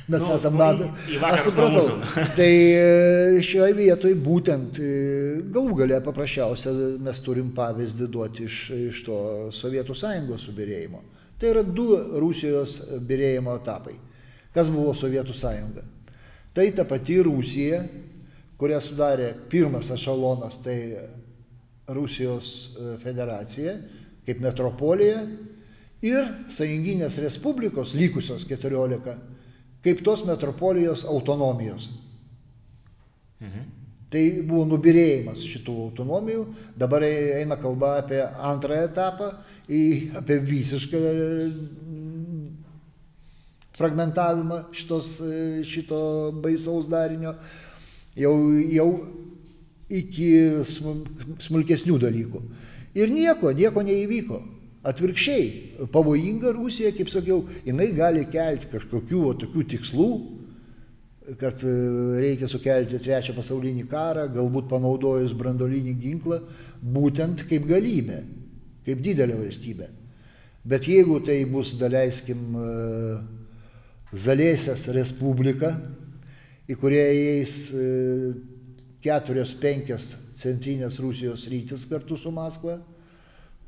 Mes 0.10 0.22
Nu, 0.24 0.28
nu, 0.28 0.36
esame 0.40 0.58
į- 0.58 0.60
NATO. 0.60 0.86
vakarus 1.22 1.46
Aš 1.46 1.52
supratau. 1.52 1.98
tai 2.40 2.54
e, 2.74 3.42
šioje 3.46 3.76
vietoje 3.78 4.16
būtent 4.18 4.80
e, 4.82 4.88
galų 5.54 5.76
galę 5.84 6.00
paprasčiausia 6.06 6.74
mes 7.06 7.22
turim 7.22 7.52
pavyzdį 7.54 8.08
duoti 8.10 8.48
iš, 8.50 8.58
iš 8.90 9.04
to 9.06 9.20
Sovietų 9.54 9.94
sąjungos 9.98 10.48
subirėjimo. 10.50 11.04
Tai 11.40 11.52
yra 11.54 11.62
du 11.64 11.86
Rusijos 12.20 12.80
birėjimo 13.06 13.54
etapai. 13.62 13.94
Kas 14.56 14.72
buvo 14.74 14.96
Sovietų 14.98 15.38
sąjunga? 15.38 15.86
Tai 16.58 16.66
ta 16.74 16.84
pati 16.90 17.20
Rusija, 17.24 17.84
kurią 18.60 18.82
sudarė 18.82 19.30
pirmas 19.54 19.94
ešalonas, 19.94 20.58
tai 20.66 20.80
Rusijos 21.94 22.50
e, 22.82 22.98
federacija 23.06 23.78
kaip 24.26 24.42
metropolija 24.42 25.22
ir 26.06 26.34
sąjunginės 26.54 27.22
respublikos 27.22 27.94
likusios 27.98 28.44
14 28.50 29.29
kaip 29.86 30.04
tos 30.04 30.26
metropolijos 30.28 31.06
autonomijos. 31.08 31.90
Mhm. 33.40 33.68
Tai 34.10 34.24
buvo 34.42 34.64
nubirėjimas 34.66 35.44
šitų 35.46 35.74
autonomijų, 35.84 36.48
dabar 36.82 37.04
eina 37.06 37.60
kalba 37.62 38.00
apie 38.00 38.24
antrą 38.26 38.80
etapą, 38.88 39.28
apie 40.18 40.38
visišką 40.48 41.02
mm, 41.04 42.48
fragmentavimą 43.78 44.64
šitos, 44.74 45.12
šito 45.70 46.00
baisaus 46.42 46.90
darinio, 46.90 47.36
jau, 48.18 48.34
jau 48.74 48.90
iki 49.90 50.32
smu- 50.66 51.38
smulkesnių 51.46 52.02
dalykų. 52.02 52.42
Ir 52.98 53.14
nieko, 53.14 53.54
nieko 53.54 53.86
neįvyko. 53.86 54.42
Atvirkščiai, 54.90 55.88
pavojinga 55.94 56.54
Rusija, 56.56 56.92
kaip 56.96 57.12
sakiau, 57.12 57.44
jinai 57.68 57.92
gali 57.96 58.26
kelti 58.32 58.70
kažkokių 58.72 59.24
o, 59.28 59.34
tokių 59.38 59.66
tikslų, 59.76 60.10
kad 61.38 61.62
e, 61.62 61.74
reikia 62.24 62.50
sukelti 62.50 62.98
trečią 63.04 63.36
pasaulinį 63.38 63.86
karą, 63.90 64.26
galbūt 64.34 64.70
panaudojus 64.72 65.36
brandolinį 65.38 65.96
ginklą, 66.02 66.40
būtent 66.82 67.44
kaip 67.50 67.68
galybę, 67.70 68.24
kaip 68.88 69.04
didelę 69.06 69.38
valstybę. 69.44 69.90
Bet 70.70 70.88
jeigu 70.90 71.20
tai 71.26 71.44
bus, 71.50 71.76
daleiskim, 71.80 72.48
e, 72.58 72.70
Zalėsės 74.10 74.88
Respublika, 74.96 75.76
į 76.70 76.78
kurią 76.82 77.04
įeis 77.14 77.54
e, 77.78 77.84
keturios, 79.06 79.54
penkios 79.62 80.16
centrinės 80.40 80.98
Rusijos 81.04 81.46
rytis 81.52 81.86
kartu 81.90 82.18
su 82.18 82.32
Maskva, 82.34 82.80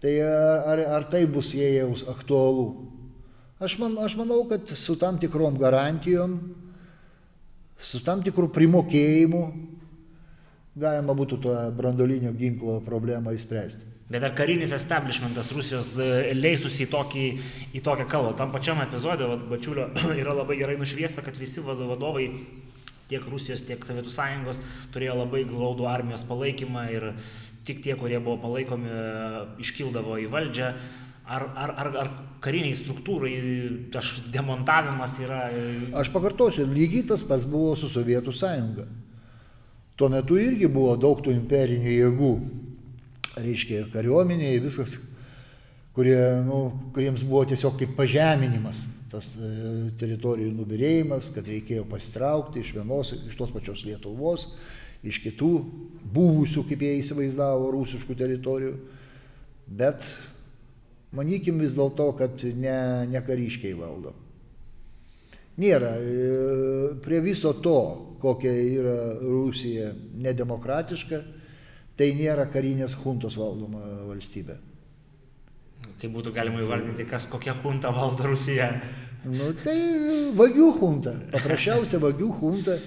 Tai 0.01 0.13
ar, 0.25 0.79
ar 0.97 1.03
tai 1.05 1.27
bus 1.29 1.51
jie 1.53 1.67
jau 1.75 1.91
aktualu? 2.09 2.65
Aš, 3.61 3.75
man, 3.77 3.99
aš 4.01 4.15
manau, 4.17 4.41
kad 4.49 4.65
su 4.73 4.95
tam 4.97 5.19
tikrom 5.21 5.59
garantijom, 5.61 6.39
su 7.77 8.01
tam 8.01 8.23
tikrų 8.25 8.49
primokėjimu 8.55 9.41
galima 10.81 11.13
būtų 11.13 11.37
tą 11.43 11.55
brandolinio 11.77 12.31
ginklo 12.33 12.79
problemą 12.81 13.35
įspręsti. 13.37 13.85
Bet 14.11 14.25
ar 14.27 14.33
karinis 14.35 14.73
establishmentas 14.75 15.51
Rusijos 15.55 15.93
e, 16.01 16.33
leistųsi 16.35 16.83
į, 16.83 16.89
tokį, 16.91 17.27
į 17.77 17.81
tokią 17.85 18.07
kalbą? 18.11 18.33
Tam 18.39 18.51
pačiam 18.51 18.81
epizode 18.83 19.29
Bačiulio 19.51 19.87
yra 20.21 20.33
labai 20.35 20.57
gerai 20.59 20.75
nušviesta, 20.81 21.23
kad 21.23 21.37
visi 21.39 21.63
vadovai 21.63 22.25
tiek 23.11 23.23
Rusijos, 23.27 23.63
tiek 23.67 23.85
Sovietų 23.85 24.11
sąjungos 24.11 24.59
turėjo 24.95 25.15
labai 25.21 25.45
glaudų 25.47 25.87
armijos 25.91 26.25
palaikymą 26.27 26.85
ir 26.95 27.07
tik 27.67 27.81
tie, 27.85 27.95
kurie 27.99 28.19
buvo 28.19 28.39
palaikomi, 28.41 28.91
iškildavo 29.61 30.17
į 30.21 30.27
valdžią. 30.31 30.73
Ar, 31.31 31.45
ar, 31.55 31.71
ar, 31.79 31.89
ar 32.01 32.09
kariniai 32.43 32.75
struktūrai 32.75 33.35
tas 33.93 34.17
demontavimas 34.33 35.13
yra. 35.21 35.45
Aš 36.01 36.09
pakartosiu, 36.11 36.65
lygiai 36.67 37.05
tas 37.07 37.23
pats 37.27 37.45
buvo 37.47 37.75
su 37.79 37.87
Sovietų 37.91 38.33
sąjunga. 38.35 38.87
Tuo 39.95 40.09
metu 40.11 40.39
irgi 40.41 40.67
buvo 40.71 40.97
daug 40.99 41.21
tų 41.23 41.31
imperinių 41.37 41.93
jėgų 41.93 42.31
reiškia, 43.37 43.85
kariuomeniai, 43.93 44.59
viskas, 44.63 44.97
kurie, 45.95 46.17
nu, 46.47 46.63
kuriems 46.95 47.23
buvo 47.27 47.45
tiesiog 47.51 47.77
kaip 47.79 47.93
pažeminimas 47.99 48.81
tas 49.11 49.33
e, 49.35 49.47
teritorijų 49.99 50.53
nubirėjimas, 50.55 51.31
kad 51.35 51.47
reikėjo 51.51 51.83
pasitraukti 51.89 52.61
iš 52.63 52.71
vienos, 52.77 53.11
iš 53.27 53.35
tos 53.39 53.51
pačios 53.51 53.83
Lietuvos, 53.83 54.47
iš 55.03 55.21
kitų 55.23 55.51
buvusių, 56.13 56.65
kaip 56.69 56.83
jie 56.85 56.95
įsivaizdavo, 56.99 57.71
rusiškų 57.73 58.17
teritorijų. 58.17 58.73
Bet 59.71 60.05
manykim 61.15 61.61
vis 61.63 61.75
dėlto, 61.77 62.11
kad 62.19 62.43
ne, 62.57 63.07
ne 63.09 63.21
kariškiai 63.25 63.73
valdo. 63.77 64.13
Nėra. 65.61 65.93
E, 65.99 66.95
prie 67.03 67.19
viso 67.23 67.53
to, 67.63 67.77
kokia 68.21 68.51
yra 68.53 68.97
Rusija 69.19 69.91
nedemokratiška, 69.93 71.21
tai 71.97 72.11
nėra 72.17 72.47
karinės 72.51 72.95
huntos 73.01 73.37
valdoma 73.37 73.81
valstybė. 74.09 74.57
Kaip 76.01 76.13
būtų 76.15 76.33
galima 76.33 76.61
įvardinti, 76.63 77.05
kas 77.09 77.27
kokia 77.29 77.53
hunta 77.61 77.91
valdo 77.93 78.31
Rusiją? 78.31 78.71
Nu, 79.21 79.51
tai 79.61 79.75
vagių 80.33 80.71
hunta, 80.79 81.13
paprasčiausia 81.29 81.99
vagių 82.01 82.31
hunta, 82.39 82.79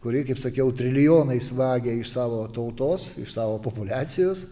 kuri, 0.00 0.24
kaip 0.24 0.40
sakiau, 0.40 0.72
trilijonais 0.72 1.50
vagia 1.52 1.92
iš 1.92 2.14
savo 2.14 2.40
tautos, 2.54 3.12
iš 3.20 3.34
savo 3.36 3.58
populacijos, 3.62 4.46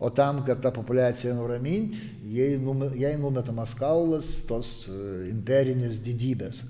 o 0.00 0.08
tam, 0.14 0.44
kad 0.46 0.62
tą 0.62 0.72
populaciją 0.72 1.34
nuraminti, 1.36 1.98
jai, 2.32 2.54
jai 2.96 3.16
numetamas 3.20 3.74
kaulas 3.76 4.30
tos 4.48 4.86
e, 4.88 5.00
imperinės 5.28 5.98
didybės. 6.04 6.62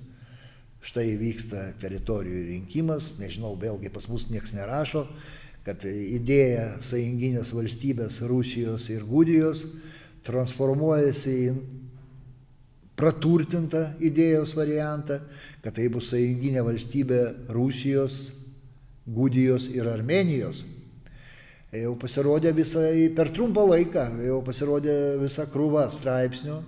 Štai 0.80 1.12
vyksta 1.20 1.68
teritorijų 1.78 2.46
rinkimas, 2.48 3.12
nežinau, 3.20 3.52
vėlgi 3.60 3.92
pas 3.92 4.08
mus 4.08 4.30
niekas 4.32 4.56
nerašo, 4.56 5.04
kad 5.66 5.84
idėja 5.84 6.80
sąjunginės 6.82 7.52
valstybės 7.52 8.22
Rusijos 8.26 8.88
ir 8.90 9.04
Gudijos 9.04 9.66
transformuojasi 10.24 11.36
į 11.44 11.52
praturtintą 13.00 13.94
idėjos 14.04 14.52
variantą, 14.56 15.16
kad 15.64 15.74
tai 15.78 15.88
bus 15.92 16.10
sąjunginė 16.12 16.64
valstybė 16.66 17.22
Rusijos, 17.56 18.20
Gudijos 19.10 19.70
ir 19.72 19.88
Armenijos. 19.88 20.66
Jau 21.74 21.94
pasirodė 21.98 22.52
visai 22.54 23.08
per 23.14 23.30
trumpą 23.34 23.64
laiką, 23.70 24.04
jau 24.26 24.40
pasirodė 24.44 24.94
visa 25.22 25.46
krūva 25.48 25.86
straipsnių, 25.90 26.58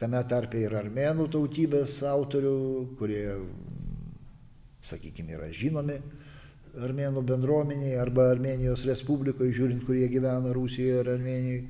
tame 0.00 0.22
tarpe 0.28 0.58
ir 0.64 0.74
armenų 0.74 1.28
tautybės 1.30 2.00
autorių, 2.08 2.56
kurie, 2.98 3.26
sakykime, 4.82 5.36
yra 5.36 5.50
žinomi 5.54 6.00
armėnų 6.80 7.20
bendruomeniai 7.28 7.98
arba 8.00 8.30
Armenijos 8.32 8.86
Respublikoje, 8.88 9.52
žiūrint, 9.58 9.82
kurie 9.84 10.06
gyvena 10.08 10.54
Rusijoje 10.56 11.02
ir 11.02 11.10
Armenijoje. 11.12 11.64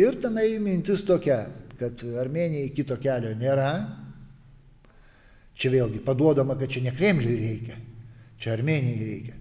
Ir 0.00 0.16
tenai 0.22 0.46
mintis 0.62 1.04
tokia, 1.04 1.42
kad 1.80 2.04
Armenijai 2.20 2.70
kito 2.76 2.98
kelio 3.00 3.32
nėra. 3.38 3.72
Čia 5.60 5.72
vėlgi 5.72 6.00
paduodama, 6.04 6.56
kad 6.60 6.72
čia 6.72 6.84
ne 6.84 6.92
Kremliui 6.96 7.36
reikia, 7.40 7.76
čia 8.40 8.54
Armenijai 8.54 9.06
reikia. 9.08 9.36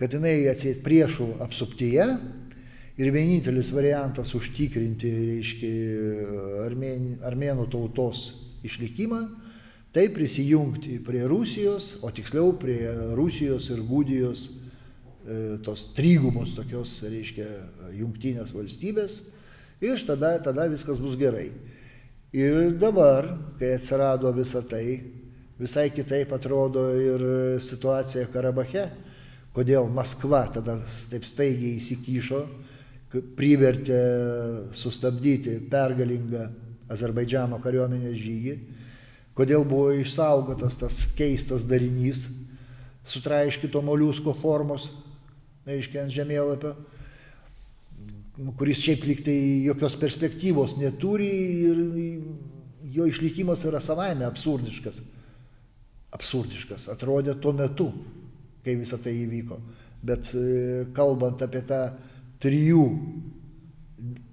Kad 0.00 0.16
jinai 0.16 0.34
atsės 0.50 0.80
priešų 0.84 1.28
apsuptyje 1.44 2.06
ir 3.00 3.10
vienintelis 3.14 3.70
variantas 3.74 4.32
užtikrinti, 4.36 5.10
reiškia, 5.30 5.72
armėnų 7.30 7.68
tautos 7.72 8.26
išlikimą 8.66 9.22
tai 9.94 10.08
prisijungti 10.10 10.98
prie 11.06 11.22
Rusijos, 11.30 12.00
o 12.02 12.10
tiksliau 12.10 12.56
prie 12.58 12.90
Rusijos 13.14 13.68
ir 13.70 13.84
Gudijos 13.86 14.48
e, 14.50 15.36
tos 15.62 15.84
trygumos 15.94 16.56
tokios, 16.56 16.96
reiškia, 17.06 17.46
jungtinės 17.94 18.50
valstybės 18.56 19.20
ir 19.82 20.04
tada, 20.06 20.36
tada 20.42 20.68
viskas 20.70 21.00
bus 21.02 21.16
gerai. 21.18 21.50
Ir 22.34 22.74
dabar, 22.78 23.28
kai 23.58 23.74
atsirado 23.76 24.32
visa 24.34 24.62
tai, 24.62 25.00
visai 25.58 25.88
kitaip 25.94 26.32
atrodo 26.34 26.88
ir 26.98 27.24
situacija 27.62 28.26
Karabache, 28.32 28.88
kodėl 29.54 29.86
Maskva 29.94 30.44
tada 30.52 30.80
taip 31.10 31.26
staigiai 31.26 31.78
įsikišo, 31.78 32.44
privertė 33.38 34.00
sustabdyti 34.74 35.60
pergalingą 35.70 36.48
Azerbaidžiano 36.90 37.60
kariuomenės 37.62 38.16
žygį 38.18 38.56
kodėl 39.34 39.66
buvo 39.66 39.92
išsaugotas 39.98 40.78
tas 40.78 41.00
keistas 41.18 41.66
darinys 41.66 42.28
sutraiškito 43.10 43.82
moliusko 43.84 44.32
formos, 44.38 44.88
reiškia, 45.68 46.06
ant 46.06 46.14
žemėlapio, 46.14 46.72
kuris 48.58 48.82
šiaip 48.82 49.04
liktai 49.06 49.36
jokios 49.68 49.94
perspektyvos 50.00 50.76
neturi 50.80 51.30
ir 51.68 51.82
jo 52.94 53.06
išlikimas 53.06 53.62
yra 53.68 53.80
savaime 53.82 54.26
absurdiškas. 54.26 55.00
Absurdiškas 56.14 56.88
atrodė 56.92 57.36
tuo 57.42 57.54
metu, 57.56 57.88
kai 58.64 58.76
visa 58.78 58.98
tai 59.02 59.14
įvyko. 59.24 59.58
Bet 60.04 60.34
e, 60.36 60.84
kalbant 60.94 61.42
apie 61.46 61.62
tą 61.66 61.80
trijų 62.42 62.84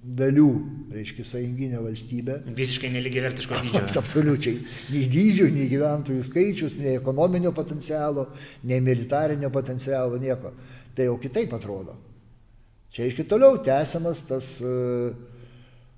dalių, 0.02 0.50
reiškia, 0.92 1.24
sąjunginė 1.30 1.80
valstybė. 1.86 2.38
Visiškai 2.58 2.90
neligiavertiško 2.92 3.60
dydžio. 3.68 3.84
Absoliučiai. 4.02 4.62
Nei 4.92 5.08
dydžių, 5.14 5.50
nei 5.56 5.70
gyventojų 5.72 6.26
skaičius, 6.28 6.80
nei 6.82 6.98
ekonominio 6.98 7.54
potencialo, 7.56 8.28
nei 8.68 8.82
militarinio 8.84 9.52
potencialo, 9.54 10.20
nieko. 10.22 10.56
Tai 10.98 11.08
jau 11.08 11.20
kitaip 11.22 11.54
atrodo. 11.56 11.96
Čia 12.97 13.11
iš 13.11 13.19
toliau 13.29 13.59
tęsiamas 13.61 14.23
tas 14.25 14.47
uh, 14.65 15.13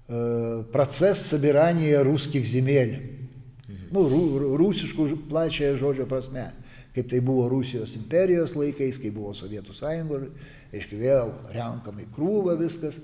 uh, 0.08 0.64
процесс 0.72 1.22
собирания 1.30 2.02
русских 2.02 2.46
земель. 2.46 3.22
Mhm. 3.68 3.92
Nu, 3.94 4.02
rū, 4.10 4.22
rūsiškų 4.58 5.28
plačiąją 5.30 5.76
žodžio 5.78 6.08
prasme. 6.10 6.50
Kaip 6.96 7.06
tai 7.12 7.20
buvo 7.22 7.46
Rusijos 7.46 7.94
imperijos 7.94 8.56
laikais, 8.58 8.98
kai 8.98 9.12
buvo 9.14 9.30
Sovietų 9.36 9.76
sąjungos, 9.76 10.24
aiškiai 10.74 10.98
vėl 10.98 11.30
renkama 11.54 12.02
į 12.02 12.08
krūvą 12.16 12.56
viskas. 12.58 12.98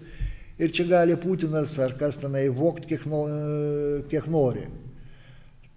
Ir 0.58 0.72
čia 0.74 0.88
gali 0.90 1.14
Putinas 1.14 1.76
ar 1.78 1.94
kas 1.98 2.18
tenai 2.18 2.48
vokti 2.50 2.90
kiek, 2.90 3.06
no, 3.06 3.22
kiek 4.10 4.26
nori. 4.26 4.66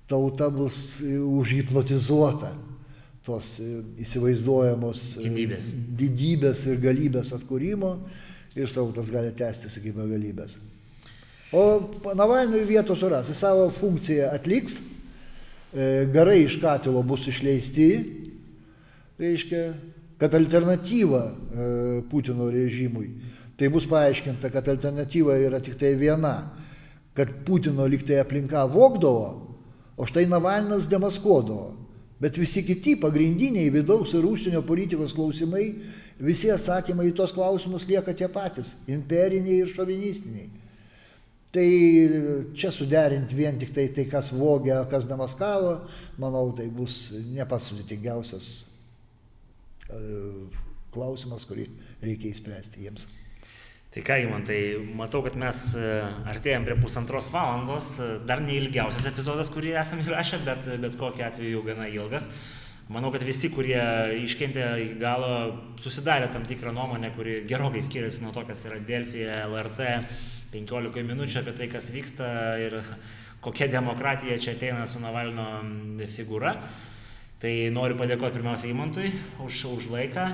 Tauta 0.09 0.49
bus 0.49 1.03
užhipnotizuota 1.03 2.55
tos 3.26 3.54
įsivaizduojamos 4.02 5.04
didybės, 5.22 5.70
didybės 5.98 6.64
ir 6.70 6.80
galybės 6.82 7.32
atkūrimo 7.36 7.94
ir 8.58 8.70
sautas 8.70 9.12
gali 9.14 9.30
tęstis 9.36 9.78
iki 9.78 9.94
begalybės. 9.96 10.58
O 11.52 11.62
Navalnui 12.16 12.64
vietos 12.66 13.02
suras, 13.02 13.28
jis 13.28 13.42
savo 13.44 13.68
funkciją 13.76 14.30
atliks, 14.32 14.80
e, 15.72 16.08
garai 16.12 16.40
iš 16.46 16.56
katilo 16.62 17.02
bus 17.04 17.28
išleisti, 17.28 17.88
reiškia, 19.20 19.62
kad 20.18 20.34
alternatyva 20.38 21.22
e, 21.28 21.68
Putino 22.08 22.48
režimui 22.50 23.10
tai 23.62 23.68
bus 23.70 23.86
paaiškinta, 23.86 24.50
kad 24.50 24.66
alternatyva 24.72 25.36
yra 25.38 25.60
tik 25.62 25.76
tai 25.78 25.92
viena, 25.94 26.50
kad 27.14 27.30
Putino 27.46 27.86
liktai 27.86 28.18
aplinka 28.18 28.64
vokdavo, 28.66 29.26
o 29.94 30.06
štai 30.08 30.24
Navalnas 30.26 30.88
demaskuodavo. 30.90 31.81
Bet 32.22 32.36
visi 32.38 32.62
kiti 32.62 32.94
pagrindiniai 33.02 33.70
vidaus 33.74 34.12
ir 34.14 34.26
užsienio 34.28 34.60
politikos 34.62 35.14
klausimai, 35.16 35.64
visi 36.22 36.52
atsakymai 36.54 37.08
į 37.10 37.16
tos 37.18 37.34
klausimus 37.34 37.88
lieka 37.90 38.14
tie 38.14 38.28
patys- 38.30 38.76
imperiniai 38.96 39.64
ir 39.64 39.72
šovinistiniai. 39.72 40.48
Tai 41.52 41.68
čia 42.56 42.70
suderinti 42.72 43.34
vien 43.36 43.58
tik 43.58 43.74
tai, 43.74 43.88
tai 43.88 44.06
kas 44.08 44.30
vogia, 44.32 44.86
kas 44.88 45.04
demaskavo, 45.04 45.82
manau, 46.16 46.52
tai 46.56 46.68
bus 46.68 47.12
ne 47.12 47.44
pats 47.44 47.66
sudėtingiausias 47.68 48.64
e, 49.90 49.98
klausimas, 50.94 51.44
kurį 51.44 51.66
reikia 52.00 52.32
įspręsti 52.32 52.86
jiems. 52.86 53.04
Tai 53.92 54.00
ką, 54.00 54.16
man 54.30 54.44
tai 54.48 54.58
matau, 54.96 55.20
kad 55.20 55.34
mes 55.36 55.58
e, 55.76 55.88
artėjom 56.32 56.64
prie 56.64 56.78
pusantros 56.80 57.26
valandos, 57.28 57.98
e, 58.00 58.06
dar 58.24 58.40
neilgiausias 58.40 59.04
epizodas, 59.10 59.50
kurį 59.52 59.74
esame 59.76 60.06
įrašę, 60.06 60.38
bet 60.46 60.68
bet 60.80 60.96
kokiu 60.96 61.26
atveju 61.26 61.60
gana 61.66 61.90
ilgas. 61.92 62.30
Manau, 62.92 63.10
kad 63.12 63.26
visi, 63.28 63.50
kurie 63.52 63.82
iškentė 64.24 64.64
iki 64.86 64.96
galo, 65.00 65.28
susidarė 65.84 66.30
tam 66.32 66.46
tikrą 66.48 66.72
nuomonę, 66.72 67.12
kuri 67.18 67.42
gerokai 67.48 67.84
skiriasi 67.84 68.24
nuo 68.24 68.32
to, 68.32 68.46
kas 68.48 68.64
yra 68.64 68.80
Delfija, 68.80 69.42
LRT, 69.50 69.92
15 70.56 71.04
minučių 71.12 71.42
apie 71.42 71.56
tai, 71.60 71.68
kas 71.76 71.92
vyksta 71.92 72.32
ir 72.64 72.80
kokia 73.44 73.68
demokratija 73.76 74.40
čia 74.40 74.56
ateina 74.56 74.88
su 74.88 75.04
Navalno 75.04 75.50
figūra. 76.16 76.56
Tai 77.44 77.54
noriu 77.76 78.00
padėkoti 78.00 78.40
pirmiausia 78.40 78.72
įmantui 78.72 79.12
už, 79.44 79.64
už 79.76 79.92
laiką. 79.92 80.30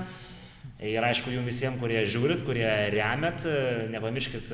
Ir 0.78 1.02
aišku, 1.02 1.32
jums 1.34 1.48
visiems, 1.48 1.80
kurie 1.80 2.04
žiūrit, 2.06 2.44
kurie 2.46 2.68
remet, 2.94 3.42
nepamirškit, 3.90 4.52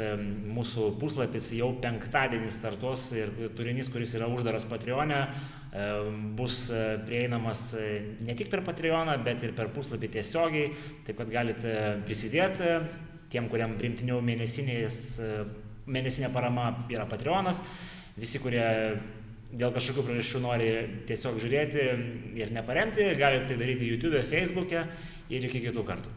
mūsų 0.57 0.87
puslapis 0.97 1.51
jau 1.53 1.67
penktadienį 1.83 2.49
startuos 2.49 3.11
ir 3.13 3.29
turinys, 3.59 3.91
kuris 3.93 4.15
yra 4.17 4.31
uždaras 4.33 4.65
Patreonė, 4.71 5.19
e, 5.29 5.83
bus 6.39 6.71
prieinamas 7.05 7.67
ne 8.25 8.37
tik 8.39 8.49
per 8.49 8.65
Patreoną, 8.65 9.19
bet 9.27 9.45
ir 9.45 9.53
per 9.53 9.69
puslapį 9.77 10.15
tiesiogiai, 10.17 10.71
taip 11.05 11.21
kad 11.21 11.29
galite 11.29 11.75
prisidėti 12.09 12.73
tiem, 13.29 13.51
kuriam 13.53 13.77
primtiniau 13.77 14.25
mėnesinė 14.25 16.33
parama 16.33 16.71
yra 16.89 17.05
Patreonas, 17.11 17.61
visi, 18.17 18.41
kurie 18.41 18.65
dėl 19.55 19.71
kažkokių 19.75 20.05
priežasčių 20.09 20.41
nori 20.43 20.71
tiesiog 21.09 21.39
žiūrėti 21.43 21.85
ir 22.41 22.53
neparemti, 22.55 23.13
galite 23.19 23.53
tai 23.53 23.59
daryti 23.61 23.91
YouTube, 23.93 24.23
Facebook'e 24.27 24.85
ir 25.33 25.49
iki 25.49 25.65
kitų 25.69 25.85
kartų 25.89 26.15